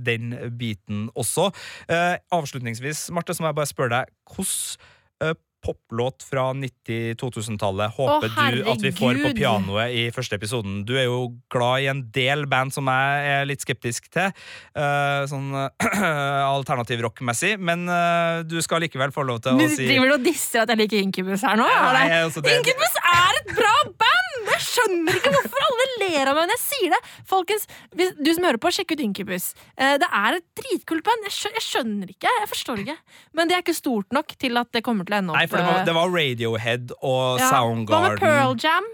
[0.00, 1.50] den biten også.
[1.90, 4.88] Uh, avslutningsvis, Marte, så må jeg bare spørre deg, hvordan
[5.28, 10.80] eh, poplåt fra 90-2000-tallet håper Å, du at vi får på pianoet i første episoden?
[10.88, 14.32] Du er jo glad i en del band som jeg er litt skeptisk til,
[14.78, 15.52] uh, sånn
[16.56, 20.24] alternativ rock-messig, men uh, du skal likevel få lov til å si Du driver og
[20.24, 21.68] disser at jeg liker Incubus her nå?
[21.68, 24.19] Nei, altså, det- Incubus er et bra band!
[24.46, 27.00] Jeg skjønner ikke hvorfor alle ler av meg når jeg sier det!
[27.28, 29.50] Folkens, Du som hører på, sjekk ut Incubus.
[29.76, 31.26] Eh, det er et dritkult band.
[31.28, 32.32] Jeg, skjønner ikke.
[32.40, 32.96] Jeg forstår ikke.
[33.36, 35.46] Men det er ikke stort nok til at det kommer til å ende opp Nei,
[35.46, 37.50] for det var, eh, det var Radiohead og ja.
[37.50, 38.86] Hva med Pearl Jam?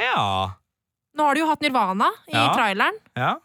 [0.00, 0.24] Ja.
[1.16, 2.52] Nå har du jo hatt Nirvana i Ja.
[2.56, 2.98] traileren.
[3.16, 3.36] ja.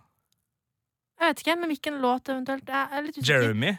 [1.16, 2.68] Jeg vet ikke, men hvilken låt eventuelt?
[2.68, 3.42] Jeg er litt usikker.
[3.42, 3.78] Jeremy.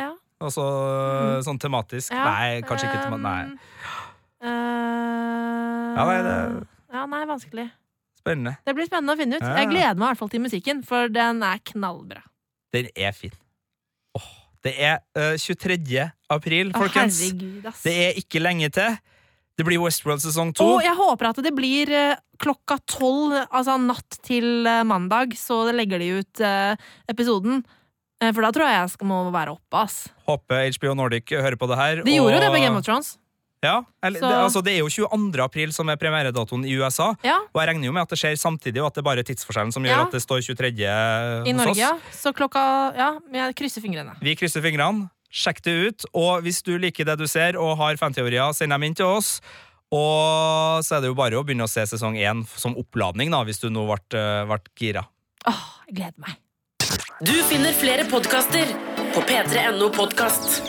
[0.00, 0.14] Ja.
[0.40, 1.42] Altså Mm.
[1.44, 2.10] sånn tematisk.
[2.10, 3.22] Ja, Nei, kanskje ikke tematisk.
[3.22, 3.58] Nei.
[4.40, 6.66] Uh, Ja, nei, det-
[6.98, 7.68] ja, nei, vanskelig.
[8.18, 8.56] Spennende.
[8.66, 9.44] Det blir spennende å finne ut.
[9.46, 9.54] Ja.
[9.62, 12.24] Jeg gleder meg i hvert fall til musikken, for den er knallbra.
[12.74, 13.36] Den er fin.
[14.18, 14.26] Åh,
[14.66, 16.08] det er uh, 23.
[16.34, 17.22] april, Å, folkens.
[17.28, 17.84] herregud, ass.
[17.86, 18.98] Det er ikke lenge til.
[19.58, 20.66] Det blir Westworld sesong to.
[20.76, 25.64] Og jeg håper at det blir uh, klokka tolv, altså natt til uh, mandag, så
[25.74, 26.76] legger de ut eh,
[27.10, 27.64] episoden.
[28.22, 29.96] Eh, For da tror jeg jeg skal må være oppe, ass.
[30.28, 32.02] Håper HBO Nordic hører på det her.
[32.06, 33.16] De gjorde jo og- det med Game of Thrones.
[33.62, 35.42] Ja, eller, Så- det, altså, det er jo 22.
[35.42, 37.14] april som er premieredatoen i USA.
[37.24, 39.24] Ja, Og jeg regner jo med at det skjer samtidig, og at det er bare
[39.26, 40.02] tidsforskjellen som gjør Ja.
[40.04, 40.86] at det står 23.
[40.86, 41.78] I hos Norge, oss.
[41.78, 41.98] ja.
[42.12, 44.14] Så klokka Ja, vi krysser fingrene.
[44.22, 45.10] Vi krysser fingrene.
[45.32, 46.04] Sjekk det ut.
[46.14, 49.40] Og hvis du liker det du ser og har fanteorier, send dem inn til oss.
[49.90, 53.42] Og så er det jo bare å begynne å se sesong én som oppladning, da,
[53.44, 55.06] hvis du nå ble, eh, ble gira.
[55.46, 56.36] Åh, jeg gleder meg.
[57.24, 58.66] Du finner flere podkaster
[59.12, 60.62] på p3.no podkast.